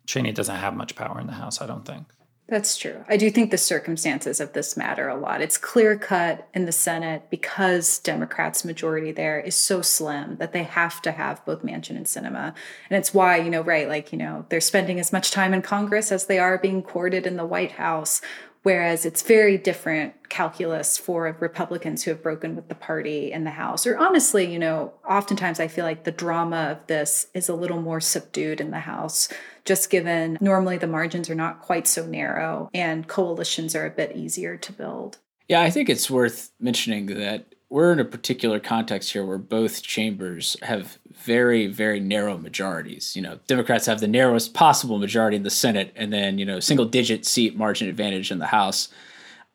Cheney 0.06 0.32
doesn't 0.32 0.56
have 0.56 0.76
much 0.76 0.95
power 0.95 1.20
in 1.20 1.28
the 1.28 1.34
House, 1.34 1.62
I 1.62 1.68
don't 1.68 1.86
think. 1.86 2.08
That's 2.49 2.78
true. 2.78 3.06
I 3.08 3.16
do 3.16 3.32
think 3.32 3.51
the 3.51 3.58
circumstances 3.58 4.41
of 4.41 4.51
this 4.51 4.76
matter 4.76 5.08
a 5.08 5.18
lot. 5.18 5.41
It's 5.41 5.58
clear 5.58 5.97
cut 5.97 6.47
in 6.54 6.66
the 6.66 6.74
Senate 6.74 7.24
because 7.30 7.99
Democrats' 7.99 8.66
majority 8.66 9.14
there 9.14 9.39
is 9.39 9.56
so 9.56 9.82
slim 9.82 10.36
that 10.38 10.51
they 10.51 10.64
have 10.64 11.01
to 11.04 11.14
have 11.14 11.43
both 11.45 11.64
Manchin 11.64 11.95
and 11.95 12.06
Sinema, 12.06 12.54
And 12.89 12.97
it's 12.97 13.14
why, 13.14 13.38
you 13.38 13.49
know, 13.49 13.62
right, 13.62 13.88
like, 13.88 14.12
you 14.12 14.18
know, 14.18 14.45
they're 14.49 14.60
spending 14.60 14.99
as 14.99 15.14
much 15.14 15.32
time 15.32 15.54
in 15.54 15.62
Congress 15.62 16.12
as 16.12 16.26
they 16.26 16.38
are 16.38 16.58
being 16.58 16.84
courted 16.84 17.26
in 17.26 17.38
the 17.38 17.45
White 17.45 17.74
House. 17.74 18.22
Whereas 18.64 19.05
it's 19.05 19.22
very 19.22 19.57
different 19.57 20.30
calculus 20.30 20.97
for 20.97 21.36
Republicans 21.39 22.03
who 22.03 22.11
have 22.11 22.24
broken 22.24 22.55
with 22.55 22.70
the 22.70 22.76
party 22.76 23.32
in 23.32 23.43
the 23.43 23.51
House. 23.51 23.86
Or 23.86 23.97
honestly, 23.97 24.51
you 24.51 24.57
know, 24.57 24.93
oftentimes 25.07 25.59
I 25.59 25.68
feel 25.68 25.86
like 25.86 26.05
the 26.05 26.11
drama 26.11 26.72
of 26.72 26.88
this 26.88 27.28
is 27.34 27.49
a 27.49 27.55
little 27.55 27.82
more 27.82 27.99
subdued 27.99 28.61
in 28.61 28.72
the 28.72 28.80
House, 28.80 29.28
just 29.66 29.89
given 29.89 30.38
normally 30.41 30.78
the 30.78 30.88
margins 30.88 31.30
are 31.30 31.36
not 31.36 31.61
quite 31.61 31.88
so 31.88 32.05
narrow 32.05 32.70
and 32.74 33.07
coalitions 33.07 33.76
are 33.76 33.86
a 33.86 33.91
bit 33.91 34.16
easier 34.16 34.57
to 34.57 34.74
build. 34.74 35.20
Yeah, 35.49 35.61
I 35.61 35.70
think 35.70 35.89
it's 35.89 36.09
worth 36.09 36.51
mentioning 36.59 37.07
that 37.07 37.45
we're 37.70 37.91
in 37.91 37.99
a 37.99 38.05
particular 38.05 38.59
context 38.59 39.14
here 39.14 39.26
where 39.26 39.38
both 39.38 39.82
chambers 39.82 40.55
have 40.61 40.97
very, 41.11 41.68
very 41.68 41.99
narrow 41.99 42.38
majorities. 42.38 43.16
You 43.16 43.22
know, 43.22 43.39
Democrats 43.47 43.86
have 43.86 43.99
the 43.99 44.07
narrowest 44.07 44.53
possible 44.53 44.99
majority 44.99 45.38
in 45.38 45.43
the 45.43 45.49
Senate 45.49 45.91
and 45.95 46.14
then, 46.14 46.38
you 46.38 46.45
know, 46.45 46.59
single 46.59 46.86
digit 46.86 47.26
seat 47.26 47.55
margin 47.55 47.88
advantage 47.88 48.32
in 48.32 48.39
the 48.39 48.47
House. 48.47 48.89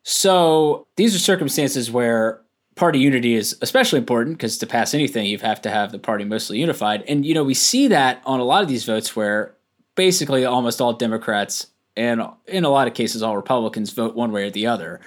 So 0.02 0.86
these 0.96 1.14
are 1.14 1.18
circumstances 1.18 1.90
where 1.90 2.40
party 2.74 2.98
unity 2.98 3.34
is 3.34 3.56
especially 3.60 3.98
important 3.98 4.38
because 4.38 4.58
to 4.58 4.66
pass 4.66 4.94
anything, 4.94 5.26
you 5.26 5.38
have 5.38 5.60
to 5.62 5.70
have 5.70 5.92
the 5.92 5.98
party 5.98 6.24
mostly 6.24 6.58
unified. 6.58 7.04
And, 7.08 7.26
you 7.26 7.34
know, 7.34 7.44
we 7.44 7.54
see 7.54 7.88
that 7.88 8.22
on 8.24 8.40
a 8.40 8.44
lot 8.44 8.62
of 8.62 8.68
these 8.68 8.84
votes 8.84 9.14
where 9.14 9.54
basically 9.94 10.44
almost 10.44 10.80
all 10.80 10.92
Democrats 10.92 11.66
and 11.96 12.22
in 12.46 12.64
a 12.64 12.68
lot 12.68 12.86
of 12.86 12.94
cases 12.94 13.22
all 13.22 13.36
Republicans 13.36 13.90
vote 13.90 14.14
one 14.14 14.32
way 14.32 14.44
or 14.44 14.50
the 14.50 14.66
other. 14.66 15.00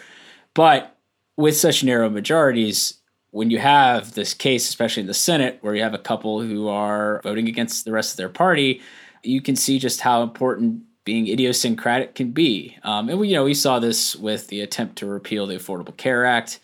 But 0.54 0.98
with 1.38 1.58
such 1.58 1.84
narrow 1.84 2.10
majorities, 2.10 3.02
when 3.32 3.50
you 3.50 3.60
have 3.60 4.14
this 4.14 4.34
case, 4.34 4.68
especially 4.68 5.02
in 5.02 5.08
the 5.08 5.14
Senate, 5.14 5.58
where 5.62 5.76
you 5.76 5.82
have 5.82 5.94
a 5.94 6.00
couple 6.00 6.42
who 6.42 6.68
are 6.68 7.22
voting 7.24 7.48
against 7.48 7.86
the 7.86 7.92
rest 7.92 8.12
of 8.12 8.18
their 8.18 8.30
party, 8.30 8.82
you 9.24 9.42
can 9.42 9.56
see 9.56 9.80
just 9.80 10.02
how 10.02 10.22
important 10.22 10.84
being 11.06 11.28
idiosyncratic 11.28 12.16
can 12.16 12.32
be. 12.32 12.78
Um, 12.84 13.10
and 13.10 13.20
we, 13.20 13.30
you 13.30 13.36
know, 13.36 13.46
we 13.46 13.54
saw 13.54 13.80
this 13.80 14.16
with 14.16 14.48
the 14.48 14.62
attempt 14.62 14.98
to 14.98 15.06
repeal 15.06 15.48
the 15.48 15.56
Affordable 15.56 15.96
Care 15.96 16.26
Act, 16.26 16.60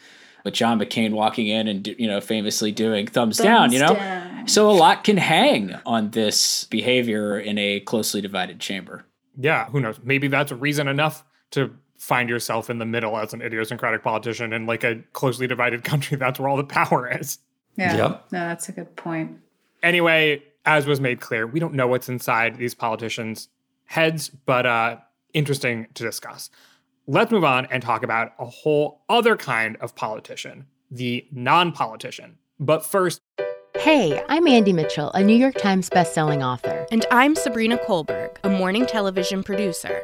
with 0.47 0.53
John 0.53 0.79
McCain 0.79 1.11
walking 1.11 1.47
in 1.47 1.67
and 1.67 1.85
you 1.85 2.07
know 2.07 2.21
famously 2.21 2.71
doing 2.71 3.05
thumbs, 3.05 3.37
thumbs 3.37 3.45
down. 3.45 3.71
You 3.73 3.79
know, 3.79 3.95
down. 3.95 4.47
so 4.47 4.69
a 4.69 4.71
lot 4.71 5.03
can 5.03 5.17
hang 5.17 5.75
on 5.85 6.11
this 6.11 6.63
behavior 6.65 7.37
in 7.37 7.57
a 7.57 7.81
closely 7.81 8.21
divided 8.21 8.61
chamber. 8.61 9.03
Yeah, 9.37 9.65
who 9.69 9.81
knows? 9.81 9.99
Maybe 10.03 10.29
that's 10.29 10.51
a 10.51 10.55
reason 10.55 10.87
enough 10.87 11.25
to 11.51 11.75
find 11.97 12.29
yourself 12.29 12.69
in 12.69 12.77
the 12.77 12.85
middle 12.85 13.17
as 13.17 13.33
an 13.33 13.41
idiosyncratic 13.41 14.03
politician 14.03 14.53
in 14.53 14.65
like 14.65 14.83
a 14.83 15.01
closely 15.13 15.47
divided 15.47 15.83
country. 15.83 16.17
That's 16.17 16.39
where 16.39 16.47
all 16.47 16.57
the 16.57 16.63
power 16.63 17.09
is. 17.19 17.39
Yeah. 17.75 17.95
Yep. 17.95 18.25
No, 18.31 18.39
that's 18.39 18.69
a 18.69 18.71
good 18.71 18.95
point. 18.95 19.37
Anyway, 19.83 20.43
as 20.65 20.85
was 20.85 20.99
made 20.99 21.19
clear, 21.19 21.45
we 21.45 21.59
don't 21.59 21.73
know 21.73 21.87
what's 21.87 22.09
inside 22.09 22.57
these 22.57 22.73
politicians' 22.73 23.49
heads, 23.85 24.29
but 24.29 24.65
uh, 24.65 24.97
interesting 25.33 25.87
to 25.93 26.03
discuss. 26.03 26.49
Let's 27.07 27.31
move 27.31 27.43
on 27.43 27.67
and 27.67 27.81
talk 27.81 28.03
about 28.03 28.33
a 28.39 28.45
whole 28.45 29.01
other 29.07 29.37
kind 29.37 29.77
of 29.77 29.95
politician, 29.95 30.65
the 30.91 31.25
non 31.31 31.71
politician. 31.71 32.37
But 32.59 32.83
first, 32.83 33.21
Hey, 33.79 34.21
I'm 34.27 34.47
Andie 34.47 34.73
Mitchell, 34.73 35.11
a 35.11 35.23
New 35.23 35.35
York 35.35 35.55
Times 35.55 35.89
bestselling 35.89 36.43
author. 36.43 36.87
And 36.91 37.05
I'm 37.11 37.35
Sabrina 37.35 37.77
Kohlberg, 37.77 38.35
a 38.43 38.49
morning 38.49 38.87
television 38.87 39.43
producer. 39.43 40.03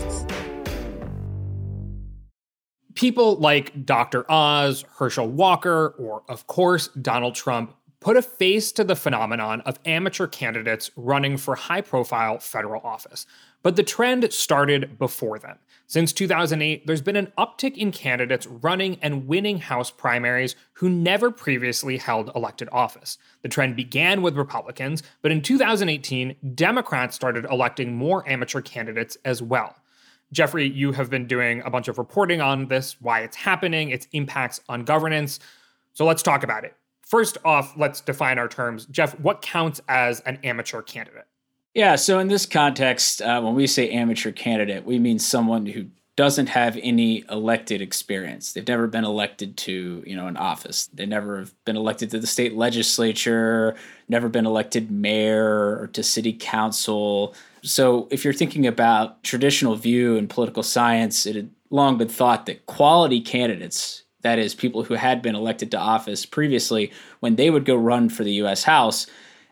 People 3.01 3.37
like 3.37 3.83
Dr. 3.83 4.31
Oz, 4.31 4.85
Herschel 4.99 5.27
Walker, 5.27 5.95
or, 5.97 6.21
of 6.29 6.45
course, 6.45 6.87
Donald 6.89 7.33
Trump 7.33 7.73
put 7.99 8.15
a 8.15 8.21
face 8.21 8.71
to 8.73 8.83
the 8.83 8.95
phenomenon 8.95 9.61
of 9.61 9.79
amateur 9.85 10.27
candidates 10.27 10.91
running 10.95 11.35
for 11.35 11.55
high 11.55 11.81
profile 11.81 12.37
federal 12.37 12.79
office. 12.83 13.25
But 13.63 13.75
the 13.75 13.81
trend 13.81 14.31
started 14.31 14.99
before 14.99 15.39
then. 15.39 15.55
Since 15.87 16.13
2008, 16.13 16.85
there's 16.85 17.01
been 17.01 17.15
an 17.15 17.33
uptick 17.39 17.75
in 17.75 17.91
candidates 17.91 18.45
running 18.45 18.99
and 19.01 19.25
winning 19.25 19.57
House 19.57 19.89
primaries 19.89 20.55
who 20.73 20.87
never 20.87 21.31
previously 21.31 21.97
held 21.97 22.29
elected 22.35 22.69
office. 22.71 23.17
The 23.41 23.49
trend 23.49 23.75
began 23.75 24.21
with 24.21 24.37
Republicans, 24.37 25.01
but 25.23 25.31
in 25.31 25.41
2018, 25.41 26.35
Democrats 26.53 27.15
started 27.15 27.45
electing 27.45 27.95
more 27.95 28.29
amateur 28.29 28.61
candidates 28.61 29.17
as 29.25 29.41
well. 29.41 29.75
Geoffrey, 30.31 30.67
you 30.67 30.91
have 30.93 31.09
been 31.09 31.27
doing 31.27 31.61
a 31.65 31.69
bunch 31.69 31.87
of 31.87 31.97
reporting 31.97 32.41
on 32.41 32.67
this, 32.67 32.95
why 33.01 33.21
it's 33.21 33.35
happening, 33.35 33.89
its 33.89 34.07
impacts 34.13 34.61
on 34.69 34.83
governance. 34.83 35.39
So 35.93 36.05
let's 36.05 36.23
talk 36.23 36.43
about 36.43 36.63
it. 36.63 36.75
First 37.01 37.37
off, 37.43 37.73
let's 37.77 37.99
define 37.99 38.39
our 38.39 38.47
terms. 38.47 38.85
Jeff, 38.85 39.19
what 39.19 39.41
counts 39.41 39.81
as 39.89 40.21
an 40.21 40.39
amateur 40.43 40.81
candidate? 40.81 41.27
Yeah, 41.73 41.95
so 41.95 42.19
in 42.19 42.27
this 42.27 42.45
context, 42.45 43.21
uh, 43.21 43.41
when 43.41 43.55
we 43.55 43.67
say 43.67 43.89
amateur 43.91 44.31
candidate, 44.31 44.85
we 44.85 44.99
mean 44.99 45.19
someone 45.19 45.65
who 45.65 45.87
doesn't 46.17 46.47
have 46.47 46.77
any 46.81 47.23
elected 47.29 47.81
experience. 47.81 48.53
They've 48.53 48.67
never 48.67 48.87
been 48.87 49.05
elected 49.05 49.57
to, 49.57 50.03
you 50.05 50.15
know, 50.15 50.27
an 50.27 50.37
office. 50.37 50.87
They 50.93 51.05
never 51.05 51.39
have 51.39 51.65
been 51.65 51.77
elected 51.77 52.11
to 52.11 52.19
the 52.19 52.27
state 52.27 52.55
legislature, 52.55 53.75
never 54.09 54.27
been 54.27 54.45
elected 54.45 54.91
mayor 54.91 55.79
or 55.79 55.89
to 55.93 56.03
city 56.03 56.33
council. 56.33 57.33
So 57.63 58.07
if 58.11 58.23
you're 58.23 58.33
thinking 58.33 58.65
about 58.65 59.23
traditional 59.23 59.75
view 59.75 60.15
in 60.15 60.27
political 60.27 60.63
science, 60.63 61.25
it 61.25 61.35
had 61.35 61.51
long 61.69 61.97
been 61.97 62.07
thought 62.07 62.45
that 62.45 62.65
quality 62.65 63.21
candidates, 63.21 64.03
that 64.21 64.39
is 64.39 64.53
people 64.53 64.83
who 64.83 64.95
had 64.95 65.21
been 65.21 65.35
elected 65.35 65.71
to 65.71 65.77
office 65.77 66.25
previously, 66.25 66.91
when 67.19 67.35
they 67.35 67.49
would 67.49 67.65
go 67.65 67.75
run 67.75 68.09
for 68.09 68.23
the 68.23 68.33
US 68.33 68.63
House, 68.63 69.07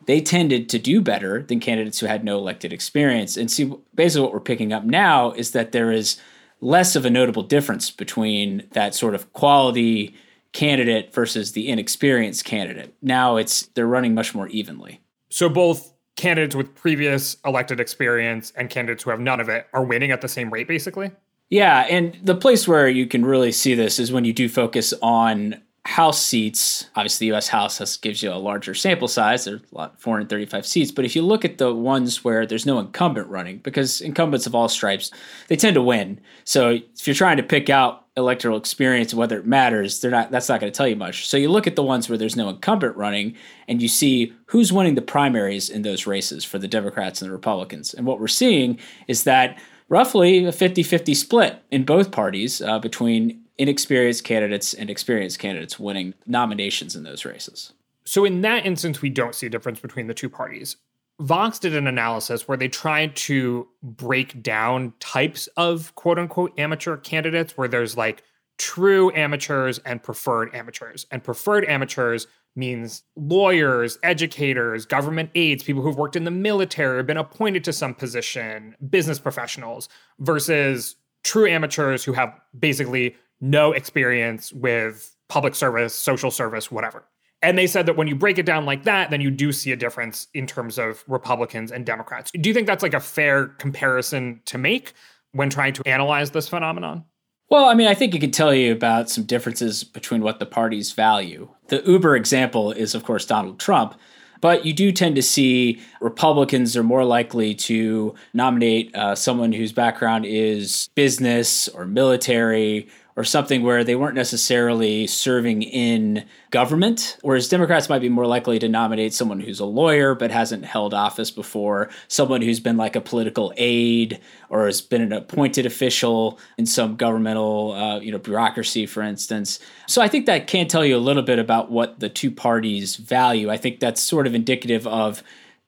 they 0.06 0.22
tended 0.22 0.70
to 0.70 0.80
do 0.80 1.02
better 1.02 1.44
than 1.44 1.60
candidates 1.60 2.00
who 2.00 2.08
had 2.08 2.24
no 2.24 2.38
elected 2.38 2.74
experience. 2.74 3.38
And 3.38 3.52
see, 3.52 3.74
basically, 3.94 4.24
what 4.24 4.34
we're 4.34 4.40
picking 4.40 4.74
up 4.74 4.84
now 4.84 5.32
is 5.32 5.52
that 5.52 5.72
there 5.72 5.92
is 5.92 6.20
less 6.62 6.96
of 6.96 7.06
a 7.06 7.10
notable 7.10 7.44
difference 7.44 7.92
between 7.92 8.68
that 8.72 8.96
sort 8.96 9.16
of 9.16 9.32
quality 9.34 10.16
candidate 10.52 11.14
versus 11.14 11.52
the 11.52 11.70
inexperienced 11.70 12.44
candidate. 12.44 12.94
Now 13.02 13.38
it's 13.38 13.68
they're 13.76 13.88
running 13.88 14.16
much 14.16 14.34
more 14.34 14.48
evenly. 14.48 15.02
So 15.30 15.48
both 15.48 15.94
candidates 16.20 16.56
with 16.56 16.76
previous 16.76 17.38
elected 17.46 17.80
experience 17.80 18.52
and 18.56 18.70
candidates 18.70 19.04
who 19.04 19.10
have 19.10 19.20
none 19.20 19.40
of 19.40 19.50
it 19.50 19.66
are 19.74 19.84
winning 19.84 20.12
at 20.12 20.22
the 20.22 20.28
same 20.28 20.52
rate, 20.52 20.68
basically. 20.68 21.12
Yeah, 21.50 21.88
and 21.90 22.18
the 22.22 22.36
place 22.36 22.68
where 22.68 22.88
you 22.88 23.08
can 23.08 23.26
really 23.26 23.52
see 23.52 23.74
this 23.74 23.98
is 23.98 24.12
when 24.12 24.26
you 24.26 24.34
do 24.34 24.48
focus 24.48 24.94
on 25.02 25.62
House 25.86 26.22
seats, 26.22 26.90
obviously 26.96 27.26
the 27.26 27.34
U.S. 27.34 27.48
House 27.48 27.78
has, 27.78 27.98
gives 27.98 28.22
you 28.22 28.32
a 28.32 28.36
larger 28.36 28.74
sample 28.74 29.08
size. 29.08 29.48
Lot, 29.72 30.00
435 30.00 30.66
seats. 30.66 30.92
But 30.92 31.06
if 31.06 31.16
you 31.16 31.22
look 31.22 31.46
at 31.46 31.58
the 31.58 31.74
ones 31.74 32.24
where 32.24 32.46
there's 32.46 32.66
no 32.66 32.80
incumbent 32.80 33.28
running, 33.28 33.60
because 33.60 34.02
incumbents 34.02 34.46
of 34.46 34.54
all 34.54 34.68
stripes, 34.68 35.10
they 35.48 35.56
tend 35.56 35.76
to 35.76 35.82
win. 35.82 36.20
So 36.44 36.72
if 36.72 37.08
you're 37.08 37.16
trying 37.16 37.38
to 37.38 37.44
pick 37.44 37.70
out 37.70 38.06
electoral 38.18 38.58
experience, 38.58 39.14
whether 39.14 39.40
it 39.40 39.46
matters, 39.46 40.02
they're 40.02 40.12
not. 40.12 40.32
That's 40.32 40.50
not 40.50 40.60
going 40.60 40.72
to 40.72 40.78
tell 40.78 40.88
you 40.88 40.96
much. 40.96 41.28
So 41.28 41.38
you 41.38 41.50
look 41.50 41.66
at 41.66 41.76
the 41.76 41.84
ones 41.84 42.10
where 42.10 42.18
there's 42.18 42.36
no 42.36 42.50
incumbent 42.50 42.96
running, 42.96 43.36
and 43.68 43.82
you 43.82 43.88
see 43.88 44.34
who's 44.48 44.74
winning 44.74 44.96
the 44.96 45.02
primaries 45.02 45.70
in 45.70 45.82
those 45.82 46.06
races 46.06 46.44
for 46.44 46.60
the 46.60 46.68
Democrats 46.68 47.22
and 47.22 47.30
the 47.30 47.34
Republicans. 47.34 47.94
And 47.94 48.06
what 48.06 48.20
we're 48.20 48.28
seeing 48.28 48.78
is 49.08 49.24
that 49.24 49.58
roughly 49.88 50.46
a 50.46 50.52
50-50 50.52 51.16
split 51.16 51.64
in 51.72 51.84
both 51.84 52.12
parties 52.12 52.62
uh, 52.62 52.78
between 52.78 53.42
inexperienced 53.60 54.24
candidates 54.24 54.74
and 54.74 54.90
experienced 54.90 55.38
candidates 55.38 55.78
winning 55.78 56.16
nominations 56.26 56.96
in 56.96 57.04
those 57.04 57.26
races. 57.26 57.74
So, 58.06 58.26
in 58.26 58.42
that 58.42 58.66
instance, 58.66 59.04
we 59.04 59.12
don't 59.12 59.36
see 59.36 59.46
a 59.46 59.50
difference 59.50 59.80
between 59.80 60.08
the 60.08 60.16
two 60.16 60.30
parties. 60.30 60.78
Vox 61.20 61.60
did 61.60 61.76
an 61.76 61.86
analysis 61.86 62.48
where 62.48 62.58
they 62.58 62.70
tried 62.70 63.16
to 63.18 63.68
break 63.84 64.42
down 64.42 64.94
types 65.00 65.48
of 65.58 65.94
quote 65.96 66.18
unquote 66.18 66.58
amateur 66.58 66.98
candidates, 66.98 67.56
where 67.58 67.68
there's 67.68 67.96
like 67.96 68.24
true 68.58 69.12
amateurs 69.14 69.80
and 69.80 70.02
preferred 70.02 70.54
amateurs. 70.56 71.06
And 71.12 71.24
preferred 71.24 71.66
amateurs 71.66 72.28
means 72.56 73.04
lawyers, 73.16 74.00
educators, 74.02 74.86
government 74.86 75.30
aides, 75.36 75.64
people 75.64 75.82
who've 75.82 75.98
worked 75.98 76.16
in 76.16 76.24
the 76.24 76.32
military 76.32 76.98
or 76.98 77.04
been 77.04 77.18
appointed 77.18 77.64
to 77.66 77.74
some 77.74 77.94
position, 77.94 78.76
business 78.90 79.20
professionals, 79.20 79.88
versus 80.20 80.96
true 81.24 81.48
amateurs 81.48 82.04
who 82.04 82.14
have 82.14 82.34
basically 82.58 83.16
no 83.42 83.72
experience 83.72 84.52
with 84.52 85.16
public 85.28 85.56
service, 85.56 85.94
social 85.94 86.32
service, 86.32 86.72
whatever. 86.72 87.06
And 87.42 87.58
they 87.58 87.68
said 87.68 87.86
that 87.86 87.96
when 87.96 88.08
you 88.08 88.16
break 88.16 88.38
it 88.38 88.46
down 88.46 88.66
like 88.66 88.84
that, 88.84 89.12
then 89.12 89.22
you 89.22 89.32
do 89.32 89.52
see 89.52 89.72
a 89.72 89.76
difference 89.78 90.28
in 90.34 90.46
terms 90.46 90.78
of 90.78 91.04
Republicans 91.08 91.72
and 91.72 91.86
Democrats. 91.86 92.32
Do 92.32 92.50
you 92.50 92.54
think 92.54 92.68
that's 92.68 92.84
like 92.84 92.94
a 92.94 93.00
fair 93.00 93.48
comparison 93.48 94.42
to 94.46 94.58
make 94.58 94.94
when 95.32 95.50
trying 95.50 95.74
to 95.74 95.88
analyze 95.88 96.32
this 96.32 96.50
phenomenon? 96.50 97.06
Well, 97.50 97.66
I 97.66 97.74
mean, 97.74 97.88
I 97.88 97.96
think 97.96 98.14
it 98.14 98.20
could 98.20 98.34
tell 98.34 98.54
you 98.54 98.72
about 98.72 99.10
some 99.10 99.24
differences 99.24 99.84
between 99.84 100.22
what 100.22 100.40
the 100.40 100.46
parties 100.46 100.92
value. 100.92 101.50
The 101.70 101.82
Uber 101.86 102.16
example 102.16 102.72
is, 102.72 102.94
of 102.94 103.04
course, 103.04 103.26
Donald 103.26 103.60
Trump. 103.60 103.96
But 104.42 104.66
you 104.66 104.74
do 104.74 104.92
tend 104.92 105.16
to 105.16 105.22
see 105.22 105.82
Republicans 106.00 106.78
are 106.78 106.84
more 106.84 107.04
likely 107.04 107.54
to 107.56 108.16
nominate 108.34 108.96
uh, 108.96 109.16
someone 109.16 109.52
whose 109.52 109.74
background 109.74 110.26
is 110.26 110.90
business 110.96 111.68
or 111.70 111.86
military 111.86 112.88
or 113.20 113.26
something 113.26 113.64
where 113.64 113.84
they 113.84 113.96
weren't 113.96 114.16
necessarily 114.16 115.06
serving 115.06 115.62
in 115.62 116.24
government, 116.52 117.18
whereas 117.22 117.50
Democrats 117.50 117.90
might 117.90 118.00
be 118.00 118.08
more 118.08 118.26
likely 118.26 118.58
to 118.58 118.70
nominate 118.70 119.14
someone 119.14 119.42
who's 119.42 119.60
a 119.60 119.66
lawyer 119.66 120.16
but 120.16 120.32
hasn't 120.32 120.64
held 120.64 120.94
office 120.94 121.30
before, 121.30 121.90
someone 122.08 122.42
who's 122.42 122.62
been 122.62 122.78
like 122.78 122.96
a 122.96 123.02
political 123.02 123.52
aide 123.58 124.22
or 124.48 124.68
has 124.68 124.80
been 124.80 125.02
an 125.02 125.12
appointed 125.12 125.66
official 125.66 126.40
in 126.58 126.66
some 126.66 126.96
governmental, 126.96 127.74
uh, 127.74 128.00
you 128.00 128.10
know, 128.10 128.18
bureaucracy, 128.18 128.86
for 128.86 129.04
instance. 129.04 129.60
So 129.86 130.02
I 130.02 130.08
think 130.08 130.26
that 130.28 130.48
can 130.48 130.70
tell 130.70 130.86
you 130.86 130.96
a 130.96 130.98
little 130.98 131.24
bit 131.24 131.40
about 131.40 131.70
what 131.70 132.00
the 132.00 132.08
two 132.08 132.32
parties 132.32 132.96
value. 132.96 133.50
I 133.50 133.58
think 133.58 133.82
that's 133.82 134.02
sort 134.02 134.28
of 134.28 134.34
indicative 134.34 134.88
of 134.88 135.24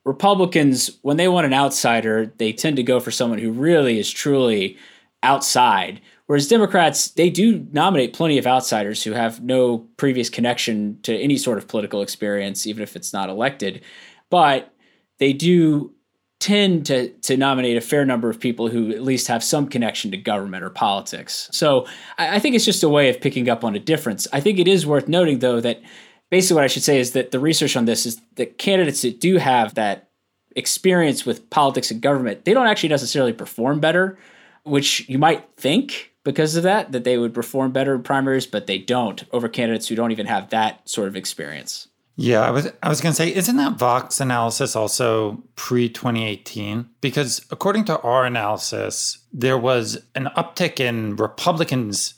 Republicans, 0.06 0.99
when 1.02 1.18
they 1.18 1.28
want 1.28 1.45
an 1.45 1.54
outsider, 1.54 2.32
they 2.38 2.54
tend 2.54 2.78
to 2.78 2.84
go 2.84 3.02
for 3.02 3.12
someone 3.12 3.39
who 3.39 3.52
really 3.52 3.99
is 3.99 4.10
truly 4.10 4.78
outside 5.22 5.99
Whereas 6.32 6.48
Democrats, 6.48 7.10
they 7.10 7.30
do 7.30 7.68
nominate 7.74 8.14
plenty 8.14 8.38
of 8.38 8.48
outsiders 8.48 9.04
who 9.04 9.12
have 9.12 9.44
no 9.44 9.80
previous 9.98 10.30
connection 10.30 10.98
to 11.02 11.14
any 11.14 11.36
sort 11.36 11.58
of 11.58 11.68
political 11.68 12.02
experience, 12.02 12.66
even 12.66 12.82
if 12.82 12.96
it's 12.96 13.12
not 13.12 13.28
elected. 13.28 13.82
But 14.30 14.74
they 15.18 15.34
do 15.34 15.94
tend 16.40 16.86
to, 16.86 17.10
to 17.10 17.36
nominate 17.36 17.76
a 17.76 17.82
fair 17.82 18.06
number 18.06 18.30
of 18.30 18.40
people 18.40 18.70
who 18.70 18.92
at 18.92 19.04
least 19.04 19.28
have 19.28 19.44
some 19.44 19.68
connection 19.68 20.10
to 20.12 20.16
government 20.16 20.64
or 20.64 20.70
politics. 20.70 21.50
So 21.52 21.86
I, 22.18 22.38
I 22.38 22.40
think 22.40 22.56
it's 22.56 22.64
just 22.64 22.82
a 22.82 22.88
way 22.88 23.10
of 23.10 23.20
picking 23.20 23.50
up 23.50 23.66
on 23.66 23.76
a 23.76 23.80
difference. 23.80 24.26
I 24.32 24.40
think 24.40 24.58
it 24.58 24.70
is 24.70 24.88
worth 24.88 25.10
noting, 25.10 25.40
though, 25.40 25.60
that 25.60 25.82
basically 26.30 26.56
what 26.56 26.64
I 26.64 26.68
should 26.68 26.84
say 26.84 26.98
is 26.98 27.12
that 27.12 27.32
the 27.32 27.42
research 27.42 27.76
on 27.76 27.84
this 27.84 28.06
is 28.06 28.22
that 28.36 28.58
candidates 28.58 29.02
that 29.02 29.20
do 29.20 29.36
have 29.36 29.76
that 29.76 30.08
experience 30.56 31.26
with 31.26 31.50
politics 31.50 31.92
and 31.92 32.02
government, 32.02 32.46
they 32.46 32.54
don't 32.54 32.68
actually 32.68 32.88
necessarily 32.88 33.34
perform 33.34 33.82
better, 33.82 34.18
which 34.64 35.07
you 35.09 35.18
might 35.18 35.55
think 35.57 36.14
because 36.24 36.55
of 36.55 36.64
that, 36.64 36.91
that 36.91 37.03
they 37.03 37.18
would 37.18 37.34
perform 37.34 37.72
better 37.72 37.95
in 37.95 38.03
primaries, 38.03 38.45
but 38.45 38.68
they 38.68 38.78
don't 38.78 39.24
over 39.32 39.49
candidates 39.49 39.88
who 39.88 39.95
don't 39.95 40.12
even 40.12 40.28
have 40.28 40.49
that 40.49 40.88
sort 40.88 41.07
of 41.07 41.16
experience. 41.16 41.88
Yeah, 42.16 42.41
I 42.41 42.51
was 42.51 42.72
I 42.84 42.89
was 42.89 43.01
going 43.01 43.14
to 43.14 43.16
say, 43.16 43.34
isn't 43.34 43.57
that 43.57 43.80
Vox 43.80 44.20
analysis 44.20 44.76
also 44.76 45.41
pre 45.55 45.89
2018? 45.89 46.89
Because 46.99 47.45
according 47.49 47.86
to 47.86 47.99
our 48.01 48.26
analysis, 48.26 49.20
there 49.34 49.57
was 49.57 50.03
an 50.14 50.30
uptick 50.38 50.80
in 50.80 51.16
Republicans 51.16 52.14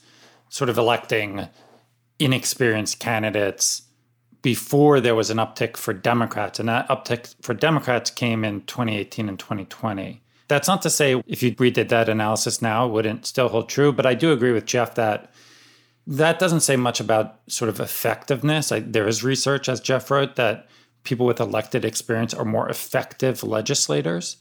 sort 0.48 0.68
of 0.68 0.76
electing 0.76 1.48
inexperienced 2.18 3.00
candidates 3.00 3.82
before 4.42 5.00
there 5.00 5.14
was 5.14 5.30
an 5.30 5.38
uptick 5.38 5.76
for 5.76 5.94
Democrats, 5.94 6.60
and 6.60 6.68
that 6.68 6.86
uptick 6.88 7.34
for 7.40 7.54
Democrats 7.54 8.10
came 8.10 8.44
in 8.44 8.60
2018 8.62 9.28
and 9.28 9.38
2020. 9.38 10.22
That's 10.48 10.68
not 10.68 10.82
to 10.82 10.90
say 10.90 11.22
if 11.26 11.42
you 11.42 11.54
redid 11.54 11.88
that 11.88 12.08
analysis 12.08 12.60
now, 12.60 12.86
it 12.86 12.92
wouldn't 12.92 13.26
still 13.26 13.48
hold 13.48 13.68
true, 13.68 13.92
but 13.92 14.06
I 14.06 14.14
do 14.14 14.32
agree 14.32 14.52
with 14.52 14.66
Jeff 14.66 14.94
that 14.96 15.32
that 16.06 16.38
doesn't 16.38 16.60
say 16.60 16.76
much 16.76 17.00
about 17.00 17.40
sort 17.46 17.70
of 17.70 17.80
effectiveness. 17.80 18.70
I, 18.70 18.80
there 18.80 19.08
is 19.08 19.24
research, 19.24 19.68
as 19.68 19.80
Jeff 19.80 20.10
wrote, 20.10 20.36
that 20.36 20.68
people 21.04 21.26
with 21.26 21.40
elected 21.40 21.84
experience 21.84 22.34
are 22.34 22.44
more 22.44 22.68
effective 22.68 23.42
legislators. 23.42 24.36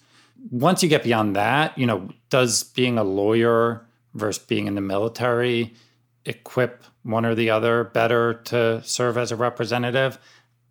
Once 0.52 0.84
you 0.84 0.90
get 0.90 1.04
beyond 1.04 1.36
that, 1.36 1.78
you 1.78 1.86
know, 1.86 2.10
does 2.30 2.64
being 2.64 2.98
a 2.98 3.04
lawyer 3.04 3.86
versus 4.14 4.44
being 4.44 4.68
in 4.68 4.76
the 4.76 4.82
military 4.82 5.74
equip 6.26 6.84
one 7.04 7.26
or 7.26 7.36
the 7.36 7.50
other 7.50 7.86
better 7.86 8.34
to 8.34 8.82
serve 8.84 9.18
as 9.18 9.32
a 9.32 9.36
representative? 9.36 10.18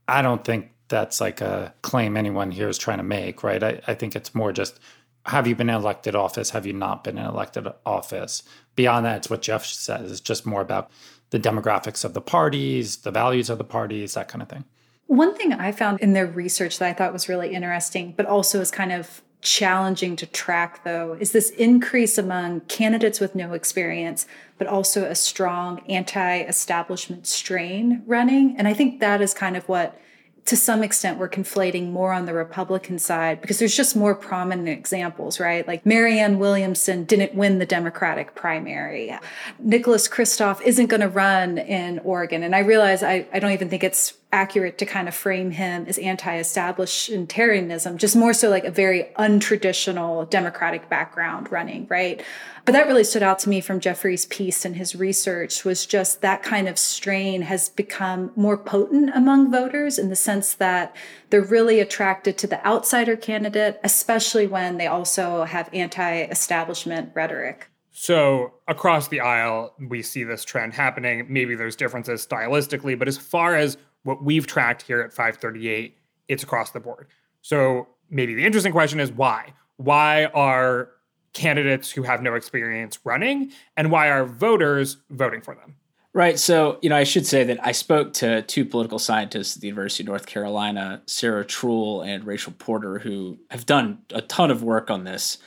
I 0.09 0.21
don't 0.21 0.45
think 0.45 0.73
that's 0.89 1.21
like 1.21 1.41
a 1.41 1.73
claim 1.83 2.17
anyone 2.17 2.51
here 2.51 2.69
is 2.69 2.77
trying 2.77 2.99
to 2.99 3.05
make, 3.05 3.43
right? 3.43 3.63
I, 3.63 3.81
I 3.87 3.95
think 3.95 4.15
it's 4.15 4.35
more 4.35 4.53
just 4.53 4.79
have 5.27 5.47
you 5.47 5.55
been 5.55 5.71
in 5.71 5.77
elected 5.77 6.15
office? 6.15 6.51
Have 6.51 6.67
you 6.67 6.73
not 6.73 7.05
been 7.05 7.19
in 7.19 7.25
elected 7.25 7.69
office? 7.87 8.43
Beyond 8.75 9.07
that, 9.07 9.19
it's 9.19 9.31
what 9.31 9.43
Jeff 9.43 9.65
says. 9.65 10.11
It's 10.11 10.21
just 10.21 10.47
more 10.47 10.61
about 10.61 10.91
the 11.31 11.39
demographics 11.39 12.05
of 12.05 12.15
the 12.15 12.21
parties, 12.21 12.99
the 12.99 13.11
values 13.11 13.49
of 13.49 13.59
the 13.59 13.65
parties, 13.65 14.15
that 14.15 14.29
kind 14.29 14.43
of 14.43 14.49
thing. 14.49 14.65
One 15.07 15.35
thing 15.35 15.53
I 15.53 15.73
found 15.73 16.01
in 16.01 16.13
their 16.13 16.27
research 16.27 16.79
that 16.79 16.89
I 16.89 16.93
thought 16.93 17.13
was 17.13 17.29
really 17.29 17.55
interesting, 17.55 18.15
but 18.17 18.27
also 18.27 18.61
is 18.61 18.71
kind 18.71 18.93
of 18.93 19.23
challenging 19.43 20.15
to 20.17 20.27
track, 20.27 20.85
though, 20.85 21.17
is 21.19 21.33
this 21.33 21.51
increase 21.51 22.17
among 22.17 22.61
candidates 22.63 23.21
with 23.21 23.35
no 23.35 23.53
experience, 23.53 24.27
but 24.57 24.67
also 24.67 25.05
a 25.05 25.15
strong 25.15 25.81
anti 25.89 26.43
establishment 26.43 27.27
strain 27.27 28.03
running. 28.07 28.57
And 28.57 28.69
I 28.69 28.75
think 28.75 29.01
that 29.01 29.21
is 29.21 29.35
kind 29.35 29.57
of 29.57 29.69
what 29.69 30.01
to 30.45 30.57
some 30.57 30.83
extent 30.83 31.19
we're 31.19 31.29
conflating 31.29 31.93
more 31.93 32.13
on 32.13 32.27
the 32.27 32.35
Republican 32.35 32.99
side 32.99 33.41
because 33.41 33.59
there's 33.59 33.77
just 33.77 33.95
more 33.95 34.15
prominent 34.15 34.69
examples, 34.69 35.39
right? 35.39 35.67
Like 35.67 35.87
Marianne 35.87 36.39
Williamson 36.39 37.05
didn't 37.05 37.35
win 37.35 37.59
the 37.59 37.67
Democratic 37.67 38.35
primary. 38.35 39.17
Nicholas 39.61 40.09
Kristof 40.09 40.61
isn't 40.63 40.87
going 40.87 41.01
to 41.01 41.09
run 41.09 41.59
in 41.59 42.01
Oregon. 42.01 42.43
And 42.43 42.57
I 42.57 42.61
realize 42.61 43.03
I, 43.03 43.27
I 43.33 43.39
don't 43.39 43.53
even 43.53 43.69
think 43.69 43.85
it's 43.85 44.15
accurate 44.33 44.79
to 44.79 44.87
kind 44.87 45.09
of 45.09 45.15
frame 45.15 45.51
him 45.51 45.85
as 45.87 45.99
anti-establishmentarianism, 45.99 47.97
just 47.97 48.17
more 48.17 48.33
so 48.33 48.49
like 48.49 48.65
a 48.65 48.71
very 48.71 49.11
untraditional 49.19 50.29
Democratic 50.31 50.89
background 50.89 51.53
running, 51.53 51.87
right? 51.89 52.25
But 52.65 52.73
that 52.73 52.87
really 52.87 53.05
stood 53.05 53.23
out 53.23 53.39
to 53.41 53.49
me 53.49 53.61
from 53.61 53.79
Geoffrey's 53.79 54.25
piece 54.27 54.65
and 54.65 54.75
his 54.77 54.97
research 54.97 55.65
was 55.65 55.85
just 55.85 56.23
that 56.23 56.43
kind 56.43 56.67
of 56.69 56.79
strain 56.79 57.43
has 57.43 57.69
become 57.69 58.33
more 58.35 58.57
potent 58.57 59.11
among 59.15 59.51
voters 59.53 59.99
in 59.99 60.09
the 60.09 60.17
sense 60.17 60.55
that 60.55 60.97
they're 61.31 61.43
really 61.43 61.81
attracted 61.81 62.39
to 62.39 62.47
the 62.47 62.65
outsider 62.67 63.17
candidate, 63.17 63.79
especially 63.85 64.47
when 64.47 64.79
they 64.79 64.87
also 64.87 65.45
have 65.45 65.69
anti-establishment 65.73 67.11
rhetoric. 67.15 67.69
So 67.95 68.55
across 68.67 69.09
the 69.09 69.21
aisle, 69.21 69.75
we 69.91 70.01
see 70.01 70.25
this 70.25 70.47
trend 70.47 70.73
happening. 70.73 71.27
Maybe 71.29 71.55
there's 71.55 71.77
differences 71.77 72.27
stylistically, 72.27 72.99
but 72.99 73.07
as 73.07 73.19
far 73.19 73.55
as 73.55 73.77
what 74.03 74.23
we've 74.23 74.47
tracked 74.47 74.83
here 74.83 75.01
at 75.01 75.13
538, 75.13 75.97
it's 76.29 76.43
across 76.43 76.71
the 76.71 76.81
board. 76.81 77.09
So 77.41 77.89
maybe 78.11 78.35
the 78.35 78.45
interesting 78.45 78.73
question 78.73 79.01
is 79.01 79.13
why? 79.13 79.55
Why 79.77 80.27
are 80.27 80.91
candidates 81.33 81.91
who 81.91 82.03
have 82.03 82.23
no 82.23 82.35
experience 82.35 82.99
running 83.05 83.53
and 83.77 83.91
why 83.91 84.11
are 84.11 84.25
voters 84.25 84.99
voting 85.11 85.41
for 85.41 85.55
them? 85.55 85.77
Right. 86.15 86.39
So, 86.39 86.79
you 86.83 86.91
know, 86.91 86.97
I 86.97 87.05
should 87.05 87.27
say 87.27 87.43
that 87.45 87.59
I 87.67 87.73
spoke 87.73 88.13
to 88.15 88.43
two 88.43 88.67
political 88.67 88.99
scientists 88.99 89.57
at 89.57 89.63
the 89.63 89.69
University 89.69 90.03
of 90.03 90.09
North 90.09 90.27
Carolina, 90.27 91.01
Sarah 91.07 91.45
Treul 91.45 92.07
and 92.07 92.27
Rachel 92.27 92.53
Porter, 92.59 92.99
who 92.99 93.39
have 93.51 93.65
done 93.65 93.99
a 94.11 94.21
ton 94.21 94.51
of 94.51 94.63
work 94.63 94.91
on 94.91 95.05
this. 95.05 95.39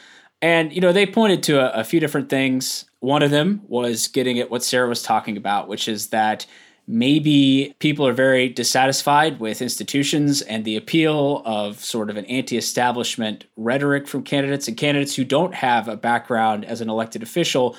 And, 0.41 0.73
you 0.73 0.81
know, 0.81 0.91
they 0.91 1.05
pointed 1.05 1.43
to 1.43 1.59
a, 1.59 1.81
a 1.81 1.83
few 1.83 1.99
different 1.99 2.29
things. 2.29 2.85
One 2.99 3.21
of 3.21 3.29
them 3.29 3.61
was 3.67 4.07
getting 4.07 4.39
at 4.39 4.49
what 4.49 4.63
Sarah 4.63 4.89
was 4.89 5.03
talking 5.03 5.37
about, 5.37 5.67
which 5.67 5.87
is 5.87 6.07
that 6.07 6.47
maybe 6.87 7.75
people 7.79 8.05
are 8.07 8.13
very 8.13 8.49
dissatisfied 8.49 9.39
with 9.39 9.61
institutions 9.61 10.41
and 10.41 10.65
the 10.65 10.75
appeal 10.75 11.41
of 11.45 11.83
sort 11.83 12.09
of 12.09 12.17
an 12.17 12.25
anti 12.25 12.57
establishment 12.57 13.45
rhetoric 13.55 14.07
from 14.07 14.23
candidates, 14.23 14.67
and 14.67 14.77
candidates 14.77 15.15
who 15.15 15.23
don't 15.23 15.55
have 15.55 15.87
a 15.87 15.97
background 15.97 16.65
as 16.65 16.81
an 16.81 16.89
elected 16.89 17.23
official 17.23 17.75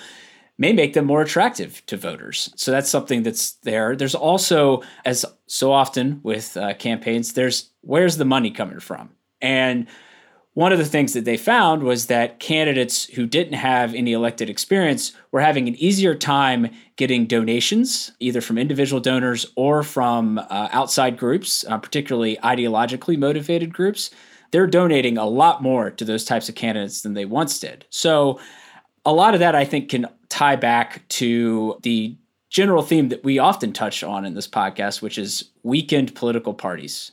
may 0.59 0.73
make 0.73 0.95
them 0.95 1.05
more 1.05 1.21
attractive 1.21 1.85
to 1.87 1.97
voters. 1.97 2.51
So 2.57 2.71
that's 2.71 2.89
something 2.89 3.23
that's 3.23 3.53
there. 3.63 3.95
There's 3.95 4.15
also, 4.15 4.83
as 5.05 5.25
so 5.47 5.71
often 5.73 6.21
with 6.23 6.57
uh, 6.57 6.75
campaigns, 6.75 7.35
there's 7.35 7.71
where's 7.83 8.17
the 8.17 8.25
money 8.25 8.51
coming 8.51 8.81
from? 8.81 9.11
And 9.41 9.87
one 10.57 10.73
of 10.73 10.79
the 10.79 10.87
things 10.87 11.13
that 11.13 11.27
they 11.27 11.37
found 11.37 11.83
was 11.83 12.07
that 12.07 12.41
candidates 12.41 13.05
who 13.09 13.27
didn't 13.27 13.53
have 13.53 13.93
any 13.93 14.15
elected 14.15 14.49
experience 14.49 15.13
were 15.31 15.43
having 15.43 15.69
an 15.69 15.75
easier 15.75 16.15
time 16.15 16.71
getting 16.97 17.27
donations, 17.27 18.13
either 18.21 18.41
from 18.41 18.57
individual 18.57 18.99
donors 18.99 19.45
or 19.55 19.83
from 19.83 20.39
uh, 20.39 20.69
outside 20.73 21.19
groups, 21.19 21.63
uh, 21.69 21.77
particularly 21.77 22.39
ideologically 22.43 23.19
motivated 23.19 23.71
groups. 23.71 24.09
They're 24.51 24.67
donating 24.67 25.19
a 25.19 25.27
lot 25.27 25.63
more 25.63 25.91
to 25.91 26.07
those 26.07 26.25
types 26.25 26.49
of 26.49 26.55
candidates 26.55 27.03
than 27.03 27.13
they 27.13 27.27
once 27.27 27.61
did. 27.61 27.85
So, 27.91 28.41
a 29.05 29.13
lot 29.13 29.35
of 29.35 29.41
that 29.41 29.55
I 29.55 29.67
think 29.67 29.91
can 29.91 30.07
tie 30.31 30.57
back 30.57 31.07
to 31.09 31.79
the 31.83 32.17
general 32.49 32.83
theme 32.83 33.11
that 33.11 33.23
we 33.23 33.39
often 33.39 33.75
touch 33.75 34.03
on 34.03 34.25
in 34.25 34.33
this 34.33 34.49
podcast, 34.49 35.03
which 35.03 35.19
is 35.19 35.51
weakened 35.63 36.15
political 36.15 36.55
parties 36.55 37.13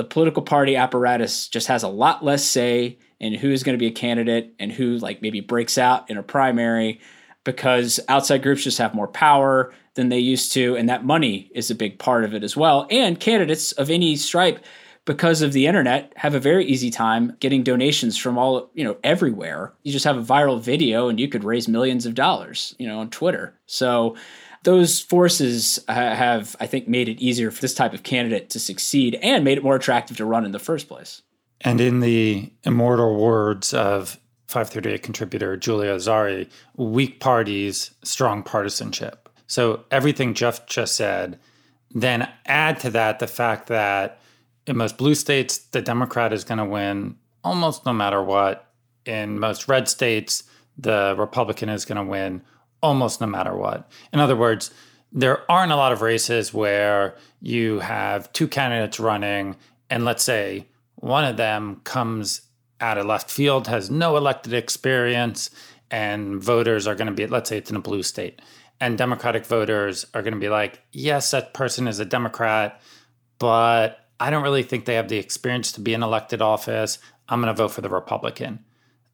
the 0.00 0.04
political 0.04 0.42
party 0.42 0.76
apparatus 0.76 1.46
just 1.46 1.66
has 1.66 1.82
a 1.82 1.88
lot 1.88 2.24
less 2.24 2.42
say 2.42 2.96
in 3.18 3.34
who's 3.34 3.62
going 3.62 3.74
to 3.74 3.78
be 3.78 3.86
a 3.86 3.90
candidate 3.90 4.54
and 4.58 4.72
who 4.72 4.96
like 4.96 5.20
maybe 5.20 5.40
breaks 5.40 5.76
out 5.76 6.08
in 6.08 6.16
a 6.16 6.22
primary 6.22 6.98
because 7.44 8.00
outside 8.08 8.42
groups 8.42 8.64
just 8.64 8.78
have 8.78 8.94
more 8.94 9.08
power 9.08 9.74
than 9.96 10.08
they 10.08 10.18
used 10.18 10.54
to 10.54 10.74
and 10.74 10.88
that 10.88 11.04
money 11.04 11.50
is 11.54 11.70
a 11.70 11.74
big 11.74 11.98
part 11.98 12.24
of 12.24 12.32
it 12.32 12.42
as 12.42 12.56
well. 12.56 12.86
And 12.90 13.20
candidates 13.20 13.72
of 13.72 13.90
any 13.90 14.16
stripe 14.16 14.64
because 15.04 15.42
of 15.42 15.52
the 15.52 15.66
internet 15.66 16.14
have 16.16 16.34
a 16.34 16.40
very 16.40 16.64
easy 16.64 16.88
time 16.88 17.36
getting 17.40 17.62
donations 17.62 18.16
from 18.16 18.38
all 18.38 18.70
you 18.72 18.84
know 18.84 18.96
everywhere. 19.04 19.74
You 19.82 19.92
just 19.92 20.06
have 20.06 20.16
a 20.16 20.22
viral 20.22 20.58
video 20.58 21.10
and 21.10 21.20
you 21.20 21.28
could 21.28 21.44
raise 21.44 21.68
millions 21.68 22.06
of 22.06 22.14
dollars 22.14 22.74
you 22.78 22.88
know 22.88 23.00
on 23.00 23.10
twitter. 23.10 23.54
So 23.66 24.16
those 24.62 25.00
forces 25.00 25.78
uh, 25.88 25.94
have, 25.94 26.54
I 26.60 26.66
think, 26.66 26.86
made 26.86 27.08
it 27.08 27.20
easier 27.20 27.50
for 27.50 27.60
this 27.60 27.74
type 27.74 27.94
of 27.94 28.02
candidate 28.02 28.50
to 28.50 28.60
succeed 28.60 29.18
and 29.22 29.44
made 29.44 29.58
it 29.58 29.64
more 29.64 29.76
attractive 29.76 30.16
to 30.18 30.24
run 30.24 30.44
in 30.44 30.52
the 30.52 30.58
first 30.58 30.88
place. 30.88 31.22
And 31.62 31.80
in 31.80 32.00
the 32.00 32.50
immortal 32.64 33.16
words 33.16 33.72
of 33.74 34.18
538 34.48 35.02
contributor 35.02 35.56
Julia 35.56 35.94
Azari, 35.94 36.48
weak 36.76 37.20
parties, 37.20 37.92
strong 38.02 38.42
partisanship. 38.42 39.28
So 39.46 39.84
everything 39.90 40.34
Jeff 40.34 40.66
just 40.66 40.96
said, 40.96 41.38
then 41.92 42.28
add 42.46 42.78
to 42.80 42.90
that 42.90 43.18
the 43.18 43.26
fact 43.26 43.66
that 43.68 44.20
in 44.66 44.76
most 44.76 44.96
blue 44.96 45.14
states, 45.14 45.58
the 45.58 45.82
Democrat 45.82 46.32
is 46.32 46.44
going 46.44 46.58
to 46.58 46.64
win 46.64 47.16
almost 47.42 47.86
no 47.86 47.92
matter 47.92 48.22
what. 48.22 48.66
In 49.06 49.38
most 49.38 49.68
red 49.68 49.88
states, 49.88 50.44
the 50.76 51.14
Republican 51.18 51.68
is 51.68 51.84
going 51.84 51.96
to 51.96 52.04
win 52.04 52.42
almost 52.82 53.20
no 53.20 53.26
matter 53.26 53.54
what. 53.54 53.90
In 54.12 54.20
other 54.20 54.36
words, 54.36 54.72
there 55.12 55.50
aren't 55.50 55.72
a 55.72 55.76
lot 55.76 55.92
of 55.92 56.02
races 56.02 56.54
where 56.54 57.16
you 57.40 57.80
have 57.80 58.32
two 58.32 58.46
candidates 58.46 59.00
running, 59.00 59.56
and 59.88 60.04
let's 60.04 60.22
say 60.22 60.66
one 60.96 61.24
of 61.24 61.36
them 61.36 61.80
comes 61.84 62.42
out 62.80 62.98
of 62.98 63.06
left 63.06 63.30
field, 63.30 63.66
has 63.66 63.90
no 63.90 64.16
elected 64.16 64.52
experience, 64.52 65.50
and 65.90 66.42
voters 66.42 66.86
are 66.86 66.94
going 66.94 67.08
to 67.08 67.12
be, 67.12 67.26
let's 67.26 67.48
say 67.48 67.58
it's 67.58 67.70
in 67.70 67.76
a 67.76 67.80
blue 67.80 68.02
state, 68.02 68.40
and 68.80 68.96
Democratic 68.96 69.44
voters 69.44 70.06
are 70.14 70.22
going 70.22 70.34
to 70.34 70.40
be 70.40 70.48
like, 70.48 70.80
yes, 70.92 71.32
that 71.32 71.52
person 71.52 71.88
is 71.88 71.98
a 71.98 72.04
Democrat, 72.04 72.80
but 73.38 74.06
I 74.20 74.30
don't 74.30 74.42
really 74.42 74.62
think 74.62 74.84
they 74.84 74.94
have 74.94 75.08
the 75.08 75.18
experience 75.18 75.72
to 75.72 75.80
be 75.80 75.94
in 75.94 76.02
elected 76.02 76.40
office. 76.40 76.98
I'm 77.28 77.40
going 77.40 77.54
to 77.54 77.60
vote 77.60 77.72
for 77.72 77.80
the 77.80 77.88
Republican 77.88 78.64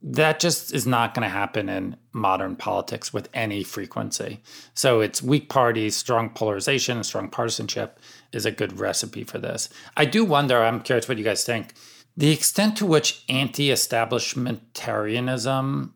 that 0.09 0.39
just 0.39 0.73
is 0.73 0.87
not 0.87 1.15
going 1.15 1.25
to 1.25 1.29
happen 1.29 1.69
in 1.69 1.97
modern 2.13 2.55
politics 2.55 3.13
with 3.13 3.29
any 3.35 3.65
frequency. 3.65 4.41
So 4.73 5.01
it's 5.01 5.21
weak 5.21 5.49
parties, 5.49 5.97
strong 5.97 6.31
polarization, 6.31 6.99
and 6.99 7.05
strong 7.05 7.29
partisanship 7.29 7.99
is 8.33 8.47
a 8.47 8.53
good 8.53 8.79
recipe 8.79 9.25
for 9.25 9.39
this. 9.39 9.69
I 9.97 10.05
do 10.05 10.25
wonder, 10.25 10.63
I'm 10.63 10.81
curious 10.81 11.09
what 11.09 11.19
you 11.19 11.25
guys 11.25 11.43
think, 11.43 11.75
the 12.17 12.31
extent 12.31 12.77
to 12.77 12.87
which 12.87 13.25
anti 13.29 13.71
establishmentarianism 13.71 15.91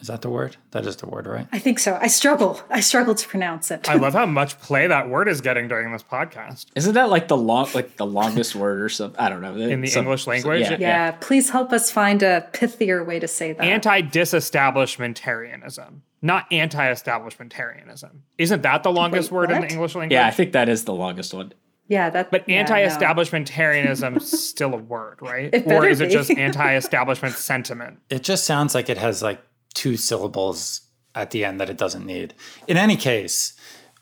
Is 0.00 0.06
that 0.06 0.22
the 0.22 0.30
word? 0.30 0.56
That 0.70 0.86
is 0.86 0.94
the 0.96 1.06
word, 1.08 1.26
right? 1.26 1.48
I 1.52 1.58
think 1.58 1.80
so. 1.80 1.98
I 2.00 2.06
struggle. 2.06 2.60
I 2.70 2.78
struggle 2.80 3.16
to 3.16 3.26
pronounce 3.28 3.70
it. 3.72 3.88
I 3.90 3.94
love 3.94 4.12
how 4.12 4.26
much 4.26 4.56
play 4.60 4.86
that 4.86 5.08
word 5.08 5.26
is 5.26 5.40
getting 5.40 5.66
during 5.66 5.92
this 5.92 6.04
podcast. 6.04 6.66
Isn't 6.76 6.94
that 6.94 7.10
like 7.10 7.26
the 7.26 7.36
long, 7.36 7.68
like 7.74 7.96
the 7.96 8.06
longest 8.06 8.54
word 8.62 8.80
or 8.80 8.88
something? 8.88 9.18
I 9.18 9.28
don't 9.28 9.42
know. 9.42 9.56
In 9.56 9.80
the 9.80 9.88
Some- 9.88 10.04
English 10.04 10.28
language? 10.28 10.60
yeah, 10.70 10.76
yeah, 10.78 11.10
please 11.20 11.50
help 11.50 11.72
us 11.72 11.90
find 11.90 12.22
a 12.22 12.48
pithier 12.52 13.04
way 13.04 13.18
to 13.18 13.26
say 13.26 13.52
that. 13.54 13.64
Anti 13.64 14.02
disestablishmentarianism, 14.02 16.00
not 16.22 16.46
anti 16.52 16.86
establishmentarianism. 16.92 18.10
Isn't 18.38 18.62
that 18.62 18.82
the 18.82 18.92
longest 18.92 19.30
Wait, 19.30 19.36
word 19.36 19.50
in 19.50 19.62
the? 19.62 19.68
English 19.68 19.94
language? 19.94 20.12
Yeah, 20.12 20.26
I 20.26 20.30
think 20.30 20.52
that 20.52 20.68
is 20.68 20.84
the 20.84 20.94
longest 20.94 21.34
one. 21.34 21.52
yeah, 21.88 22.10
that. 22.10 22.30
But 22.30 22.48
yeah, 22.48 22.56
anti-establishmentarianism 22.58 24.16
is 24.18 24.48
still 24.48 24.74
a 24.74 24.78
word, 24.78 25.18
right? 25.20 25.50
It 25.54 25.62
or 25.66 25.68
better 25.68 25.88
is 25.88 26.00
it 26.00 26.08
be. 26.08 26.14
just 26.14 26.30
anti-establishment 26.36 27.34
sentiment? 27.34 27.98
It 28.10 28.22
just 28.22 28.44
sounds 28.44 28.74
like 28.74 28.88
it 28.88 28.98
has 28.98 29.22
like 29.22 29.40
two 29.78 29.96
syllables 29.96 30.80
at 31.14 31.30
the 31.30 31.44
end 31.44 31.60
that 31.60 31.70
it 31.70 31.78
doesn't 31.78 32.04
need. 32.04 32.34
In 32.66 32.76
any 32.76 32.96
case, 32.96 33.54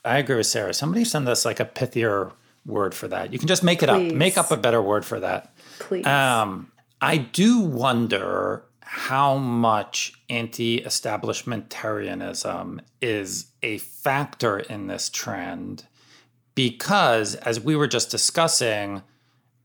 I 0.03 0.17
agree 0.17 0.37
with 0.37 0.47
Sarah. 0.47 0.73
Somebody 0.73 1.05
send 1.05 1.29
us 1.29 1.45
like 1.45 1.59
a 1.59 1.65
pithier 1.65 2.31
word 2.65 2.95
for 2.95 3.07
that. 3.09 3.31
You 3.31 3.37
can 3.37 3.47
just 3.47 3.63
make 3.63 3.83
it 3.83 3.89
Please. 3.89 4.11
up. 4.11 4.17
Make 4.17 4.39
up 4.39 4.49
a 4.49 4.57
better 4.57 4.81
word 4.81 5.05
for 5.05 5.19
that. 5.19 5.55
Please. 5.77 6.07
Um, 6.07 6.71
I 6.99 7.17
do 7.17 7.59
wonder 7.59 8.63
how 8.81 9.37
much 9.37 10.13
anti 10.29 10.81
establishmentarianism 10.81 12.79
is 12.99 13.51
a 13.61 13.77
factor 13.77 14.57
in 14.57 14.87
this 14.87 15.09
trend 15.09 15.85
because, 16.55 17.35
as 17.35 17.59
we 17.59 17.75
were 17.75 17.85
just 17.87 18.09
discussing, 18.09 19.03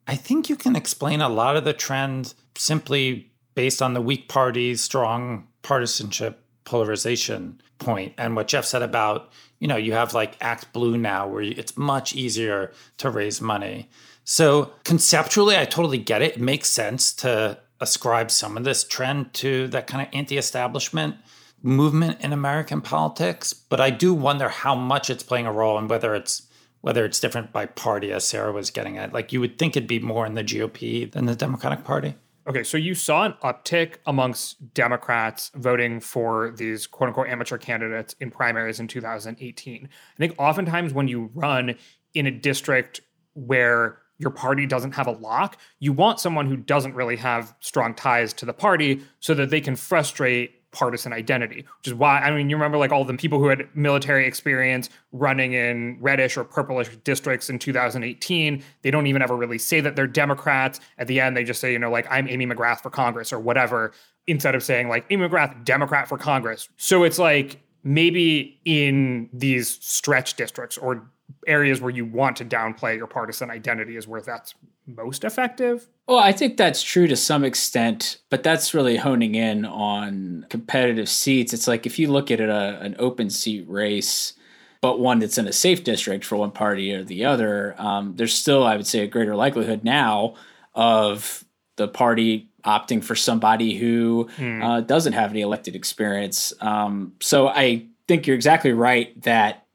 I 0.06 0.16
think 0.16 0.50
you 0.50 0.56
can 0.56 0.76
explain 0.76 1.22
a 1.22 1.30
lot 1.30 1.56
of 1.56 1.64
the 1.64 1.72
trend 1.72 2.34
simply 2.54 3.32
based 3.54 3.80
on 3.80 3.94
the 3.94 4.02
weak 4.02 4.28
parties, 4.28 4.82
strong 4.82 5.46
partisanship, 5.62 6.44
polarization 6.64 7.60
point, 7.78 8.14
and 8.18 8.36
what 8.36 8.48
Jeff 8.48 8.64
said 8.64 8.82
about 8.82 9.30
you 9.58 9.68
know 9.68 9.76
you 9.76 9.92
have 9.92 10.14
like 10.14 10.36
Act 10.40 10.72
Blue 10.72 10.96
now, 10.96 11.26
where 11.28 11.42
it's 11.42 11.76
much 11.76 12.14
easier 12.14 12.72
to 12.98 13.10
raise 13.10 13.40
money. 13.40 13.88
So 14.24 14.72
conceptually, 14.84 15.56
I 15.56 15.64
totally 15.64 15.98
get 15.98 16.22
it. 16.22 16.36
It 16.36 16.40
makes 16.40 16.68
sense 16.68 17.12
to 17.14 17.58
ascribe 17.80 18.30
some 18.30 18.56
of 18.56 18.64
this 18.64 18.84
trend 18.84 19.34
to 19.34 19.66
that 19.68 19.88
kind 19.88 20.06
of 20.06 20.14
anti-establishment 20.14 21.16
movement 21.62 22.20
in 22.20 22.32
American 22.32 22.80
politics, 22.80 23.52
but 23.52 23.80
I 23.80 23.90
do 23.90 24.14
wonder 24.14 24.48
how 24.48 24.74
much 24.74 25.10
it's 25.10 25.22
playing 25.22 25.46
a 25.46 25.52
role 25.52 25.78
and 25.78 25.88
whether 25.88 26.14
it's 26.14 26.48
whether 26.80 27.04
it's 27.04 27.20
different 27.20 27.52
by 27.52 27.64
party, 27.64 28.10
as 28.10 28.24
Sarah 28.24 28.52
was 28.52 28.70
getting 28.70 28.98
at. 28.98 29.12
Like 29.12 29.32
you 29.32 29.40
would 29.40 29.56
think 29.56 29.76
it'd 29.76 29.88
be 29.88 30.00
more 30.00 30.26
in 30.26 30.34
the 30.34 30.42
GOP 30.42 31.10
than 31.10 31.26
the 31.26 31.36
Democratic 31.36 31.84
Party. 31.84 32.16
Okay, 32.44 32.64
so 32.64 32.76
you 32.76 32.94
saw 32.94 33.24
an 33.24 33.34
uptick 33.44 33.98
amongst 34.06 34.74
Democrats 34.74 35.52
voting 35.54 36.00
for 36.00 36.50
these 36.50 36.88
quote 36.88 37.08
unquote 37.08 37.28
amateur 37.28 37.56
candidates 37.56 38.16
in 38.18 38.32
primaries 38.32 38.80
in 38.80 38.88
2018. 38.88 39.88
I 39.88 40.18
think 40.18 40.34
oftentimes 40.38 40.92
when 40.92 41.06
you 41.06 41.30
run 41.34 41.76
in 42.14 42.26
a 42.26 42.32
district 42.32 43.00
where 43.34 43.98
your 44.18 44.30
party 44.30 44.66
doesn't 44.66 44.92
have 44.92 45.06
a 45.06 45.12
lock, 45.12 45.56
you 45.78 45.92
want 45.92 46.18
someone 46.18 46.46
who 46.46 46.56
doesn't 46.56 46.94
really 46.94 47.16
have 47.16 47.54
strong 47.60 47.94
ties 47.94 48.32
to 48.34 48.44
the 48.44 48.52
party 48.52 49.02
so 49.20 49.34
that 49.34 49.50
they 49.50 49.60
can 49.60 49.76
frustrate 49.76 50.61
partisan 50.72 51.12
identity, 51.12 51.64
which 51.78 51.86
is 51.86 51.94
why, 51.94 52.18
I 52.18 52.34
mean, 52.34 52.50
you 52.50 52.56
remember 52.56 52.78
like 52.78 52.90
all 52.90 53.04
the 53.04 53.14
people 53.14 53.38
who 53.38 53.48
had 53.48 53.68
military 53.74 54.26
experience 54.26 54.88
running 55.12 55.52
in 55.52 55.98
reddish 56.00 56.36
or 56.36 56.44
purplish 56.44 56.88
districts 57.04 57.50
in 57.50 57.58
2018. 57.58 58.62
They 58.82 58.90
don't 58.90 59.06
even 59.06 59.22
ever 59.22 59.36
really 59.36 59.58
say 59.58 59.80
that 59.80 59.94
they're 59.96 60.06
Democrats. 60.06 60.80
At 60.98 61.06
the 61.06 61.20
end, 61.20 61.36
they 61.36 61.44
just 61.44 61.60
say, 61.60 61.72
you 61.72 61.78
know, 61.78 61.90
like, 61.90 62.06
I'm 62.10 62.26
Amy 62.28 62.46
McGrath 62.46 62.80
for 62.80 62.90
Congress 62.90 63.32
or 63.32 63.38
whatever, 63.38 63.92
instead 64.26 64.54
of 64.54 64.62
saying, 64.62 64.88
like, 64.88 65.04
Amy 65.10 65.28
McGrath, 65.28 65.64
Democrat 65.64 66.08
for 66.08 66.16
Congress. 66.16 66.68
So 66.76 67.04
it's 67.04 67.18
like 67.18 67.60
maybe 67.84 68.58
in 68.64 69.28
these 69.32 69.78
stretch 69.84 70.34
districts 70.34 70.78
or 70.78 71.10
areas 71.46 71.80
where 71.80 71.90
you 71.90 72.04
want 72.04 72.36
to 72.36 72.44
downplay 72.44 72.96
your 72.96 73.06
partisan 73.06 73.50
identity 73.50 73.96
is 73.96 74.06
where 74.06 74.20
that's 74.20 74.54
most 74.96 75.24
effective. 75.24 75.88
Well, 76.06 76.18
I 76.18 76.32
think 76.32 76.56
that's 76.56 76.82
true 76.82 77.06
to 77.06 77.16
some 77.16 77.44
extent, 77.44 78.18
but 78.30 78.42
that's 78.42 78.74
really 78.74 78.96
honing 78.96 79.34
in 79.34 79.64
on 79.64 80.46
competitive 80.50 81.08
seats. 81.08 81.52
It's 81.52 81.68
like 81.68 81.86
if 81.86 81.98
you 81.98 82.10
look 82.10 82.30
at 82.30 82.40
it, 82.40 82.48
a, 82.48 82.78
an 82.80 82.96
open 82.98 83.30
seat 83.30 83.64
race, 83.68 84.34
but 84.80 84.98
one 84.98 85.20
that's 85.20 85.38
in 85.38 85.46
a 85.46 85.52
safe 85.52 85.84
district 85.84 86.24
for 86.24 86.36
one 86.36 86.50
party 86.50 86.92
or 86.92 87.04
the 87.04 87.24
other, 87.24 87.74
um, 87.78 88.14
there's 88.16 88.34
still, 88.34 88.64
I 88.64 88.76
would 88.76 88.86
say, 88.86 89.00
a 89.00 89.06
greater 89.06 89.36
likelihood 89.36 89.84
now 89.84 90.34
of 90.74 91.44
the 91.76 91.88
party 91.88 92.50
opting 92.64 93.02
for 93.02 93.14
somebody 93.14 93.76
who 93.76 94.28
uh, 94.62 94.80
doesn't 94.80 95.14
have 95.14 95.30
any 95.30 95.40
elected 95.40 95.74
experience. 95.74 96.52
Um, 96.60 97.14
so 97.20 97.48
I 97.48 97.86
think 98.08 98.26
you're 98.26 98.36
exactly 98.36 98.72
right 98.72 99.20
that 99.22 99.66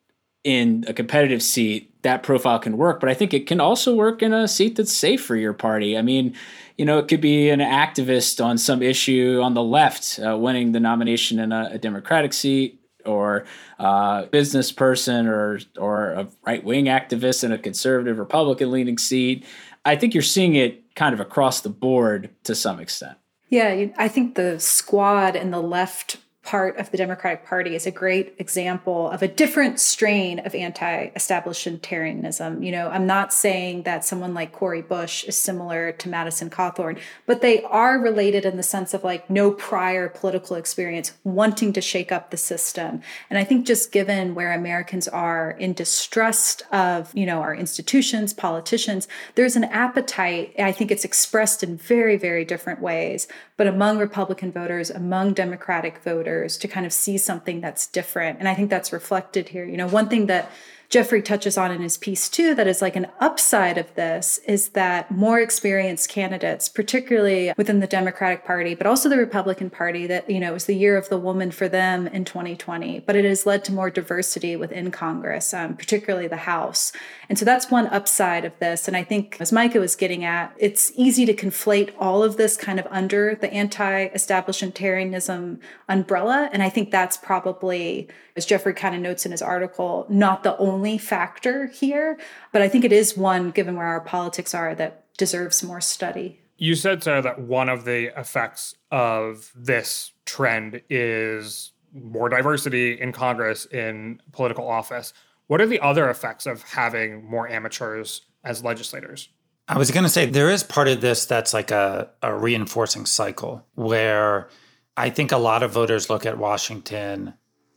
in 0.44 0.86
a 0.88 0.94
competitive 0.94 1.42
seat, 1.42 1.94
that 2.08 2.24
profile 2.24 2.58
can 2.58 2.78
work, 2.78 3.02
but 3.02 3.10
I 3.10 3.14
think 3.14 3.34
it 3.34 3.48
can 3.48 3.60
also 3.60 3.94
work 3.94 4.22
in 4.22 4.34
a 4.34 4.48
seat 4.48 4.78
that's 4.78 4.94
safe 4.94 5.24
for 5.24 5.36
your 5.36 5.54
party. 5.54 5.98
I 5.98 6.02
mean, 6.02 6.34
you 6.78 6.86
know, 6.86 7.00
it 7.00 7.10
could 7.10 7.20
be 7.22 7.50
an 7.50 7.60
activist 7.60 8.44
on 8.44 8.58
some 8.58 8.82
issue 8.82 9.42
on 9.44 9.54
the 9.54 9.64
left 9.64 10.20
uh, 10.26 10.38
winning 10.38 10.72
the 10.72 10.80
nomination 10.80 11.38
in 11.38 11.52
a, 11.52 11.72
a 11.74 11.78
Democratic 11.78 12.32
seat, 12.34 12.80
or 13.06 13.46
a 13.80 14.28
business 14.32 14.72
person, 14.72 15.28
or 15.28 15.60
or 15.78 16.12
a 16.12 16.28
right 16.46 16.64
wing 16.64 16.86
activist 16.86 17.44
in 17.44 17.52
a 17.52 17.58
conservative 17.58 18.20
Republican 18.20 18.72
leaning 18.72 18.98
seat. 18.98 19.46
I 19.86 19.96
think 19.96 20.14
you're 20.14 20.24
seeing 20.24 20.56
it 20.56 20.96
kind 20.96 21.14
of 21.14 21.20
across 21.20 21.62
the 21.62 21.70
board 21.70 22.30
to 22.44 22.56
some 22.56 22.80
extent. 22.80 23.18
Yeah, 23.50 23.88
I 23.98 24.08
think 24.10 24.36
the 24.36 24.60
squad 24.60 25.36
and 25.36 25.54
the 25.54 25.62
left 25.62 26.18
part 26.48 26.78
of 26.78 26.90
the 26.92 26.98
Democratic 26.98 27.46
Party 27.46 27.76
is 27.76 27.86
a 27.86 27.92
great 27.92 28.34
example 28.40 29.12
of 29.12 29.22
a 29.22 29.28
different 29.28 29.82
strain 29.82 30.40
of 30.40 30.56
anti-establishmentarianism. 30.56 32.66
You 32.66 32.72
know, 32.72 32.88
I'm 32.88 33.06
not 33.06 33.34
saying 33.34 33.84
that 33.84 34.06
someone 34.06 34.34
like 34.34 34.54
Cori 34.54 34.82
Bush 34.82 35.26
is 35.26 35.36
similar 35.36 35.92
to 35.92 36.08
Madison 36.08 36.50
Cawthorn, 36.50 36.98
but 37.26 37.42
they 37.42 37.64
are 37.64 38.00
related 38.00 38.46
in 38.46 38.56
the 38.56 38.64
sense 38.64 38.94
of 38.94 39.04
like 39.04 39.30
no 39.30 39.52
prior 39.52 40.08
political 40.08 40.56
experience, 40.56 41.12
wanting 41.26 41.74
to 41.74 41.82
shake 41.82 42.14
up 42.14 42.32
the 42.32 42.38
system. 42.38 43.02
And 43.30 43.38
I 43.38 43.44
think 43.44 43.68
just 43.68 43.92
given 43.92 44.34
where 44.34 44.54
Americans 44.54 45.10
are 45.10 45.52
in 45.52 45.74
distrust 45.74 46.64
of, 46.72 47.14
you 47.14 47.26
know, 47.26 47.42
our 47.42 47.54
institutions, 47.54 48.34
politicians, 48.34 49.10
there's 49.36 49.58
an 49.58 49.66
appetite. 49.66 50.54
I 50.58 50.72
think 50.72 50.92
it's 50.92 51.04
expressed 51.04 51.62
in 51.62 51.76
very, 51.76 52.16
very 52.16 52.46
different 52.46 52.82
ways, 52.82 53.28
but 53.58 53.68
among 53.68 53.98
Republican 53.98 54.54
voters, 54.54 54.90
among 54.90 55.34
Democratic 55.34 55.98
voters, 55.98 56.37
to 56.46 56.68
kind 56.68 56.86
of 56.86 56.94
see 56.94 57.18
something 57.18 57.62
that's 57.62 57.88
different. 57.88 58.40
And 58.40 58.48
I 58.48 58.54
think 58.54 58.70
that's 58.70 58.94
reflected 58.94 59.50
here. 59.50 59.66
You 59.66 59.78
know, 59.78 59.88
one 59.88 60.08
thing 60.10 60.28
that 60.28 60.52
Geoffrey 60.90 61.22
touches 61.22 61.58
on 61.58 61.70
in 61.72 61.82
his 61.82 61.98
piece 61.98 62.30
too, 62.30 62.56
that 62.56 62.66
is 62.66 62.82
like 62.82 62.96
an 62.96 63.08
upside 63.20 63.78
of 63.78 63.94
this 63.96 64.38
is 64.48 64.70
that 64.70 65.12
more 65.12 65.40
experienced 65.40 66.08
candidates, 66.08 66.70
particularly 66.70 67.52
within 67.58 67.82
the 67.82 67.88
Democratic 67.88 68.46
Party, 68.46 68.74
but 68.74 68.88
also 68.88 69.10
the 69.10 69.18
Republican 69.18 69.70
Party, 69.70 70.08
that, 70.08 70.30
you 70.30 70.40
know, 70.40 70.52
it 70.52 70.54
was 70.54 70.66
the 70.66 70.76
year 70.76 70.96
of 70.96 71.10
the 71.10 71.18
woman 71.18 71.52
for 71.52 71.68
them 71.68 72.08
in 72.08 72.24
2020, 72.24 73.02
but 73.02 73.18
it 73.18 73.26
has 73.26 73.46
led 73.46 73.66
to 73.66 73.74
more 73.74 73.90
diversity 73.90 74.56
within 74.56 74.90
Congress, 74.90 75.54
um, 75.54 75.76
particularly 75.76 76.28
the 76.28 76.38
House. 76.38 76.94
And 77.28 77.38
so 77.38 77.44
that's 77.44 77.70
one 77.70 77.88
upside 77.88 78.46
of 78.46 78.58
this. 78.60 78.88
And 78.88 78.96
I 78.96 79.04
think, 79.04 79.38
as 79.42 79.52
Micah 79.52 79.82
was 79.82 79.98
getting 79.98 80.24
at, 80.24 80.54
it's 80.58 80.94
easy 80.96 81.26
to 81.26 81.34
conflate 81.34 81.94
all 82.00 82.24
of 82.24 82.38
this 82.38 82.56
kind 82.56 82.80
of 82.80 82.88
under 82.90 83.36
the 83.36 83.52
anti 83.54 84.08
establishmentarianism 84.08 85.60
umbrella. 85.90 86.50
And 86.54 86.64
I 86.64 86.70
think 86.70 86.92
that's 86.92 87.18
probably, 87.18 88.08
as 88.38 88.46
Geoffrey 88.46 88.74
kind 88.74 88.96
of 88.96 89.02
notes 89.02 89.26
in 89.26 89.32
his 89.32 89.42
article, 89.42 90.06
not 90.08 90.44
the 90.44 90.58
only 90.58 90.77
factor 90.98 91.68
here. 91.68 92.20
But 92.52 92.62
I 92.62 92.70
think 92.70 92.86
it 92.86 92.92
is 92.92 93.18
one, 93.18 93.52
given 93.52 93.76
where 93.76 93.88
our 93.88 94.02
politics 94.02 94.54
are, 94.54 94.76
that 94.76 95.06
deserves 95.18 95.64
more 95.64 95.82
study. 95.82 96.40
You 96.58 96.76
said, 96.76 97.04
Sarah, 97.04 97.22
that 97.22 97.40
one 97.40 97.70
of 97.70 97.86
the 97.86 98.18
effects 98.20 98.76
of 98.92 99.52
this 99.56 100.12
trend 100.26 100.82
is 100.90 101.72
more 101.94 102.30
diversity 102.30 103.00
in 103.00 103.12
Congress, 103.12 103.66
in 103.66 104.22
political 104.32 104.68
office. 104.68 105.14
What 105.48 105.62
are 105.62 105.68
the 105.68 105.80
other 105.80 106.10
effects 106.10 106.46
of 106.46 106.64
having 106.64 107.26
more 107.26 107.48
amateurs 107.48 108.22
as 108.44 108.64
legislators? 108.64 109.30
I 109.68 109.78
was 109.78 109.92
going 109.92 110.04
to 110.04 110.10
say 110.10 110.26
there 110.26 110.50
is 110.50 110.64
part 110.64 110.88
of 110.88 111.02
this 111.02 111.26
that's 111.26 111.54
like 111.54 111.72
a, 111.72 112.10
a 112.22 112.34
reinforcing 112.34 113.06
cycle 113.06 113.66
where 113.76 114.50
I 114.96 115.10
think 115.10 115.32
a 115.32 115.38
lot 115.38 115.62
of 115.62 115.72
voters 115.72 116.10
look 116.10 116.26
at 116.26 116.38
Washington 116.38 117.34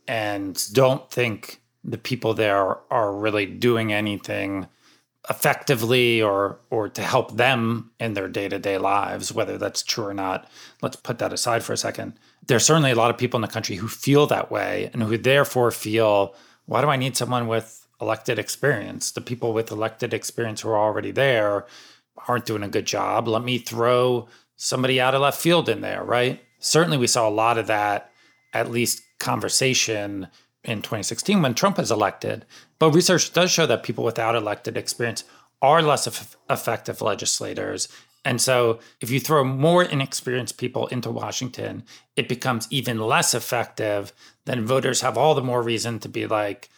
and 0.07 0.61
don't 0.73 1.09
think 1.11 1.60
the 1.83 1.97
people 1.97 2.33
there 2.33 2.77
are 2.91 3.13
really 3.13 3.45
doing 3.45 3.91
anything 3.91 4.67
effectively 5.29 6.21
or 6.21 6.59
or 6.71 6.89
to 6.89 7.01
help 7.01 7.37
them 7.37 7.91
in 7.99 8.13
their 8.13 8.27
day-to-day 8.27 8.77
lives 8.79 9.31
whether 9.31 9.57
that's 9.57 9.83
true 9.83 10.05
or 10.05 10.13
not. 10.13 10.49
Let's 10.81 10.95
put 10.95 11.19
that 11.19 11.33
aside 11.33 11.63
for 11.63 11.73
a 11.73 11.77
second. 11.77 12.13
There's 12.47 12.65
certainly 12.65 12.91
a 12.91 12.95
lot 12.95 13.11
of 13.11 13.17
people 13.17 13.37
in 13.37 13.43
the 13.43 13.47
country 13.47 13.75
who 13.75 13.87
feel 13.87 14.25
that 14.27 14.49
way 14.49 14.89
and 14.93 15.03
who 15.03 15.17
therefore 15.17 15.71
feel 15.71 16.35
why 16.65 16.81
do 16.81 16.87
i 16.87 16.95
need 16.95 17.17
someone 17.17 17.47
with 17.47 17.87
elected 17.99 18.39
experience? 18.39 19.11
The 19.11 19.21
people 19.21 19.53
with 19.53 19.71
elected 19.71 20.13
experience 20.13 20.61
who 20.61 20.69
are 20.69 20.77
already 20.77 21.11
there 21.11 21.65
aren't 22.27 22.45
doing 22.45 22.63
a 22.63 22.67
good 22.67 22.85
job. 22.85 23.27
Let 23.27 23.43
me 23.43 23.59
throw 23.59 24.27
somebody 24.55 24.99
out 24.99 25.13
of 25.13 25.21
left 25.21 25.39
field 25.39 25.69
in 25.69 25.81
there 25.81 26.03
right? 26.03 26.41
Certainly 26.59 26.97
we 26.97 27.07
saw 27.07 27.27
a 27.27 27.29
lot 27.29 27.59
of 27.59 27.67
that 27.67 28.11
at 28.53 28.71
least 28.71 29.03
conversation 29.19 30.27
in 30.63 30.81
2016 30.81 31.41
when 31.41 31.53
Trump 31.53 31.77
was 31.77 31.91
elected. 31.91 32.45
But 32.79 32.91
research 32.91 33.33
does 33.33 33.51
show 33.51 33.65
that 33.65 33.83
people 33.83 34.03
without 34.03 34.35
elected 34.35 34.77
experience 34.77 35.23
are 35.61 35.81
less 35.81 36.07
effective 36.49 37.01
legislators. 37.01 37.87
And 38.23 38.39
so, 38.39 38.79
if 38.99 39.09
you 39.09 39.19
throw 39.19 39.43
more 39.43 39.83
inexperienced 39.83 40.57
people 40.57 40.85
into 40.87 41.09
Washington, 41.09 41.83
it 42.15 42.29
becomes 42.29 42.67
even 42.69 42.99
less 42.99 43.33
effective. 43.33 44.13
Then 44.45 44.65
voters 44.65 45.01
have 45.01 45.17
all 45.17 45.33
the 45.33 45.41
more 45.41 45.63
reason 45.63 45.97
to 45.99 46.09
be 46.09 46.27
like, 46.27 46.69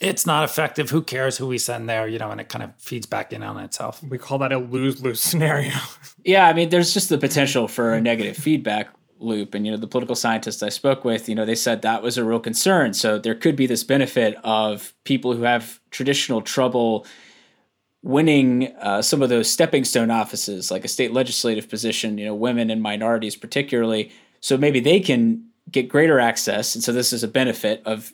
it's 0.00 0.24
not 0.24 0.44
effective. 0.44 0.90
Who 0.90 1.02
cares 1.02 1.36
who 1.36 1.46
we 1.46 1.58
send 1.58 1.88
there? 1.88 2.08
You 2.08 2.18
know, 2.18 2.30
and 2.30 2.40
it 2.40 2.48
kind 2.48 2.64
of 2.64 2.74
feeds 2.78 3.04
back 3.04 3.32
in 3.32 3.42
on 3.42 3.58
itself. 3.58 4.02
We 4.02 4.16
call 4.16 4.38
that 4.38 4.52
a 4.52 4.58
lose 4.58 5.02
lose 5.02 5.20
scenario. 5.20 5.74
yeah. 6.24 6.46
I 6.46 6.54
mean, 6.54 6.70
there's 6.70 6.94
just 6.94 7.08
the 7.08 7.18
potential 7.18 7.68
for 7.68 7.92
a 7.92 8.00
negative 8.00 8.36
feedback 8.36 8.88
loop. 9.20 9.54
And, 9.54 9.66
you 9.66 9.72
know, 9.72 9.78
the 9.78 9.86
political 9.86 10.16
scientists 10.16 10.62
I 10.62 10.68
spoke 10.68 11.04
with, 11.04 11.28
you 11.28 11.34
know, 11.34 11.44
they 11.44 11.54
said 11.54 11.82
that 11.82 12.02
was 12.02 12.18
a 12.18 12.24
real 12.24 12.40
concern. 12.40 12.94
So 12.94 13.18
there 13.18 13.34
could 13.34 13.56
be 13.56 13.66
this 13.66 13.84
benefit 13.84 14.36
of 14.44 14.94
people 15.04 15.34
who 15.34 15.42
have 15.42 15.80
traditional 15.90 16.42
trouble 16.42 17.06
winning 18.02 18.68
uh, 18.76 19.02
some 19.02 19.22
of 19.22 19.28
those 19.28 19.50
stepping 19.50 19.84
stone 19.84 20.10
offices, 20.10 20.70
like 20.70 20.84
a 20.84 20.88
state 20.88 21.12
legislative 21.12 21.68
position, 21.68 22.16
you 22.18 22.24
know, 22.26 22.34
women 22.34 22.70
and 22.70 22.80
minorities 22.80 23.36
particularly. 23.36 24.12
So 24.40 24.56
maybe 24.56 24.80
they 24.80 25.00
can 25.00 25.44
get 25.70 25.88
greater 25.88 26.20
access. 26.20 26.74
And 26.74 26.84
so 26.84 26.92
this 26.92 27.12
is 27.12 27.24
a 27.24 27.28
benefit 27.28 27.82
of 27.84 28.12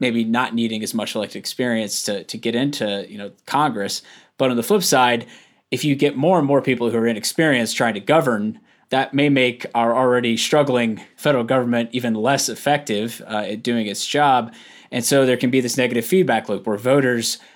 maybe 0.00 0.24
not 0.24 0.54
needing 0.54 0.82
as 0.82 0.94
much 0.94 1.14
elected 1.14 1.38
experience 1.38 2.02
to, 2.04 2.24
to 2.24 2.38
get 2.38 2.54
into, 2.54 3.06
you 3.08 3.18
know, 3.18 3.32
Congress. 3.46 4.02
But 4.38 4.50
on 4.50 4.56
the 4.56 4.62
flip 4.62 4.82
side, 4.82 5.26
if 5.70 5.84
you 5.84 5.96
get 5.96 6.16
more 6.16 6.38
and 6.38 6.46
more 6.46 6.62
people 6.62 6.90
who 6.90 6.98
are 6.98 7.06
inexperienced 7.06 7.76
trying 7.76 7.94
to 7.94 8.00
govern, 8.00 8.60
that 8.90 9.14
may 9.14 9.28
make 9.28 9.66
our 9.74 9.94
already 9.94 10.36
struggling 10.36 11.00
federal 11.16 11.44
government 11.44 11.90
even 11.92 12.14
less 12.14 12.48
effective 12.48 13.22
uh, 13.26 13.38
at 13.38 13.62
doing 13.62 13.86
its 13.86 14.06
job. 14.06 14.52
And 14.90 15.04
so 15.04 15.26
there 15.26 15.36
can 15.36 15.50
be 15.50 15.60
this 15.60 15.76
negative 15.76 16.04
feedback 16.04 16.48
loop 16.48 16.66
where 16.66 16.76
voters– 16.76 17.38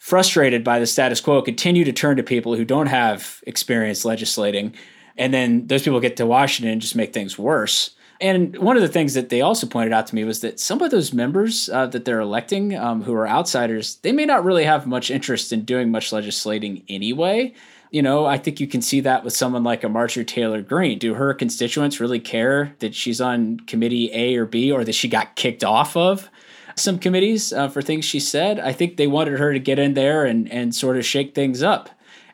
frustrated 0.00 0.64
by 0.64 0.78
the 0.78 0.86
status 0.86 1.20
quo, 1.20 1.42
continue 1.42 1.84
to 1.84 1.92
turn 1.92 2.16
to 2.16 2.22
people 2.22 2.56
who 2.56 2.64
don't 2.64 2.86
have 2.86 3.40
experience 3.46 4.04
legislating. 4.04 4.74
And 5.16 5.32
then 5.32 5.66
those 5.66 5.82
people 5.82 6.00
get 6.00 6.16
to 6.16 6.26
Washington 6.26 6.72
and 6.72 6.80
just 6.80 6.96
make 6.96 7.12
things 7.12 7.38
worse. 7.38 7.90
And 8.18 8.56
one 8.56 8.76
of 8.76 8.82
the 8.82 8.88
things 8.88 9.12
that 9.12 9.28
they 9.28 9.42
also 9.42 9.66
pointed 9.66 9.92
out 9.92 10.06
to 10.08 10.14
me 10.14 10.24
was 10.24 10.40
that 10.40 10.58
some 10.58 10.80
of 10.80 10.90
those 10.90 11.12
members 11.12 11.68
uh, 11.68 11.86
that 11.88 12.06
they're 12.06 12.20
electing 12.20 12.76
um, 12.76 13.02
who 13.02 13.14
are 13.14 13.28
outsiders, 13.28 13.96
they 13.96 14.12
may 14.12 14.24
not 14.24 14.42
really 14.42 14.64
have 14.64 14.86
much 14.86 15.10
interest 15.10 15.52
in 15.52 15.66
doing 15.66 15.90
much 15.90 16.12
legislating 16.12 16.82
anyway. 16.88 17.54
You 17.90 18.02
know, 18.02 18.24
I 18.24 18.38
think 18.38 18.60
you 18.60 18.68
can 18.68 18.82
see 18.82 19.00
that 19.00 19.24
with 19.24 19.32
someone 19.32 19.64
like 19.64 19.82
a 19.82 19.88
Marjorie 19.88 20.24
Taylor 20.24 20.62
Greene. 20.62 20.98
Do 20.98 21.14
her 21.14 21.34
constituents 21.34 21.98
really 21.98 22.20
care 22.20 22.74
that 22.78 22.94
she's 22.94 23.20
on 23.20 23.60
committee 23.60 24.10
A 24.12 24.36
or 24.36 24.46
B 24.46 24.70
or 24.70 24.84
that 24.84 24.94
she 24.94 25.08
got 25.08 25.36
kicked 25.36 25.64
off 25.64 25.96
of? 25.96 26.30
some 26.76 26.98
committees 26.98 27.52
uh, 27.52 27.68
for 27.68 27.82
things 27.82 28.04
she 28.04 28.20
said. 28.20 28.58
I 28.58 28.72
think 28.72 28.96
they 28.96 29.06
wanted 29.06 29.38
her 29.38 29.52
to 29.52 29.58
get 29.58 29.78
in 29.78 29.94
there 29.94 30.24
and 30.24 30.50
and 30.50 30.74
sort 30.74 30.96
of 30.96 31.04
shake 31.04 31.34
things 31.34 31.62
up. 31.62 31.90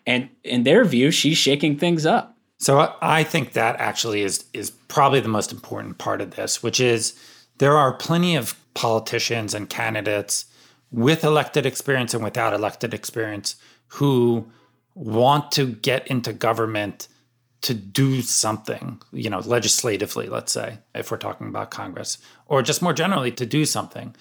And 0.07 0.28
in 0.44 0.62
their 0.62 0.84
view, 0.84 1.11
she's 1.11 1.36
shaking 1.36 1.78
things 1.78 2.07
up. 2.07 2.36
So 2.59 2.94
I 3.02 3.24
think 3.24 3.52
that 3.52 3.76
actually 3.76 4.22
is 4.22 4.44
is 4.52 4.70
probably 4.70 5.20
the 5.20 5.28
most 5.28 5.52
important 5.52 5.98
part 5.98 6.20
of 6.20 6.32
this, 6.32 6.62
which 6.62 6.80
is 6.80 7.18
there 7.59 7.76
are 7.76 7.92
plenty 7.92 8.36
of 8.36 8.59
politicians 8.74 9.54
and 9.54 9.68
candidates 9.68 10.46
with 10.90 11.24
elected 11.24 11.66
experience 11.66 12.14
and 12.14 12.22
without 12.22 12.54
elected 12.54 12.94
experience 12.94 13.57
who 13.88 14.50
want 14.97 15.53
to 15.53 15.66
get 15.66 16.07
into 16.09 16.32
government 16.32 17.07
to 17.61 17.74
do 17.74 18.22
something, 18.22 19.01
you 19.12 19.28
know, 19.28 19.40
legislatively, 19.40 20.28
let's 20.28 20.53
say, 20.53 20.78
if 20.94 21.11
we're 21.11 21.16
talking 21.18 21.49
about 21.49 21.70
Congress, 21.70 22.18
or 22.47 22.62
just 22.62 22.82
more 22.82 22.92
generally 22.92 23.30
to 23.30 23.44
do 23.44 23.64
something. 23.64 24.16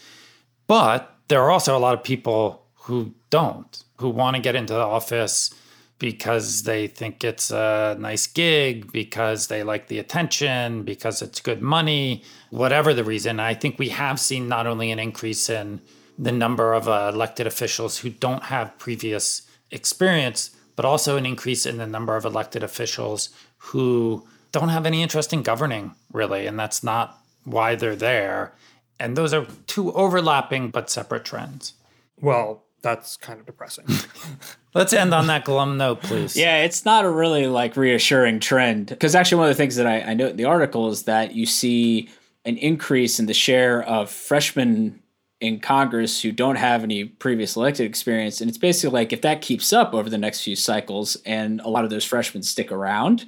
But 0.67 1.15
there 1.29 1.41
are 1.41 1.49
also 1.49 1.77
a 1.77 1.79
lot 1.79 1.93
of 1.93 2.03
people 2.03 2.65
who 2.73 3.13
don't, 3.29 3.83
who 3.97 4.09
want 4.09 4.35
to 4.35 4.41
get 4.41 4.55
into 4.55 4.73
the 4.73 4.79
office 4.79 5.53
because 5.97 6.63
they 6.63 6.87
think 6.87 7.23
it's 7.23 7.51
a 7.51 7.95
nice 7.97 8.27
gig, 8.27 8.91
because 8.91 9.47
they 9.47 9.63
like 9.63 9.87
the 9.87 9.97
attention, 9.99 10.83
because 10.83 11.21
it's 11.21 11.39
good 11.39 11.61
money, 11.61 12.21
whatever 12.49 12.93
the 12.93 13.03
reason. 13.03 13.39
I 13.39 13.53
think 13.53 13.79
we 13.79 13.89
have 13.89 14.19
seen 14.19 14.49
not 14.49 14.67
only 14.67 14.91
an 14.91 14.99
increase 14.99 15.49
in 15.49 15.79
the 16.19 16.33
number 16.33 16.73
of 16.73 16.89
uh, 16.89 17.11
elected 17.13 17.47
officials 17.47 17.99
who 17.99 18.09
don't 18.09 18.43
have 18.43 18.77
previous 18.77 19.43
experience, 19.71 20.51
but 20.75 20.85
also 20.85 21.17
an 21.17 21.25
increase 21.25 21.65
in 21.65 21.77
the 21.77 21.87
number 21.87 22.15
of 22.15 22.25
elected 22.25 22.63
officials 22.63 23.29
who 23.57 24.27
don't 24.51 24.69
have 24.69 24.85
any 24.85 25.01
interest 25.01 25.33
in 25.33 25.43
governing, 25.43 25.95
really. 26.11 26.45
And 26.45 26.57
that's 26.57 26.83
not 26.83 27.19
why 27.43 27.75
they're 27.75 27.95
there. 27.95 28.53
And 28.99 29.17
those 29.17 29.33
are 29.33 29.45
two 29.67 29.91
overlapping 29.93 30.69
but 30.69 30.89
separate 30.89 31.25
trends. 31.25 31.73
Well, 32.21 32.63
that's 32.81 33.17
kind 33.17 33.39
of 33.39 33.45
depressing. 33.45 33.85
Let's 34.73 34.93
end 34.93 35.13
on 35.13 35.27
that 35.27 35.45
glum 35.45 35.77
note, 35.77 36.01
please. 36.03 36.37
Yeah, 36.37 36.63
it's 36.63 36.85
not 36.85 37.03
a 37.03 37.09
really 37.09 37.47
like 37.47 37.75
reassuring 37.75 38.39
trend. 38.39 38.87
Because 38.87 39.15
actually, 39.15 39.39
one 39.39 39.49
of 39.49 39.55
the 39.55 39.57
things 39.57 39.75
that 39.77 39.87
I, 39.87 40.01
I 40.01 40.13
note 40.13 40.31
in 40.31 40.37
the 40.37 40.45
article 40.45 40.89
is 40.89 41.03
that 41.03 41.33
you 41.33 41.45
see 41.45 42.09
an 42.45 42.57
increase 42.57 43.19
in 43.19 43.25
the 43.25 43.33
share 43.33 43.81
of 43.83 44.09
freshmen 44.09 45.01
in 45.41 45.59
Congress 45.59 46.21
who 46.21 46.31
don't 46.31 46.55
have 46.55 46.83
any 46.83 47.03
previous 47.03 47.55
elected 47.55 47.85
experience. 47.85 48.41
And 48.41 48.49
it's 48.49 48.57
basically 48.57 48.93
like 48.93 49.13
if 49.13 49.21
that 49.21 49.41
keeps 49.41 49.73
up 49.73 49.93
over 49.93 50.09
the 50.09 50.17
next 50.17 50.43
few 50.43 50.55
cycles 50.55 51.17
and 51.25 51.59
a 51.61 51.69
lot 51.69 51.83
of 51.83 51.89
those 51.89 52.05
freshmen 52.05 52.43
stick 52.43 52.71
around, 52.71 53.25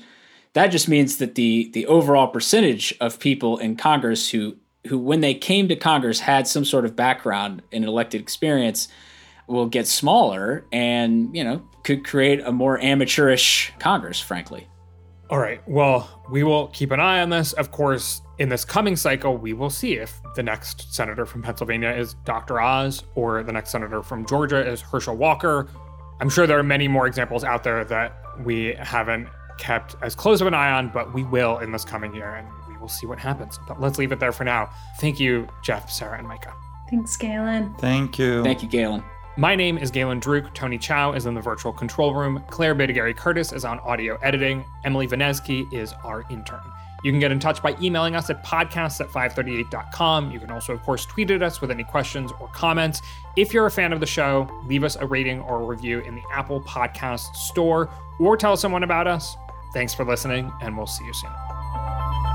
that 0.54 0.68
just 0.68 0.88
means 0.88 1.18
that 1.18 1.36
the 1.36 1.70
the 1.74 1.86
overall 1.88 2.28
percentage 2.28 2.96
of 3.00 3.20
people 3.20 3.58
in 3.58 3.76
Congress 3.76 4.32
who 4.32 4.56
who 4.88 4.98
when 4.98 5.20
they 5.20 5.34
came 5.34 5.68
to 5.68 5.76
Congress 5.76 6.22
had 6.22 6.48
some 6.48 6.66
sort 6.66 6.86
of 6.86 6.96
background 6.96 7.62
in 7.72 7.84
elected 7.84 8.22
experience 8.22 8.88
will 9.48 9.68
get 9.68 9.88
smaller 9.88 10.66
and, 10.72 11.36
you 11.36 11.44
know, 11.44 11.62
could 11.84 12.06
create 12.06 12.42
a 12.42 12.52
more 12.52 12.80
amateurish 12.82 13.72
Congress, 13.80 14.20
frankly. 14.20 14.68
All 15.30 15.40
right. 15.40 15.62
Well, 15.68 16.24
we 16.30 16.44
will 16.44 16.68
keep 16.68 16.92
an 16.92 17.00
eye 17.00 17.22
on 17.22 17.30
this. 17.30 17.54
Of 17.54 17.72
course, 17.72 18.22
in 18.40 18.48
this 18.50 18.64
coming 18.64 18.96
cycle, 18.96 19.38
we 19.38 19.54
will 19.54 19.70
see 19.70 19.94
if 19.94 20.22
the 20.36 20.44
next 20.44 20.94
senator 20.94 21.26
from 21.26 21.42
Pennsylvania 21.42 21.90
is 21.92 22.14
Dr. 22.24 22.62
Oz 22.62 23.04
or 23.16 23.44
the 23.44 23.52
next 23.52 23.72
senator 23.72 24.02
from 24.02 24.26
Georgia 24.26 24.66
is 24.66 24.80
Herschel 24.82 25.18
Walker. 25.18 25.68
I'm 26.22 26.30
sure 26.30 26.48
there 26.48 26.58
are 26.58 26.64
many 26.64 26.88
more 26.88 27.08
examples 27.08 27.44
out 27.44 27.64
there 27.64 27.84
that 27.86 28.14
we 28.44 28.74
haven't 28.80 29.28
kept 29.58 29.96
as 30.02 30.16
close 30.16 30.40
of 30.40 30.48
an 30.48 30.54
eye 30.54 30.72
on, 30.72 30.90
but 30.90 31.14
we 31.14 31.24
will 31.24 31.58
in 31.60 31.72
this 31.72 31.84
coming 31.84 32.14
year 32.16 32.36
and 32.36 32.48
we 32.70 32.78
will 32.78 32.88
see 32.88 33.06
what 33.06 33.20
happens. 33.20 33.60
But 33.68 33.82
let's 33.82 33.98
leave 33.98 34.12
it 34.12 34.20
there 34.20 34.32
for 34.32 34.44
now. 34.44 34.70
Thank 35.00 35.20
you, 35.20 35.48
Jeff, 35.64 35.90
Sarah, 35.90 36.18
and 36.18 36.28
Micah. 36.28 36.54
Thanks, 36.90 37.18
Galen. 37.18 37.76
Thank 37.80 38.18
you. 38.18 38.44
Thank 38.44 38.64
you, 38.64 38.70
Galen. 38.70 39.04
My 39.40 39.56
name 39.56 39.78
is 39.78 39.92
Galen 39.92 40.20
Druke. 40.20 40.52
Tony 40.56 40.80
Chow 40.80 41.14
is 41.14 41.28
in 41.28 41.36
the 41.36 41.42
virtual 41.42 41.72
control 41.72 42.16
room. 42.16 42.44
Claire 42.48 42.74
Bidigare-Curtis 42.74 43.54
is 43.54 43.66
on 43.66 43.78
audio 43.82 44.18
editing. 44.24 44.66
Emily 44.84 45.08
Vanesky 45.08 45.72
is 45.72 45.94
our 46.04 46.26
intern. 46.32 46.64
You 47.04 47.12
can 47.12 47.20
get 47.20 47.32
in 47.32 47.40
touch 47.40 47.62
by 47.62 47.78
emailing 47.80 48.16
us 48.16 48.32
at 48.32 48.44
podcasts 48.44 49.00
at 49.00 49.10
538.com. 49.10 50.32
You 50.32 50.40
can 50.40 50.50
also, 50.50 50.74
of 50.74 50.82
course, 50.82 51.06
tweet 51.06 51.30
at 51.30 51.44
us 51.44 51.62
with 51.62 51.70
any 51.70 51.84
questions 51.84 52.32
or 52.40 52.48
comments. 52.48 53.04
If 53.36 53.54
you're 53.54 53.68
a 53.68 53.72
fan 53.72 53.94
of 53.94 54.00
the 54.00 54.08
show, 54.08 54.50
leave 54.66 54.84
us 54.84 54.96
a 54.96 55.06
rating 55.06 55.42
or 55.42 55.62
a 55.62 55.66
review 55.66 56.00
in 56.00 56.16
the 56.16 56.24
Apple 56.34 56.60
Podcast 56.62 57.36
Store 57.36 57.92
or 58.20 58.38
tell 58.38 58.58
someone 58.58 58.82
about 58.82 59.06
us. 59.06 59.38
Thanks 59.72 59.94
for 59.94 60.04
listening, 60.04 60.52
and 60.64 60.76
we'll 60.76 60.88
see 60.88 61.06
you 61.06 61.14
soon. 61.14 62.27